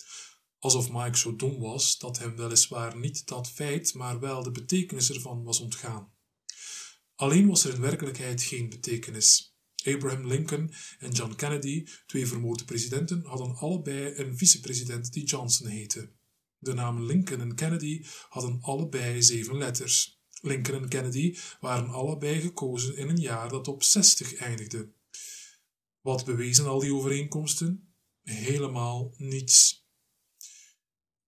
alsof 0.59 0.91
Mike 0.91 1.17
zo 1.17 1.35
dom 1.35 1.59
was 1.59 1.97
dat 1.97 2.17
hem 2.19 2.35
weliswaar 2.35 2.97
niet 2.97 3.27
dat 3.27 3.49
feit, 3.49 3.93
maar 3.93 4.19
wel 4.19 4.43
de 4.43 4.51
betekenis 4.51 5.11
ervan 5.11 5.43
was 5.43 5.59
ontgaan. 5.59 6.13
Alleen 7.15 7.47
was 7.47 7.65
er 7.65 7.73
in 7.73 7.81
werkelijkheid 7.81 8.43
geen 8.43 8.69
betekenis. 8.69 9.55
Abraham 9.83 10.27
Lincoln 10.27 10.73
en 10.99 11.11
John 11.11 11.35
Kennedy, 11.35 11.87
twee 12.05 12.27
vermoorde 12.27 12.65
presidenten, 12.65 13.25
hadden 13.25 13.55
allebei 13.55 14.15
een 14.15 14.37
vicepresident 14.37 15.13
die 15.13 15.25
Johnson 15.25 15.67
heette. 15.67 16.11
De 16.57 16.73
namen 16.73 17.05
Lincoln 17.05 17.41
en 17.41 17.55
Kennedy 17.55 18.05
hadden 18.29 18.57
allebei 18.61 19.23
zeven 19.23 19.57
letters. 19.57 20.21
Lincoln 20.41 20.81
en 20.81 20.89
Kennedy 20.89 21.37
waren 21.59 21.89
allebei 21.89 22.41
gekozen 22.41 22.97
in 22.97 23.09
een 23.09 23.21
jaar 23.21 23.49
dat 23.49 23.67
op 23.67 23.83
60 23.83 24.35
eindigde. 24.35 24.93
Wat 26.05 26.25
bewezen 26.25 26.65
al 26.65 26.79
die 26.79 26.93
overeenkomsten? 26.93 27.93
Helemaal 28.21 29.13
niets. 29.17 29.87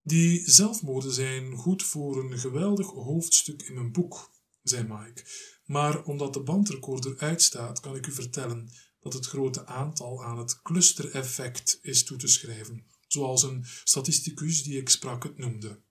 Die 0.02 0.50
zelfmoorden 0.50 1.12
zijn 1.12 1.56
goed 1.56 1.82
voor 1.82 2.24
een 2.24 2.38
geweldig 2.38 2.86
hoofdstuk 2.86 3.62
in 3.62 3.74
mijn 3.74 3.92
boek, 3.92 4.32
zei 4.62 4.82
Mike. 4.82 5.24
Maar 5.64 6.04
omdat 6.04 6.34
de 6.34 6.42
bandrecorder 6.42 7.18
uitstaat, 7.18 7.80
kan 7.80 7.96
ik 7.96 8.06
u 8.06 8.12
vertellen 8.12 8.70
dat 9.00 9.12
het 9.12 9.26
grote 9.26 9.66
aantal 9.66 10.24
aan 10.24 10.38
het 10.38 10.62
clustereffect 10.62 11.78
is 11.82 12.04
toe 12.04 12.18
te 12.18 12.28
schrijven, 12.28 12.86
zoals 13.06 13.42
een 13.42 13.64
statisticus 13.84 14.62
die 14.62 14.80
ik 14.80 14.88
sprak 14.88 15.22
het 15.22 15.38
noemde. 15.38 15.82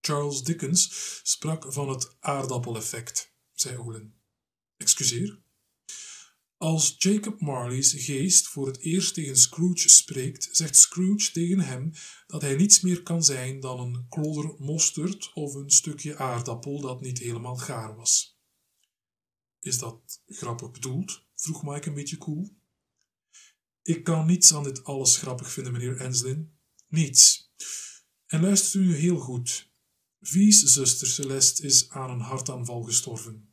Charles 0.00 0.42
Dickens 0.42 1.20
sprak 1.22 1.72
van 1.72 1.88
het 1.88 2.16
aardappeleffect, 2.20 3.34
zei 3.52 3.76
Olin. 3.76 4.14
Excuseer? 4.76 5.48
Als 6.60 6.94
Jacob 6.98 7.40
Marley's 7.40 7.92
geest 7.96 8.48
voor 8.48 8.66
het 8.66 8.78
eerst 8.78 9.14
tegen 9.14 9.36
Scrooge 9.36 9.88
spreekt, 9.88 10.48
zegt 10.52 10.76
Scrooge 10.76 11.32
tegen 11.32 11.60
hem 11.60 11.92
dat 12.26 12.42
hij 12.42 12.56
niets 12.56 12.80
meer 12.80 13.02
kan 13.02 13.24
zijn 13.24 13.60
dan 13.60 13.80
een 13.80 14.06
klodder 14.08 14.54
mosterd 14.58 15.30
of 15.34 15.54
een 15.54 15.70
stukje 15.70 16.16
aardappel 16.16 16.80
dat 16.80 17.00
niet 17.00 17.18
helemaal 17.18 17.56
gaar 17.56 17.96
was. 17.96 18.38
Is 19.60 19.78
dat 19.78 20.22
grappig 20.26 20.70
bedoeld? 20.70 21.26
vroeg 21.34 21.62
Mike 21.62 21.88
een 21.88 21.94
beetje 21.94 22.16
koel. 22.16 22.34
Cool. 22.44 22.58
Ik 23.82 24.04
kan 24.04 24.26
niets 24.26 24.54
aan 24.54 24.64
dit 24.64 24.84
alles 24.84 25.16
grappig 25.16 25.52
vinden, 25.52 25.72
meneer 25.72 25.96
Enslin. 25.96 26.58
Niets. 26.88 27.52
En 28.26 28.40
luistert 28.40 28.84
u 28.84 28.94
heel 28.94 29.18
goed. 29.18 29.72
Vie's 30.20 30.62
zuster 30.62 31.06
Celeste 31.06 31.62
is 31.62 31.90
aan 31.90 32.10
een 32.10 32.20
hartaanval 32.20 32.82
gestorven. 32.82 33.49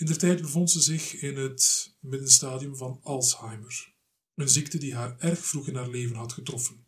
In 0.00 0.06
de 0.06 0.16
tijd 0.16 0.40
bevond 0.40 0.70
ze 0.70 0.80
zich 0.80 1.14
in 1.14 1.36
het 1.36 1.94
middenstadium 2.00 2.76
van 2.76 3.00
Alzheimer, 3.02 3.94
een 4.34 4.48
ziekte 4.48 4.78
die 4.78 4.94
haar 4.94 5.18
erg 5.18 5.46
vroeg 5.46 5.68
in 5.68 5.74
haar 5.74 5.90
leven 5.90 6.16
had 6.16 6.32
getroffen. 6.32 6.86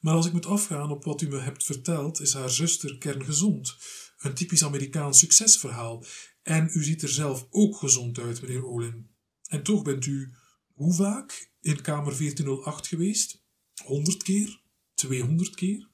Maar 0.00 0.14
als 0.14 0.26
ik 0.26 0.32
moet 0.32 0.46
afgaan 0.46 0.90
op 0.90 1.04
wat 1.04 1.20
u 1.20 1.28
me 1.28 1.38
hebt 1.38 1.64
verteld, 1.64 2.20
is 2.20 2.34
haar 2.34 2.50
zuster 2.50 2.98
kerngezond. 2.98 3.76
Een 4.18 4.34
typisch 4.34 4.64
Amerikaans 4.64 5.18
succesverhaal. 5.18 6.04
En 6.42 6.70
u 6.72 6.84
ziet 6.84 7.02
er 7.02 7.08
zelf 7.08 7.46
ook 7.50 7.76
gezond 7.76 8.18
uit, 8.18 8.42
meneer 8.42 8.66
Olin. 8.66 9.10
En 9.46 9.62
toch 9.62 9.82
bent 9.82 10.06
u 10.06 10.34
hoe 10.74 10.94
vaak 10.94 11.52
in 11.60 11.82
kamer 11.82 12.16
1408 12.16 12.86
geweest? 12.86 13.44
100 13.84 14.22
keer? 14.22 14.62
200 14.94 15.54
keer? 15.54 15.90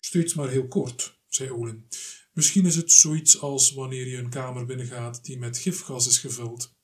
Steeds 0.00 0.34
maar 0.34 0.48
heel 0.48 0.68
kort, 0.68 1.20
zei 1.26 1.50
Olin. 1.50 1.88
Misschien 2.32 2.66
is 2.66 2.76
het 2.76 2.92
zoiets 2.92 3.40
als 3.40 3.72
wanneer 3.72 4.06
je 4.06 4.16
een 4.16 4.30
kamer 4.30 4.66
binnengaat 4.66 5.24
die 5.24 5.38
met 5.38 5.58
gifgas 5.58 6.06
is 6.06 6.18
gevuld. 6.18 6.74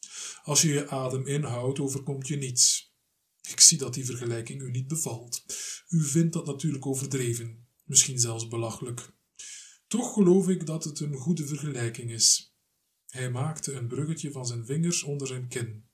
Als 0.42 0.62
je 0.62 0.68
je 0.68 0.88
adem 0.88 1.26
inhoudt, 1.26 1.80
overkomt 1.80 2.28
je 2.28 2.36
niets. 2.36 2.92
Ik 3.50 3.60
zie 3.60 3.78
dat 3.78 3.94
die 3.94 4.04
vergelijking 4.04 4.62
u 4.62 4.70
niet 4.70 4.88
bevalt. 4.88 5.44
U 5.88 6.04
vindt 6.04 6.32
dat 6.32 6.46
natuurlijk 6.46 6.86
overdreven, 6.86 7.66
misschien 7.84 8.18
zelfs 8.18 8.48
belachelijk. 8.48 9.12
Toch 9.86 10.12
geloof 10.12 10.48
ik 10.48 10.66
dat 10.66 10.84
het 10.84 11.00
een 11.00 11.14
goede 11.14 11.46
vergelijking 11.46 12.10
is. 12.10 12.54
Hij 13.06 13.30
maakte 13.30 13.72
een 13.72 13.88
bruggetje 13.88 14.32
van 14.32 14.46
zijn 14.46 14.66
vingers 14.66 15.02
onder 15.02 15.26
zijn 15.26 15.48
kin. 15.48 15.86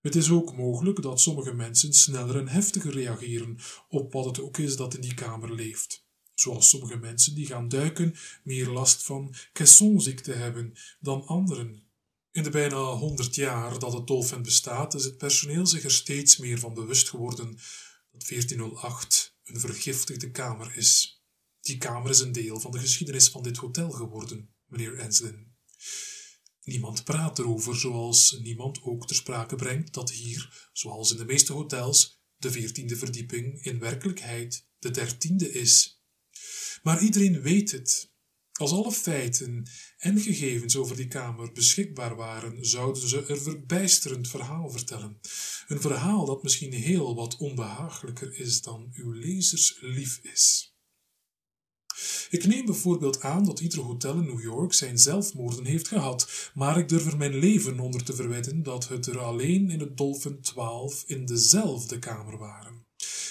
Het 0.00 0.14
is 0.14 0.30
ook 0.30 0.56
mogelijk 0.56 1.02
dat 1.02 1.20
sommige 1.20 1.52
mensen 1.52 1.92
sneller 1.92 2.36
en 2.36 2.48
heftiger 2.48 2.92
reageren 2.92 3.58
op 3.88 4.12
wat 4.12 4.24
het 4.24 4.40
ook 4.40 4.58
is 4.58 4.76
dat 4.76 4.94
in 4.94 5.00
die 5.00 5.14
kamer 5.14 5.54
leeft 5.54 6.08
zoals 6.40 6.68
sommige 6.68 6.96
mensen 6.96 7.34
die 7.34 7.46
gaan 7.46 7.68
duiken 7.68 8.14
meer 8.42 8.68
last 8.68 9.02
van 9.02 9.34
caissonziekte 9.52 10.32
hebben 10.32 10.74
dan 11.00 11.26
anderen. 11.26 11.88
In 12.32 12.42
de 12.42 12.50
bijna 12.50 12.76
honderd 12.76 13.34
jaar 13.34 13.78
dat 13.78 13.92
het 13.92 14.06
dolfijn 14.06 14.42
bestaat, 14.42 14.94
is 14.94 15.04
het 15.04 15.16
personeel 15.16 15.66
zich 15.66 15.84
er 15.84 15.90
steeds 15.90 16.36
meer 16.36 16.58
van 16.58 16.74
bewust 16.74 17.08
geworden 17.08 17.46
dat 18.12 18.28
1408 18.28 19.36
een 19.44 19.60
vergiftigde 19.60 20.30
kamer 20.30 20.76
is. 20.76 21.22
Die 21.60 21.78
kamer 21.78 22.10
is 22.10 22.20
een 22.20 22.32
deel 22.32 22.60
van 22.60 22.70
de 22.70 22.78
geschiedenis 22.78 23.28
van 23.28 23.42
dit 23.42 23.56
hotel 23.56 23.90
geworden, 23.90 24.54
meneer 24.66 24.98
Enslin. 24.98 25.54
Niemand 26.62 27.04
praat 27.04 27.38
erover, 27.38 27.76
zoals 27.76 28.38
niemand 28.42 28.82
ook 28.82 29.06
ter 29.06 29.16
sprake 29.16 29.56
brengt 29.56 29.94
dat 29.94 30.10
hier, 30.10 30.68
zoals 30.72 31.10
in 31.10 31.16
de 31.16 31.24
meeste 31.24 31.52
hotels, 31.52 32.22
de 32.36 32.50
veertiende 32.50 32.96
verdieping 32.96 33.64
in 33.64 33.78
werkelijkheid 33.78 34.66
de 34.78 34.90
dertiende 34.90 35.52
is. 35.52 35.99
Maar 36.82 37.02
iedereen 37.02 37.42
weet 37.42 37.70
het. 37.70 38.10
Als 38.52 38.72
alle 38.72 38.92
feiten 38.92 39.66
en 39.98 40.20
gegevens 40.20 40.76
over 40.76 40.96
die 40.96 41.08
kamer 41.08 41.52
beschikbaar 41.52 42.16
waren, 42.16 42.66
zouden 42.66 43.08
ze 43.08 43.30
een 43.30 43.40
verbijsterend 43.40 44.28
verhaal 44.28 44.70
vertellen. 44.70 45.20
Een 45.68 45.80
verhaal 45.80 46.24
dat 46.24 46.42
misschien 46.42 46.72
heel 46.72 47.14
wat 47.14 47.36
onbehagelijker 47.36 48.38
is 48.38 48.62
dan 48.62 48.90
uw 48.94 49.12
lezers 49.12 49.78
lief 49.80 50.18
is. 50.22 50.74
Ik 52.30 52.46
neem 52.46 52.64
bijvoorbeeld 52.66 53.20
aan 53.20 53.44
dat 53.44 53.60
ieder 53.60 53.80
hotel 53.80 54.14
in 54.14 54.26
New 54.26 54.42
York 54.42 54.72
zijn 54.72 54.98
zelfmoorden 54.98 55.64
heeft 55.64 55.88
gehad, 55.88 56.50
maar 56.54 56.78
ik 56.78 56.88
durf 56.88 57.06
er 57.06 57.16
mijn 57.16 57.38
leven 57.38 57.80
onder 57.80 58.04
te 58.04 58.14
verwetten 58.14 58.62
dat 58.62 58.88
het 58.88 59.06
er 59.06 59.18
alleen 59.18 59.70
in 59.70 59.80
het 59.80 59.96
Dolphin 59.96 60.40
12 60.40 61.04
in 61.06 61.26
dezelfde 61.26 61.98
kamer 61.98 62.38
waren. 62.38 62.86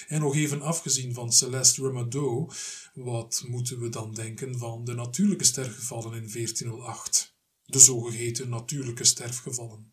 En 0.08 0.20
nog 0.20 0.36
even 0.36 0.62
afgezien 0.62 1.14
van 1.14 1.32
Celeste 1.32 1.82
Remadot, 1.82 2.54
wat 2.94 3.42
moeten 3.46 3.80
we 3.80 3.88
dan 3.88 4.14
denken 4.14 4.58
van 4.58 4.84
de 4.84 4.94
natuurlijke 4.94 5.44
sterfgevallen 5.44 6.12
in 6.12 6.32
1408? 6.32 7.38
De 7.64 7.78
zogeheten 7.78 8.48
natuurlijke 8.48 9.04
sterfgevallen. 9.04 9.92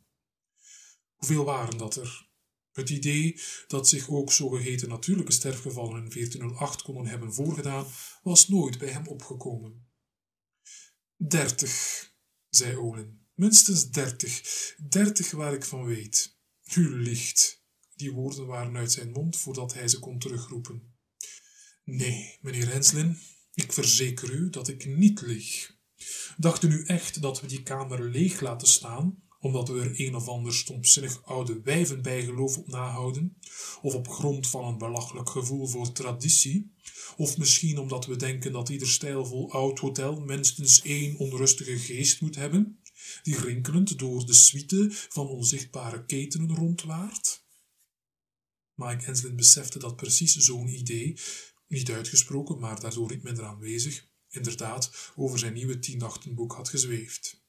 Hoeveel 1.15 1.43
waren 1.43 1.77
dat 1.77 1.95
er? 1.95 2.29
Het 2.71 2.89
idee 2.89 3.41
dat 3.67 3.87
zich 3.87 4.09
ook 4.09 4.31
zogeheten 4.31 4.89
natuurlijke 4.89 5.31
sterfgevallen 5.31 6.03
in 6.03 6.09
1408 6.09 6.81
konden 6.81 7.05
hebben 7.05 7.33
voorgedaan, 7.33 7.87
was 8.23 8.47
nooit 8.47 8.77
bij 8.77 8.89
hem 8.89 9.07
opgekomen. 9.07 9.87
Dertig, 11.15 12.05
zei 12.49 12.75
Olin. 12.75 13.25
Minstens 13.33 13.89
dertig. 13.89 14.41
Dertig 14.89 15.31
waar 15.31 15.53
ik 15.53 15.65
van 15.65 15.85
weet. 15.85 16.37
U 16.75 17.01
liegt. 17.01 17.65
Die 17.95 18.11
woorden 18.11 18.45
waren 18.45 18.77
uit 18.77 18.91
zijn 18.91 19.11
mond 19.11 19.37
voordat 19.37 19.73
hij 19.73 19.87
ze 19.87 19.99
kon 19.99 20.19
terugroepen. 20.19 20.96
Nee, 21.89 22.37
meneer 22.41 22.71
Henslin, 22.71 23.17
ik 23.53 23.73
verzeker 23.73 24.31
u 24.31 24.49
dat 24.49 24.67
ik 24.67 24.85
niet 24.85 25.21
lieg. 25.21 25.75
Dacht 26.37 26.63
u 26.63 26.67
nu 26.67 26.85
echt 26.85 27.21
dat 27.21 27.41
we 27.41 27.47
die 27.47 27.63
kamer 27.63 28.09
leeg 28.09 28.39
laten 28.39 28.67
staan, 28.67 29.23
omdat 29.39 29.67
we 29.67 29.79
er 29.79 29.99
een 29.99 30.15
of 30.15 30.27
ander 30.27 30.53
stomzinnig 30.53 31.23
oude 31.23 31.61
wijven 31.61 32.01
bijgeloof 32.01 32.57
op 32.57 32.67
nahouden, 32.67 33.37
of 33.81 33.93
op 33.93 34.07
grond 34.07 34.47
van 34.47 34.65
een 34.65 34.77
belachelijk 34.77 35.29
gevoel 35.29 35.67
voor 35.67 35.91
traditie, 35.91 36.75
of 37.17 37.37
misschien 37.37 37.77
omdat 37.77 38.05
we 38.05 38.15
denken 38.15 38.51
dat 38.51 38.69
ieder 38.69 38.87
stijlvol 38.87 39.51
oud 39.51 39.79
hotel 39.79 40.19
minstens 40.19 40.81
één 40.81 41.17
onrustige 41.17 41.77
geest 41.77 42.21
moet 42.21 42.35
hebben? 42.35 42.81
die 43.23 43.39
rinkelend 43.39 43.99
door 43.99 44.25
de 44.25 44.33
suite 44.33 44.87
van 44.91 45.27
onzichtbare 45.27 46.05
ketenen 46.05 46.55
rondwaart? 46.55 47.45
Mike 48.73 49.05
Enslin 49.05 49.35
besefte 49.35 49.79
dat 49.79 49.95
precies 49.95 50.35
zo'n 50.35 50.67
idee, 50.67 51.17
niet 51.67 51.91
uitgesproken, 51.91 52.59
maar 52.59 52.79
daardoor 52.79 53.09
niet 53.09 53.23
minder 53.23 53.45
aanwezig, 53.45 54.07
inderdaad 54.29 55.11
over 55.15 55.39
zijn 55.39 55.53
nieuwe 55.53 55.79
tiennachtenboek 55.79 56.53
had 56.53 56.69
gezweefd. 56.69 57.45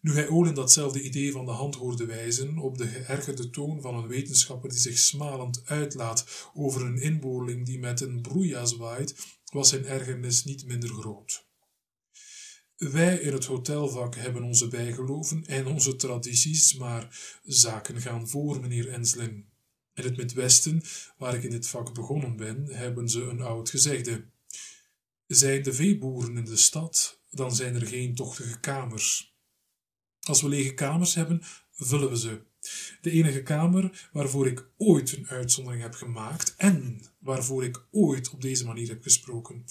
Nu 0.00 0.12
hij 0.12 0.28
Olin 0.28 0.54
datzelfde 0.54 1.02
idee 1.02 1.32
van 1.32 1.44
de 1.44 1.50
hand 1.50 1.74
hoorde 1.74 2.06
wijzen, 2.06 2.58
op 2.58 2.78
de 2.78 2.86
geërgerde 2.86 3.50
toon 3.50 3.80
van 3.80 3.94
een 3.94 4.06
wetenschapper 4.06 4.70
die 4.70 4.78
zich 4.78 4.98
smalend 4.98 5.62
uitlaat 5.64 6.50
over 6.54 6.82
een 6.82 7.00
inboorling 7.00 7.66
die 7.66 7.78
met 7.78 8.00
een 8.00 8.20
broeia 8.20 8.64
zwaait, 8.64 9.14
was 9.52 9.68
zijn 9.68 9.84
ergernis 9.84 10.44
niet 10.44 10.66
minder 10.66 10.90
groot. 10.90 11.46
Wij 12.76 13.18
in 13.18 13.32
het 13.32 13.44
hotelvak 13.44 14.14
hebben 14.14 14.42
onze 14.42 14.68
bijgeloven 14.68 15.44
en 15.46 15.66
onze 15.66 15.96
tradities, 15.96 16.74
maar 16.74 17.38
zaken 17.42 18.00
gaan 18.00 18.28
voor, 18.28 18.60
meneer 18.60 18.88
Enslin. 18.88 19.48
In 19.98 20.04
het 20.04 20.16
Midwesten, 20.16 20.82
waar 21.16 21.34
ik 21.34 21.42
in 21.42 21.50
dit 21.50 21.66
vak 21.66 21.94
begonnen 21.94 22.36
ben, 22.36 22.66
hebben 22.66 23.08
ze 23.08 23.22
een 23.22 23.40
oud 23.40 23.70
gezegde. 23.70 24.24
Zijn 25.26 25.62
de 25.62 25.72
veeboeren 25.72 26.36
in 26.36 26.44
de 26.44 26.56
stad, 26.56 27.22
dan 27.30 27.54
zijn 27.54 27.74
er 27.74 27.86
geen 27.86 28.14
tochtige 28.14 28.60
kamers. 28.60 29.36
Als 30.20 30.42
we 30.42 30.48
lege 30.48 30.74
kamers 30.74 31.14
hebben, 31.14 31.42
vullen 31.72 32.10
we 32.10 32.18
ze. 32.18 32.40
De 33.00 33.10
enige 33.10 33.42
kamer 33.42 34.08
waarvoor 34.12 34.46
ik 34.46 34.68
ooit 34.76 35.12
een 35.12 35.28
uitzondering 35.28 35.82
heb 35.82 35.94
gemaakt 35.94 36.54
en 36.56 37.00
waarvoor 37.18 37.64
ik 37.64 37.86
ooit 37.90 38.30
op 38.30 38.40
deze 38.40 38.64
manier 38.64 38.88
heb 38.88 39.02
gesproken, 39.02 39.64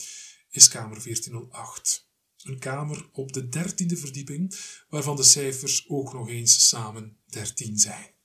is 0.49 0.67
kamer 0.67 1.03
1408. 1.03 2.09
Een 2.43 2.59
kamer 2.59 3.09
op 3.11 3.33
de 3.33 3.49
dertiende 3.49 3.97
verdieping, 3.97 4.55
waarvan 4.89 5.15
de 5.15 5.23
cijfers 5.23 5.89
ook 5.89 6.13
nog 6.13 6.29
eens 6.29 6.67
samen 6.67 7.17
dertien 7.25 7.77
zijn. 7.77 8.15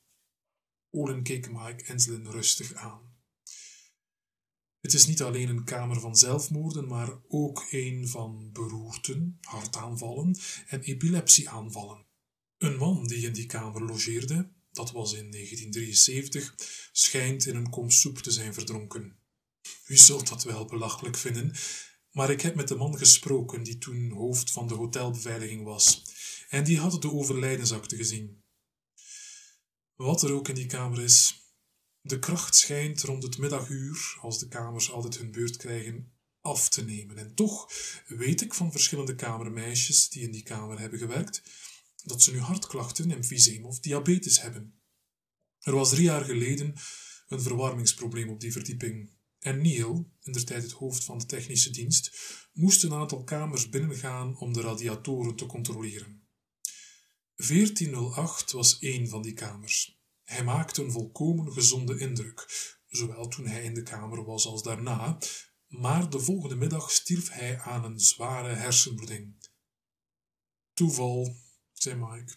Olin 0.94 1.22
keek 1.22 1.50
Mike 1.50 1.84
Enslin 1.84 2.26
rustig 2.26 2.74
aan. 2.74 3.00
Het 4.80 4.92
is 4.92 5.06
niet 5.06 5.22
alleen 5.22 5.48
een 5.48 5.64
kamer 5.64 6.00
van 6.00 6.16
zelfmoorden, 6.16 6.86
maar 6.86 7.18
ook 7.28 7.66
een 7.70 8.08
van 8.08 8.50
beroerten, 8.52 9.38
hartaanvallen 9.40 10.38
en 10.66 10.80
epilepsieaanvallen. 10.80 12.06
Een 12.58 12.76
man 12.76 13.06
die 13.06 13.26
in 13.26 13.32
die 13.32 13.46
kamer 13.46 13.84
logeerde, 13.84 14.52
dat 14.72 14.90
was 14.90 15.12
in 15.12 15.30
1973, 15.30 16.54
schijnt 16.92 17.46
in 17.46 17.56
een 17.56 17.70
kom 17.70 17.90
soep 17.90 18.18
te 18.18 18.30
zijn 18.30 18.54
verdronken. 18.54 19.18
U 19.86 19.96
zult 19.96 20.28
dat 20.28 20.42
wel 20.42 20.64
belachelijk 20.64 21.16
vinden, 21.16 21.54
maar 22.10 22.30
ik 22.30 22.40
heb 22.40 22.54
met 22.54 22.68
de 22.68 22.76
man 22.76 22.98
gesproken 22.98 23.62
die 23.62 23.78
toen 23.78 24.10
hoofd 24.10 24.50
van 24.50 24.68
de 24.68 24.74
hotelbeveiliging 24.74 25.64
was, 25.64 26.02
en 26.48 26.64
die 26.64 26.78
had 26.78 27.02
de 27.02 27.12
overlijdensakte 27.12 27.96
gezien. 27.96 28.41
Wat 30.02 30.22
er 30.22 30.32
ook 30.32 30.48
in 30.48 30.54
die 30.54 30.66
kamer 30.66 31.02
is, 31.02 31.46
de 32.00 32.18
kracht 32.18 32.56
schijnt 32.56 33.02
rond 33.02 33.22
het 33.22 33.38
middaguur, 33.38 34.18
als 34.20 34.38
de 34.38 34.48
kamers 34.48 34.90
altijd 34.90 35.18
hun 35.18 35.30
beurt 35.30 35.56
krijgen, 35.56 36.12
af 36.40 36.68
te 36.68 36.84
nemen. 36.84 37.18
En 37.18 37.34
toch 37.34 37.72
weet 38.06 38.40
ik 38.40 38.54
van 38.54 38.72
verschillende 38.72 39.14
kamermeisjes 39.14 40.08
die 40.08 40.22
in 40.22 40.30
die 40.30 40.42
kamer 40.42 40.78
hebben 40.78 40.98
gewerkt, 40.98 41.42
dat 42.04 42.22
ze 42.22 42.32
nu 42.32 42.38
hartklachten, 42.38 43.10
emfyseem 43.10 43.64
of 43.64 43.80
diabetes 43.80 44.40
hebben. 44.40 44.80
Er 45.58 45.74
was 45.74 45.90
drie 45.90 46.04
jaar 46.04 46.24
geleden 46.24 46.74
een 47.28 47.42
verwarmingsprobleem 47.42 48.28
op 48.28 48.40
die 48.40 48.52
verdieping. 48.52 49.10
En 49.38 49.62
Neil, 49.62 50.10
in 50.22 50.32
de 50.32 50.44
tijd 50.44 50.62
het 50.62 50.72
hoofd 50.72 51.04
van 51.04 51.18
de 51.18 51.26
technische 51.26 51.70
dienst, 51.70 52.16
moest 52.52 52.84
een 52.84 52.92
aantal 52.92 53.24
kamers 53.24 53.68
binnengaan 53.68 54.38
om 54.38 54.52
de 54.52 54.60
radiatoren 54.60 55.36
te 55.36 55.46
controleren. 55.46 56.21
1408 57.48 58.52
was 58.52 58.78
één 58.78 59.08
van 59.08 59.22
die 59.22 59.32
kamers. 59.32 60.00
Hij 60.24 60.44
maakte 60.44 60.82
een 60.82 60.92
volkomen 60.92 61.52
gezonde 61.52 61.98
indruk, 61.98 62.46
zowel 62.88 63.28
toen 63.28 63.46
hij 63.46 63.64
in 63.64 63.74
de 63.74 63.82
kamer 63.82 64.24
was 64.24 64.46
als 64.46 64.62
daarna, 64.62 65.18
maar 65.66 66.10
de 66.10 66.20
volgende 66.20 66.56
middag 66.56 66.90
stierf 66.90 67.30
hij 67.30 67.58
aan 67.58 67.84
een 67.84 68.00
zware 68.00 68.54
hersenbloeding. 68.54 69.34
Toeval, 70.74 71.36
zei 71.72 71.96
Mike. 71.96 72.32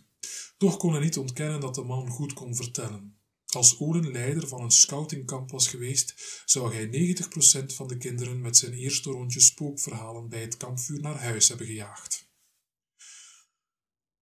Toch 0.58 0.78
kon 0.78 0.92
hij 0.92 1.02
niet 1.02 1.18
ontkennen 1.18 1.60
dat 1.60 1.76
de 1.76 1.84
man 1.84 2.10
goed 2.10 2.34
kon 2.34 2.56
vertellen. 2.56 3.20
Als 3.46 3.80
Olen 3.80 4.12
leider 4.12 4.48
van 4.48 4.62
een 4.62 4.72
scoutingkamp 4.72 5.52
was 5.52 5.68
geweest, 5.68 6.42
zou 6.46 6.74
hij 6.74 7.16
90% 7.62 7.66
van 7.66 7.88
de 7.88 7.98
kinderen 7.98 8.42
met 8.42 8.58
zijn 8.58 8.74
eerste 8.74 9.10
rondje 9.10 9.40
spookverhalen 9.40 10.30
bij 10.30 10.42
het 10.42 10.58
kampvuur 10.58 11.00
naar 11.00 11.20
huis 11.20 11.48
hebben 11.48 11.68
gejaagd. 11.68 12.25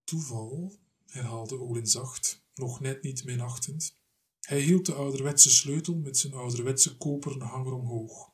Toeval, 0.04 0.78
herhaalde 1.06 1.60
Olin 1.60 1.86
zacht, 1.86 2.42
nog 2.54 2.80
net 2.80 3.02
niet 3.02 3.24
minachtend. 3.24 3.96
Hij 4.40 4.60
hield 4.60 4.86
de 4.86 4.94
ouderwetse 4.94 5.50
sleutel 5.50 5.94
met 5.94 6.18
zijn 6.18 6.34
ouderwetse 6.34 6.96
koperen 6.96 7.40
hanger 7.40 7.72
omhoog. 7.72 8.32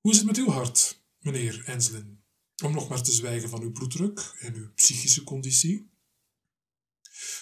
Hoe 0.00 0.10
is 0.12 0.16
het 0.16 0.26
met 0.26 0.36
uw 0.36 0.48
hart, 0.48 1.02
meneer 1.18 1.64
Enslin? 1.64 2.24
Om 2.64 2.72
nog 2.72 2.88
maar 2.88 3.02
te 3.02 3.12
zwijgen 3.12 3.48
van 3.48 3.62
uw 3.62 3.72
bloeddruk 3.72 4.34
en 4.38 4.54
uw 4.54 4.72
psychische 4.74 5.24
conditie. 5.24 5.90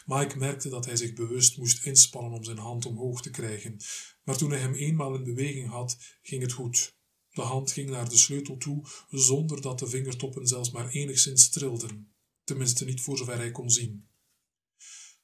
Mike 0.06 0.38
merkte 0.38 0.68
dat 0.68 0.84
hij 0.84 0.96
zich 0.96 1.12
bewust 1.12 1.58
moest 1.58 1.84
inspannen 1.84 2.32
om 2.32 2.44
zijn 2.44 2.58
hand 2.58 2.86
omhoog 2.86 3.22
te 3.22 3.30
krijgen, 3.30 3.76
maar 4.22 4.36
toen 4.36 4.50
hij 4.50 4.60
hem 4.60 4.74
eenmaal 4.74 5.14
in 5.14 5.24
beweging 5.24 5.68
had, 5.68 5.98
ging 6.22 6.42
het 6.42 6.52
goed. 6.52 6.96
De 7.30 7.42
hand 7.42 7.72
ging 7.72 7.90
naar 7.90 8.08
de 8.08 8.16
sleutel 8.16 8.56
toe, 8.56 8.86
zonder 9.08 9.60
dat 9.60 9.78
de 9.78 9.86
vingertoppen 9.86 10.46
zelfs 10.46 10.70
maar 10.70 10.88
enigszins 10.88 11.48
trilden, 11.48 12.13
tenminste 12.44 12.84
niet 12.84 13.00
voor 13.00 13.16
zover 13.16 13.36
hij 13.36 13.50
kon 13.50 13.70
zien. 13.70 14.08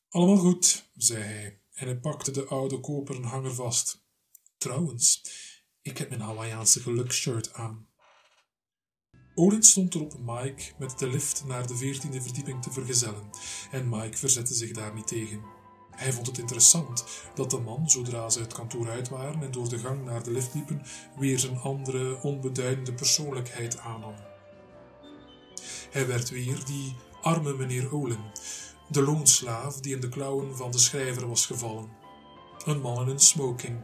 Allemaal 0.09 0.37
goed, 0.37 0.91
zei 0.95 1.23
hij, 1.23 1.61
en 1.73 1.87
hij 1.87 1.99
pakte 1.99 2.31
de 2.31 2.45
oude 2.45 2.81
koperen 2.81 3.23
hanger 3.23 3.55
vast. 3.55 4.05
Trouwens, 4.59 5.23
ik 5.83 5.99
heb 5.99 6.09
mijn 6.09 6.21
Hawaiiaanse 6.21 6.81
geluksshirt 6.81 7.53
aan. 7.53 7.89
Olin 9.35 9.63
stond 9.63 9.95
erop 9.95 10.19
Mike 10.19 10.73
met 10.79 10.99
de 10.99 11.09
lift 11.09 11.45
naar 11.45 11.67
de 11.67 11.77
veertiende 11.77 12.23
verdieping 12.23 12.63
te 12.63 12.73
vergezellen, 12.73 13.31
en 13.71 13.89
Mike 13.89 14.17
verzette 14.17 14.55
zich 14.55 14.73
daar 14.73 14.95
niet 14.95 15.07
tegen. 15.07 15.43
Hij 15.91 16.13
vond 16.13 16.27
het 16.27 16.39
interessant 16.39 17.05
dat 17.35 17.51
de 17.51 17.59
man, 17.59 17.91
zodra 17.91 18.31
ze 18.31 18.41
het 18.41 18.53
kantoor 18.53 18.91
uit 18.91 19.09
waren 19.09 19.43
en 19.43 19.51
door 19.51 19.69
de 19.69 19.79
gang 19.79 20.05
naar 20.05 20.23
de 20.23 20.31
lift 20.31 20.55
liepen, 20.55 20.83
weer 21.19 21.39
zijn 21.39 21.59
andere, 21.59 22.23
onbeduidende 22.23 22.93
persoonlijkheid 22.93 23.79
aannam. 23.79 24.15
Hij 25.91 26.07
werd 26.07 26.31
weer 26.31 26.65
die 26.65 26.97
arme 27.23 27.53
meneer 27.53 27.95
Olin, 27.95 28.25
de 28.89 29.03
loonslaaf 29.03 29.81
die 29.81 29.95
in 29.95 30.01
de 30.01 30.09
klauwen 30.09 30.57
van 30.57 30.71
de 30.71 30.79
schrijver 30.79 31.29
was 31.29 31.47
gevallen. 31.47 31.89
Een 32.65 32.81
man 32.81 33.03
in 33.03 33.09
een 33.09 33.19
smoking. 33.19 33.81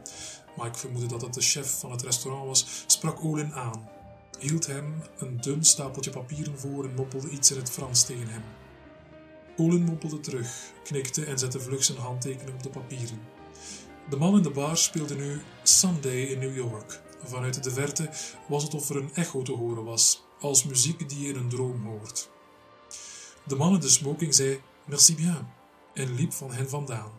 Mike 0.57 0.77
vermoedde 0.77 1.07
dat 1.07 1.21
het 1.21 1.33
de 1.33 1.41
chef 1.41 1.79
van 1.79 1.91
het 1.91 2.01
restaurant 2.01 2.45
was, 2.45 2.83
sprak 2.87 3.23
Olin 3.23 3.53
aan 3.53 3.95
hield 4.39 4.67
hem 4.67 5.03
een 5.17 5.41
dun 5.41 5.63
stapeltje 5.63 6.11
papieren 6.11 6.59
voor 6.59 6.85
en 6.85 6.93
moppelde 6.93 7.29
iets 7.29 7.51
in 7.51 7.57
het 7.57 7.71
Frans 7.71 8.03
tegen 8.03 8.27
hem. 8.27 8.43
Olin 9.57 9.83
moppelde 9.83 10.19
terug, 10.19 10.71
knikte 10.83 11.25
en 11.25 11.39
zette 11.39 11.59
vlug 11.59 11.83
zijn 11.83 11.97
handtekening 11.97 12.55
op 12.55 12.63
de 12.63 12.69
papieren. 12.69 13.19
De 14.09 14.15
man 14.15 14.35
in 14.35 14.43
de 14.43 14.49
bar 14.49 14.77
speelde 14.77 15.15
nu 15.15 15.41
Sunday 15.63 16.21
in 16.21 16.39
New 16.39 16.55
York. 16.55 17.01
Vanuit 17.23 17.63
de 17.63 17.71
verte 17.71 18.09
was 18.47 18.63
het 18.63 18.73
of 18.73 18.89
er 18.89 18.95
een 18.95 19.13
echo 19.13 19.41
te 19.41 19.51
horen 19.51 19.83
was, 19.83 20.23
als 20.39 20.63
muziek 20.63 21.09
die 21.09 21.21
je 21.21 21.29
in 21.29 21.35
een 21.35 21.49
droom 21.49 21.85
hoort. 21.85 22.29
De 23.47 23.55
man 23.55 23.73
in 23.73 23.79
de 23.79 23.89
smoking 23.89 24.33
zei 24.33 24.61
merci 24.85 25.15
bien 25.15 25.47
en 25.93 26.15
liep 26.15 26.33
van 26.33 26.51
hen 26.51 26.69
vandaan. 26.69 27.11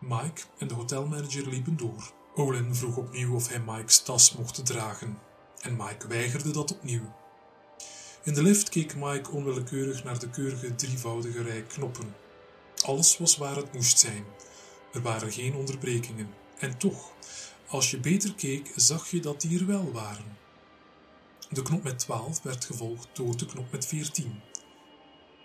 Mike 0.00 0.42
en 0.58 0.68
de 0.68 0.74
hotelmanager 0.74 1.48
liepen 1.48 1.76
door. 1.76 2.12
Olin 2.34 2.74
vroeg 2.74 2.96
opnieuw 2.96 3.34
of 3.34 3.48
hij 3.48 3.60
Mike's 3.60 4.02
tas 4.02 4.36
mocht 4.36 4.66
dragen 4.66 5.18
en 5.60 5.76
Mike 5.76 6.08
weigerde 6.08 6.50
dat 6.50 6.72
opnieuw. 6.72 7.12
In 8.22 8.34
de 8.34 8.42
lift 8.42 8.68
keek 8.68 8.96
Mike 8.96 9.30
onwillekeurig 9.30 10.04
naar 10.04 10.18
de 10.18 10.30
keurige 10.30 10.74
drievoudige 10.74 11.42
rij 11.42 11.62
knoppen. 11.62 12.14
Alles 12.84 13.18
was 13.18 13.36
waar 13.36 13.56
het 13.56 13.72
moest 13.72 13.98
zijn. 13.98 14.24
Er 14.92 15.02
waren 15.02 15.32
geen 15.32 15.54
onderbrekingen. 15.54 16.34
En 16.58 16.78
toch, 16.78 17.12
als 17.66 17.90
je 17.90 17.98
beter 17.98 18.34
keek, 18.34 18.72
zag 18.76 19.10
je 19.10 19.20
dat 19.20 19.40
die 19.40 19.58
er 19.58 19.66
wel 19.66 19.92
waren. 19.92 20.36
De 21.48 21.62
knop 21.62 21.82
met 21.82 21.98
12 21.98 22.42
werd 22.42 22.64
gevolgd 22.64 23.08
door 23.12 23.36
de 23.36 23.46
knop 23.46 23.72
met 23.72 23.86
14. 23.86 24.40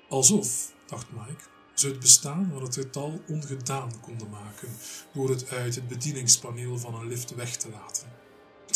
Alsof, 0.09 0.73
dacht 0.85 1.07
Mike, 1.11 1.43
ze 1.73 1.87
het 1.87 1.99
bestaan 1.99 2.49
van 2.53 2.61
het 2.61 2.75
getal 2.75 3.21
ongedaan 3.27 3.99
konden 4.01 4.29
maken 4.29 4.69
door 5.13 5.29
het 5.29 5.49
uit 5.49 5.75
het 5.75 5.87
bedieningspaneel 5.87 6.77
van 6.77 6.95
een 6.95 7.07
lift 7.07 7.35
weg 7.35 7.55
te 7.55 7.69
laten 7.69 8.25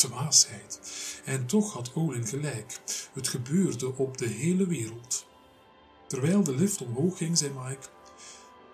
dwaasheid. 0.01 0.79
En 1.25 1.45
toch 1.45 1.73
had 1.73 1.91
Olin 1.95 2.27
gelijk. 2.27 2.79
Het 3.13 3.27
gebeurde 3.27 3.95
op 3.95 4.17
de 4.17 4.27
hele 4.27 4.67
wereld. 4.67 5.25
Terwijl 6.07 6.43
de 6.43 6.55
lift 6.55 6.81
omhoog 6.81 7.17
ging, 7.17 7.37
zei 7.37 7.51
Mike: 7.63 7.87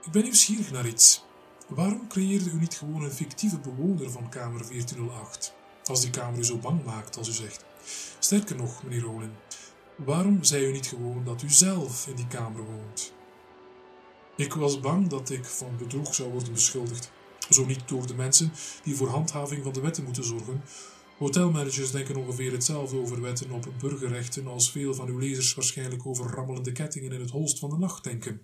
Ik 0.06 0.12
ben 0.12 0.24
nieuwsgierig 0.24 0.72
naar 0.72 0.88
iets. 0.88 1.26
Waarom 1.68 2.08
creëerde 2.08 2.50
u 2.50 2.60
niet 2.60 2.78
gewoon 2.78 3.04
een 3.04 3.12
fictieve 3.12 3.60
bewoner 3.60 4.12
van 4.12 4.30
kamer 4.30 4.68
1408? 4.68 5.54
Als 5.84 6.02
die 6.02 6.10
kamer 6.10 6.40
u 6.40 6.44
zo 6.44 6.58
bang 6.58 6.86
maakt, 6.86 7.18
als 7.18 7.28
u 7.28 7.32
zegt. 7.32 7.66
Sterker 8.20 8.56
nog, 8.56 8.84
meneer 8.84 9.10
Olin, 9.10 9.34
waarom 9.98 10.44
zei 10.44 10.66
u 10.66 10.72
niet 10.72 10.88
gewoon 10.88 11.24
dat 11.24 11.42
u 11.42 11.50
zelf 11.50 12.08
in 12.08 12.16
die 12.16 12.28
kamer 12.28 12.64
woont? 12.64 13.14
Ik 14.36 14.54
was 14.54 14.80
bang 14.80 15.08
dat 15.08 15.30
ik 15.30 15.46
van 15.46 15.78
bedrog 15.78 16.16
zou 16.16 16.32
worden 16.32 16.54
beschuldigd. 16.54 17.12
Zo 17.50 17.66
niet 17.66 17.88
door 17.88 18.08
de 18.08 18.16
mensen 18.16 18.52
die 18.84 18.96
voor 18.96 19.08
handhaving 19.08 19.64
van 19.64 19.74
de 19.74 19.82
wetten 19.82 20.04
moeten 20.04 20.24
zorgen. 20.24 20.62
Hotelmanagers 21.18 21.92
denken 21.92 22.16
ongeveer 22.16 22.52
hetzelfde 22.52 22.98
over 22.98 23.22
wetten 23.22 23.52
op 23.52 23.68
burgerrechten 23.80 24.48
als 24.48 24.72
veel 24.72 24.94
van 24.94 25.08
uw 25.08 25.18
lezers 25.18 25.54
waarschijnlijk 25.54 26.06
over 26.06 26.26
rammelende 26.26 26.72
kettingen 26.72 27.12
in 27.12 27.20
het 27.20 27.30
holst 27.30 27.60
van 27.60 27.70
de 27.70 27.78
nacht 27.78 28.04
denken. 28.04 28.42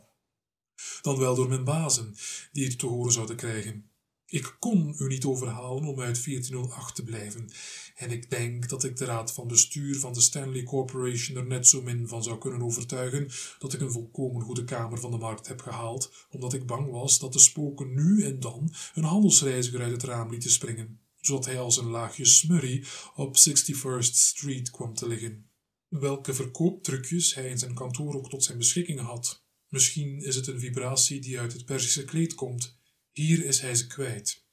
Dan 1.01 1.17
wel 1.17 1.35
door 1.35 1.47
mijn 1.47 1.63
bazen, 1.63 2.15
die 2.51 2.65
het 2.65 2.79
te 2.79 2.85
horen 2.85 3.11
zouden 3.11 3.35
krijgen. 3.35 3.92
Ik 4.33 4.55
kon 4.59 4.95
u 4.97 5.07
niet 5.07 5.25
overhalen 5.25 5.83
om 5.83 5.99
uit 5.99 6.23
1408 6.25 6.95
te 6.95 7.03
blijven, 7.03 7.49
en 7.95 8.11
ik 8.11 8.29
denk 8.29 8.69
dat 8.69 8.83
ik 8.83 8.97
de 8.97 9.05
raad 9.05 9.33
van 9.33 9.47
bestuur 9.47 9.99
van 9.99 10.13
de 10.13 10.21
Stanley 10.21 10.63
Corporation 10.63 11.37
er 11.37 11.45
net 11.45 11.67
zo 11.67 11.81
min 11.81 12.07
van 12.07 12.23
zou 12.23 12.37
kunnen 12.37 12.61
overtuigen 12.61 13.29
dat 13.59 13.73
ik 13.73 13.81
een 13.81 13.91
volkomen 13.91 14.41
goede 14.41 14.63
kamer 14.63 14.99
van 14.99 15.11
de 15.11 15.17
markt 15.17 15.47
heb 15.47 15.61
gehaald, 15.61 16.27
omdat 16.29 16.53
ik 16.53 16.65
bang 16.65 16.91
was 16.91 17.19
dat 17.19 17.33
de 17.33 17.39
spoken 17.39 17.93
nu 17.93 18.23
en 18.23 18.39
dan 18.39 18.73
een 18.93 19.03
handelsreiziger 19.03 19.81
uit 19.81 19.91
het 19.91 20.03
raam 20.03 20.29
lieten 20.29 20.51
springen, 20.51 20.99
zodat 21.21 21.45
hij 21.45 21.59
als 21.59 21.77
een 21.77 21.89
laagje 21.89 22.25
smurrie 22.25 22.85
op 23.15 23.37
61st 23.37 23.99
Street 23.99 24.71
kwam 24.71 24.93
te 24.93 25.07
liggen. 25.07 25.49
Welke 25.87 26.33
verkooptrucjes 26.33 27.35
hij 27.35 27.49
in 27.49 27.59
zijn 27.59 27.73
kantoor 27.73 28.15
ook 28.15 28.29
tot 28.29 28.43
zijn 28.43 28.57
beschikking 28.57 28.99
had. 28.99 29.45
Misschien 29.67 30.21
is 30.21 30.35
het 30.35 30.47
een 30.47 30.59
vibratie 30.59 31.19
die 31.19 31.39
uit 31.39 31.53
het 31.53 31.65
Perzische 31.65 32.03
kleed 32.03 32.33
komt, 32.33 32.81
hier 33.13 33.45
is 33.45 33.59
hij 33.59 33.75
ze 33.75 33.87
kwijt. 33.87 34.45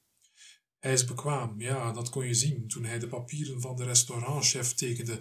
Hij 0.79 0.93
is 0.93 1.05
bekwaam, 1.05 1.61
ja, 1.61 1.91
dat 1.91 2.09
kon 2.09 2.27
je 2.27 2.33
zien 2.33 2.67
toen 2.67 2.83
hij 2.83 2.99
de 2.99 3.07
papieren 3.07 3.61
van 3.61 3.75
de 3.75 3.83
restaurantchef 3.83 4.73
tekende, 4.73 5.19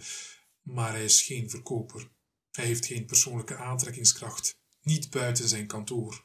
maar 0.62 0.90
hij 0.90 1.04
is 1.04 1.22
geen 1.22 1.50
verkoper. 1.50 2.10
Hij 2.50 2.64
heeft 2.64 2.86
geen 2.86 3.06
persoonlijke 3.06 3.56
aantrekkingskracht, 3.56 4.58
niet 4.82 5.10
buiten 5.10 5.48
zijn 5.48 5.66
kantoor. 5.66 6.24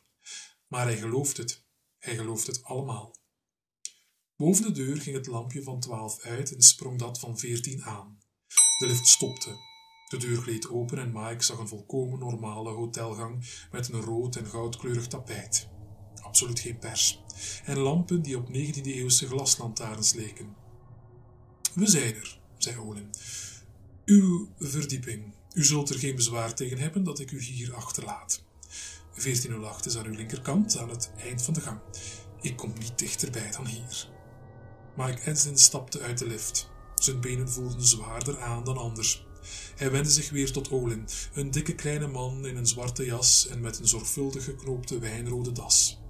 Maar 0.68 0.86
hij 0.86 0.98
gelooft 0.98 1.38
het. 1.38 1.64
Hij 2.00 2.16
gelooft 2.16 2.48
het 2.48 2.64
allemaal. 2.64 3.16
Boven 4.36 4.64
de 4.64 4.72
deur 4.72 5.02
ging 5.02 5.16
het 5.16 5.28
lampje 5.28 5.64
van 5.64 5.80
twaalf 5.80 6.20
uit 6.20 6.56
en 6.56 6.62
sprong 6.62 7.00
dat 7.00 7.20
van 7.20 7.40
veertien 7.40 7.84
aan. 7.84 8.20
De 8.80 8.88
lift 8.88 9.08
stopte. 9.08 9.56
De 10.10 10.18
deur 10.18 10.42
gleed 10.42 10.70
open 10.70 10.98
en 10.98 11.12
Mike 11.12 11.44
zag 11.44 11.58
een 11.58 11.68
volkomen 11.68 12.20
normale 12.20 12.70
hotelgang 12.70 13.66
met 13.72 13.90
een 13.90 14.02
rood 14.02 14.36
en 14.36 14.46
goudkleurig 14.46 15.08
tapijt 15.08 15.74
absoluut 16.36 16.60
geen 16.60 16.80
pers, 16.80 17.20
en 17.66 17.78
lampen 17.78 18.22
die 18.22 18.38
op 18.38 18.48
19e-eeuwse 18.48 19.28
glaslantaarns 19.28 20.14
leken. 20.14 20.56
We 21.74 21.88
zijn 21.88 22.16
er, 22.16 22.40
zei 22.58 22.78
Olin. 22.78 23.10
Uw 24.06 24.50
verdieping. 24.60 25.34
U 25.54 25.64
zult 25.64 25.90
er 25.90 26.00
geen 26.00 26.16
bezwaar 26.16 26.56
tegen 26.56 26.78
hebben 26.78 27.04
dat 27.04 27.20
ik 27.20 27.32
u 27.32 27.42
hier 27.42 27.74
achterlaat. 27.74 28.44
1408 29.14 29.86
is 29.86 29.98
aan 29.98 30.06
uw 30.06 30.16
linkerkant, 30.16 30.78
aan 30.78 30.90
het 30.90 31.12
eind 31.18 31.42
van 31.42 31.54
de 31.54 31.62
gang. 31.62 31.80
Ik 32.42 32.58
kom 32.58 32.74
niet 32.80 32.98
dichterbij 32.98 33.52
dan 33.52 33.66
hier. 33.66 34.10
Mike 34.96 35.22
Ensign 35.22 35.56
stapte 35.56 36.00
uit 36.00 36.18
de 36.18 36.28
lift. 36.28 36.70
Zijn 36.96 37.22
benen 37.22 37.50
voelden 37.50 37.86
zwaarder 37.86 38.42
aan 38.42 38.64
dan 38.64 38.78
anders. 38.78 39.26
Hij 39.76 39.92
wendde 39.92 40.12
zich 40.12 40.30
weer 40.30 40.52
tot 40.52 40.72
Olin, 40.72 41.08
een 41.34 41.52
dikke 41.52 41.76
kleine 41.76 42.08
man 42.08 42.46
in 42.46 42.58
een 42.58 42.68
zwarte 42.68 43.06
jas 43.06 43.48
en 43.48 43.62
met 43.62 43.80
een 43.80 43.88
zorgvuldig 43.88 44.44
geknoopte 44.44 45.00
wijnrode 45.00 45.52
das. 45.52 46.04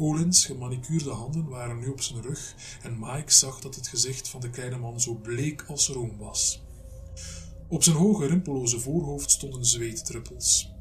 Olins 0.00 0.46
gemanicuurde 0.46 1.10
handen 1.10 1.48
waren 1.48 1.78
nu 1.78 1.88
op 1.88 2.00
zijn 2.00 2.22
rug 2.22 2.54
en 2.82 2.98
Mike 2.98 3.32
zag 3.32 3.60
dat 3.60 3.74
het 3.74 3.88
gezicht 3.88 4.28
van 4.28 4.40
de 4.40 4.50
kleine 4.50 4.78
man 4.78 5.00
zo 5.00 5.14
bleek 5.14 5.64
als 5.68 5.88
room 5.88 6.16
was. 6.18 6.62
Op 7.68 7.82
zijn 7.82 7.96
hoge 7.96 8.26
rimpelloze 8.26 8.80
voorhoofd 8.80 9.30
stonden 9.30 9.64
zweetdruppels. 9.64 10.72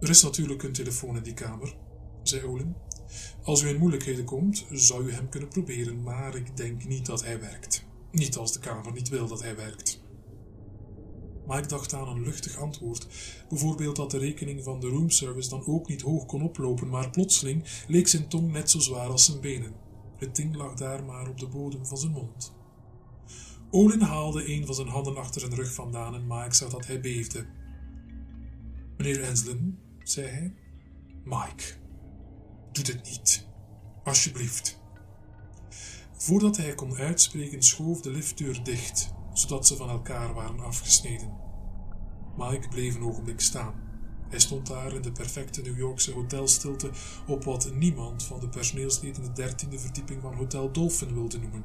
Er 0.00 0.08
is 0.08 0.22
natuurlijk 0.22 0.62
een 0.62 0.72
telefoon 0.72 1.16
in 1.16 1.22
die 1.22 1.34
kamer, 1.34 1.74
zei 2.22 2.44
Olin. 2.44 2.74
Als 3.42 3.62
u 3.62 3.68
in 3.68 3.78
moeilijkheden 3.78 4.24
komt, 4.24 4.64
zou 4.70 5.04
u 5.04 5.12
hem 5.12 5.28
kunnen 5.28 5.48
proberen, 5.48 6.02
maar 6.02 6.34
ik 6.36 6.56
denk 6.56 6.84
niet 6.84 7.06
dat 7.06 7.24
hij 7.24 7.40
werkt. 7.40 7.84
Niet 8.10 8.36
als 8.36 8.52
de 8.52 8.58
kamer 8.58 8.92
niet 8.92 9.08
wil 9.08 9.26
dat 9.26 9.42
hij 9.42 9.56
werkt. 9.56 10.01
Mike 11.52 11.68
dacht 11.68 11.94
aan 11.94 12.08
een 12.08 12.22
luchtig 12.22 12.56
antwoord, 12.56 13.06
bijvoorbeeld 13.48 13.96
dat 13.96 14.10
de 14.10 14.18
rekening 14.18 14.62
van 14.62 14.80
de 14.80 14.88
roomservice 14.88 15.48
dan 15.48 15.66
ook 15.66 15.88
niet 15.88 16.02
hoog 16.02 16.26
kon 16.26 16.42
oplopen, 16.42 16.88
maar 16.88 17.10
plotseling 17.10 17.64
leek 17.88 18.08
zijn 18.08 18.28
tong 18.28 18.52
net 18.52 18.70
zo 18.70 18.78
zwaar 18.78 19.08
als 19.08 19.24
zijn 19.24 19.40
benen. 19.40 19.72
Het 20.16 20.36
ding 20.36 20.56
lag 20.56 20.74
daar 20.74 21.04
maar 21.04 21.28
op 21.28 21.38
de 21.38 21.46
bodem 21.46 21.86
van 21.86 21.96
zijn 21.96 22.12
mond. 22.12 22.52
Olin 23.70 24.00
haalde 24.00 24.52
een 24.52 24.66
van 24.66 24.74
zijn 24.74 24.88
handen 24.88 25.16
achter 25.16 25.40
zijn 25.40 25.54
rug 25.54 25.74
vandaan 25.74 26.14
en 26.14 26.26
Mike 26.26 26.54
zag 26.54 26.70
dat 26.70 26.86
hij 26.86 27.00
beefde. 27.00 27.46
Meneer 28.96 29.22
Enslin, 29.22 29.78
zei 30.02 30.26
hij. 30.26 30.54
Mike, 31.24 31.64
doe 32.72 32.84
dit 32.84 33.04
niet. 33.04 33.46
Alsjeblieft. 34.04 34.80
Voordat 36.12 36.56
hij 36.56 36.74
kon 36.74 36.94
uitspreken, 36.94 37.62
schoof 37.62 38.00
de 38.00 38.10
liftdeur 38.10 38.64
dicht 38.64 39.12
zodat 39.32 39.66
ze 39.66 39.76
van 39.76 39.88
elkaar 39.88 40.34
waren 40.34 40.60
afgesneden. 40.60 41.36
Mike 42.36 42.68
bleef 42.68 42.94
een 42.94 43.04
ogenblik 43.04 43.40
staan. 43.40 43.74
Hij 44.28 44.40
stond 44.40 44.66
daar 44.66 44.92
in 44.92 45.02
de 45.02 45.12
perfecte 45.12 45.62
New 45.62 45.78
Yorkse 45.78 46.12
hotelstilte 46.12 46.90
op 47.26 47.44
wat 47.44 47.74
niemand 47.74 48.22
van 48.22 48.40
de 48.40 48.48
personeelsleden 48.48 49.22
de 49.22 49.32
dertiende 49.32 49.78
verdieping 49.78 50.20
van 50.20 50.34
Hotel 50.34 50.72
Dolphin 50.72 51.14
wilde 51.14 51.38
noemen. 51.38 51.64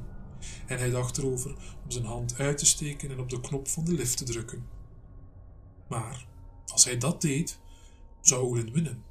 En 0.66 0.78
hij 0.78 0.90
dacht 0.90 1.18
erover 1.18 1.50
om 1.84 1.90
zijn 1.90 2.04
hand 2.04 2.38
uit 2.38 2.58
te 2.58 2.66
steken 2.66 3.10
en 3.10 3.20
op 3.20 3.28
de 3.28 3.40
knop 3.40 3.68
van 3.68 3.84
de 3.84 3.92
lift 3.92 4.16
te 4.16 4.24
drukken. 4.24 4.66
Maar 5.88 6.26
als 6.66 6.84
hij 6.84 6.98
dat 6.98 7.20
deed, 7.20 7.58
zou 8.20 8.42
Olin 8.42 8.72
winnen. 8.72 9.02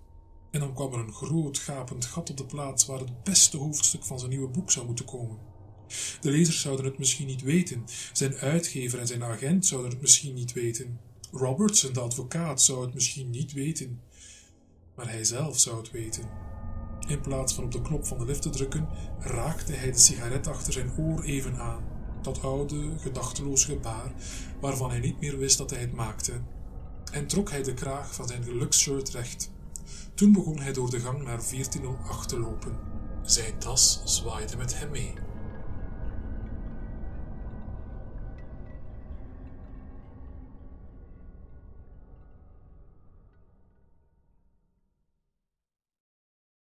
En 0.51 0.59
dan 0.59 0.73
kwam 0.73 0.93
er 0.93 0.99
een 0.99 1.13
groot 1.13 1.57
gapend 1.57 2.05
gat 2.05 2.29
op 2.29 2.37
de 2.37 2.45
plaats 2.45 2.85
waar 2.85 2.99
het 2.99 3.23
beste 3.23 3.57
hoofdstuk 3.57 4.03
van 4.03 4.19
zijn 4.19 4.31
nieuwe 4.31 4.47
boek 4.47 4.71
zou 4.71 4.85
moeten 4.85 5.05
komen. 5.05 5.37
De 6.21 6.31
lezers 6.31 6.61
zouden 6.61 6.85
het 6.85 6.97
misschien 6.97 7.27
niet 7.27 7.41
weten. 7.41 7.83
Zijn 8.13 8.35
uitgever 8.35 8.99
en 8.99 9.07
zijn 9.07 9.23
agent 9.23 9.65
zouden 9.65 9.91
het 9.91 10.01
misschien 10.01 10.33
niet 10.33 10.53
weten. 10.53 10.99
Robertson, 11.31 11.93
de 11.93 11.99
advocaat, 11.99 12.61
zou 12.61 12.85
het 12.85 12.93
misschien 12.93 13.29
niet 13.29 13.53
weten. 13.53 13.99
Maar 14.95 15.09
hij 15.09 15.23
zelf 15.23 15.59
zou 15.59 15.77
het 15.77 15.91
weten. 15.91 16.29
In 17.07 17.21
plaats 17.21 17.53
van 17.53 17.63
op 17.63 17.71
de 17.71 17.81
knop 17.81 18.05
van 18.05 18.17
de 18.17 18.25
lift 18.25 18.41
te 18.41 18.49
drukken, 18.49 18.87
raakte 19.19 19.73
hij 19.73 19.91
de 19.91 19.97
sigaret 19.97 20.47
achter 20.47 20.73
zijn 20.73 20.91
oor 20.97 21.23
even 21.23 21.55
aan. 21.55 21.83
Dat 22.21 22.41
oude, 22.41 22.91
gedachteloos 22.97 23.65
gebaar, 23.65 24.11
waarvan 24.61 24.89
hij 24.89 24.99
niet 24.99 25.19
meer 25.19 25.37
wist 25.37 25.57
dat 25.57 25.69
hij 25.69 25.79
het 25.79 25.93
maakte. 25.93 26.33
En 27.11 27.27
trok 27.27 27.49
hij 27.49 27.63
de 27.63 27.73
kraag 27.73 28.15
van 28.15 28.27
zijn 28.27 28.43
geluksshirt 28.43 29.09
recht. 29.09 29.51
Toen 30.13 30.31
begon 30.31 30.59
hij 30.59 30.73
door 30.73 30.89
de 30.89 30.99
gang 30.99 31.17
naar 31.17 31.49
1408 31.49 32.29
te 32.29 32.39
lopen. 32.39 32.77
Zijn 33.23 33.59
tas 33.59 34.01
zwaaide 34.05 34.57
met 34.57 34.79
hem 34.79 34.89
mee. 34.89 35.13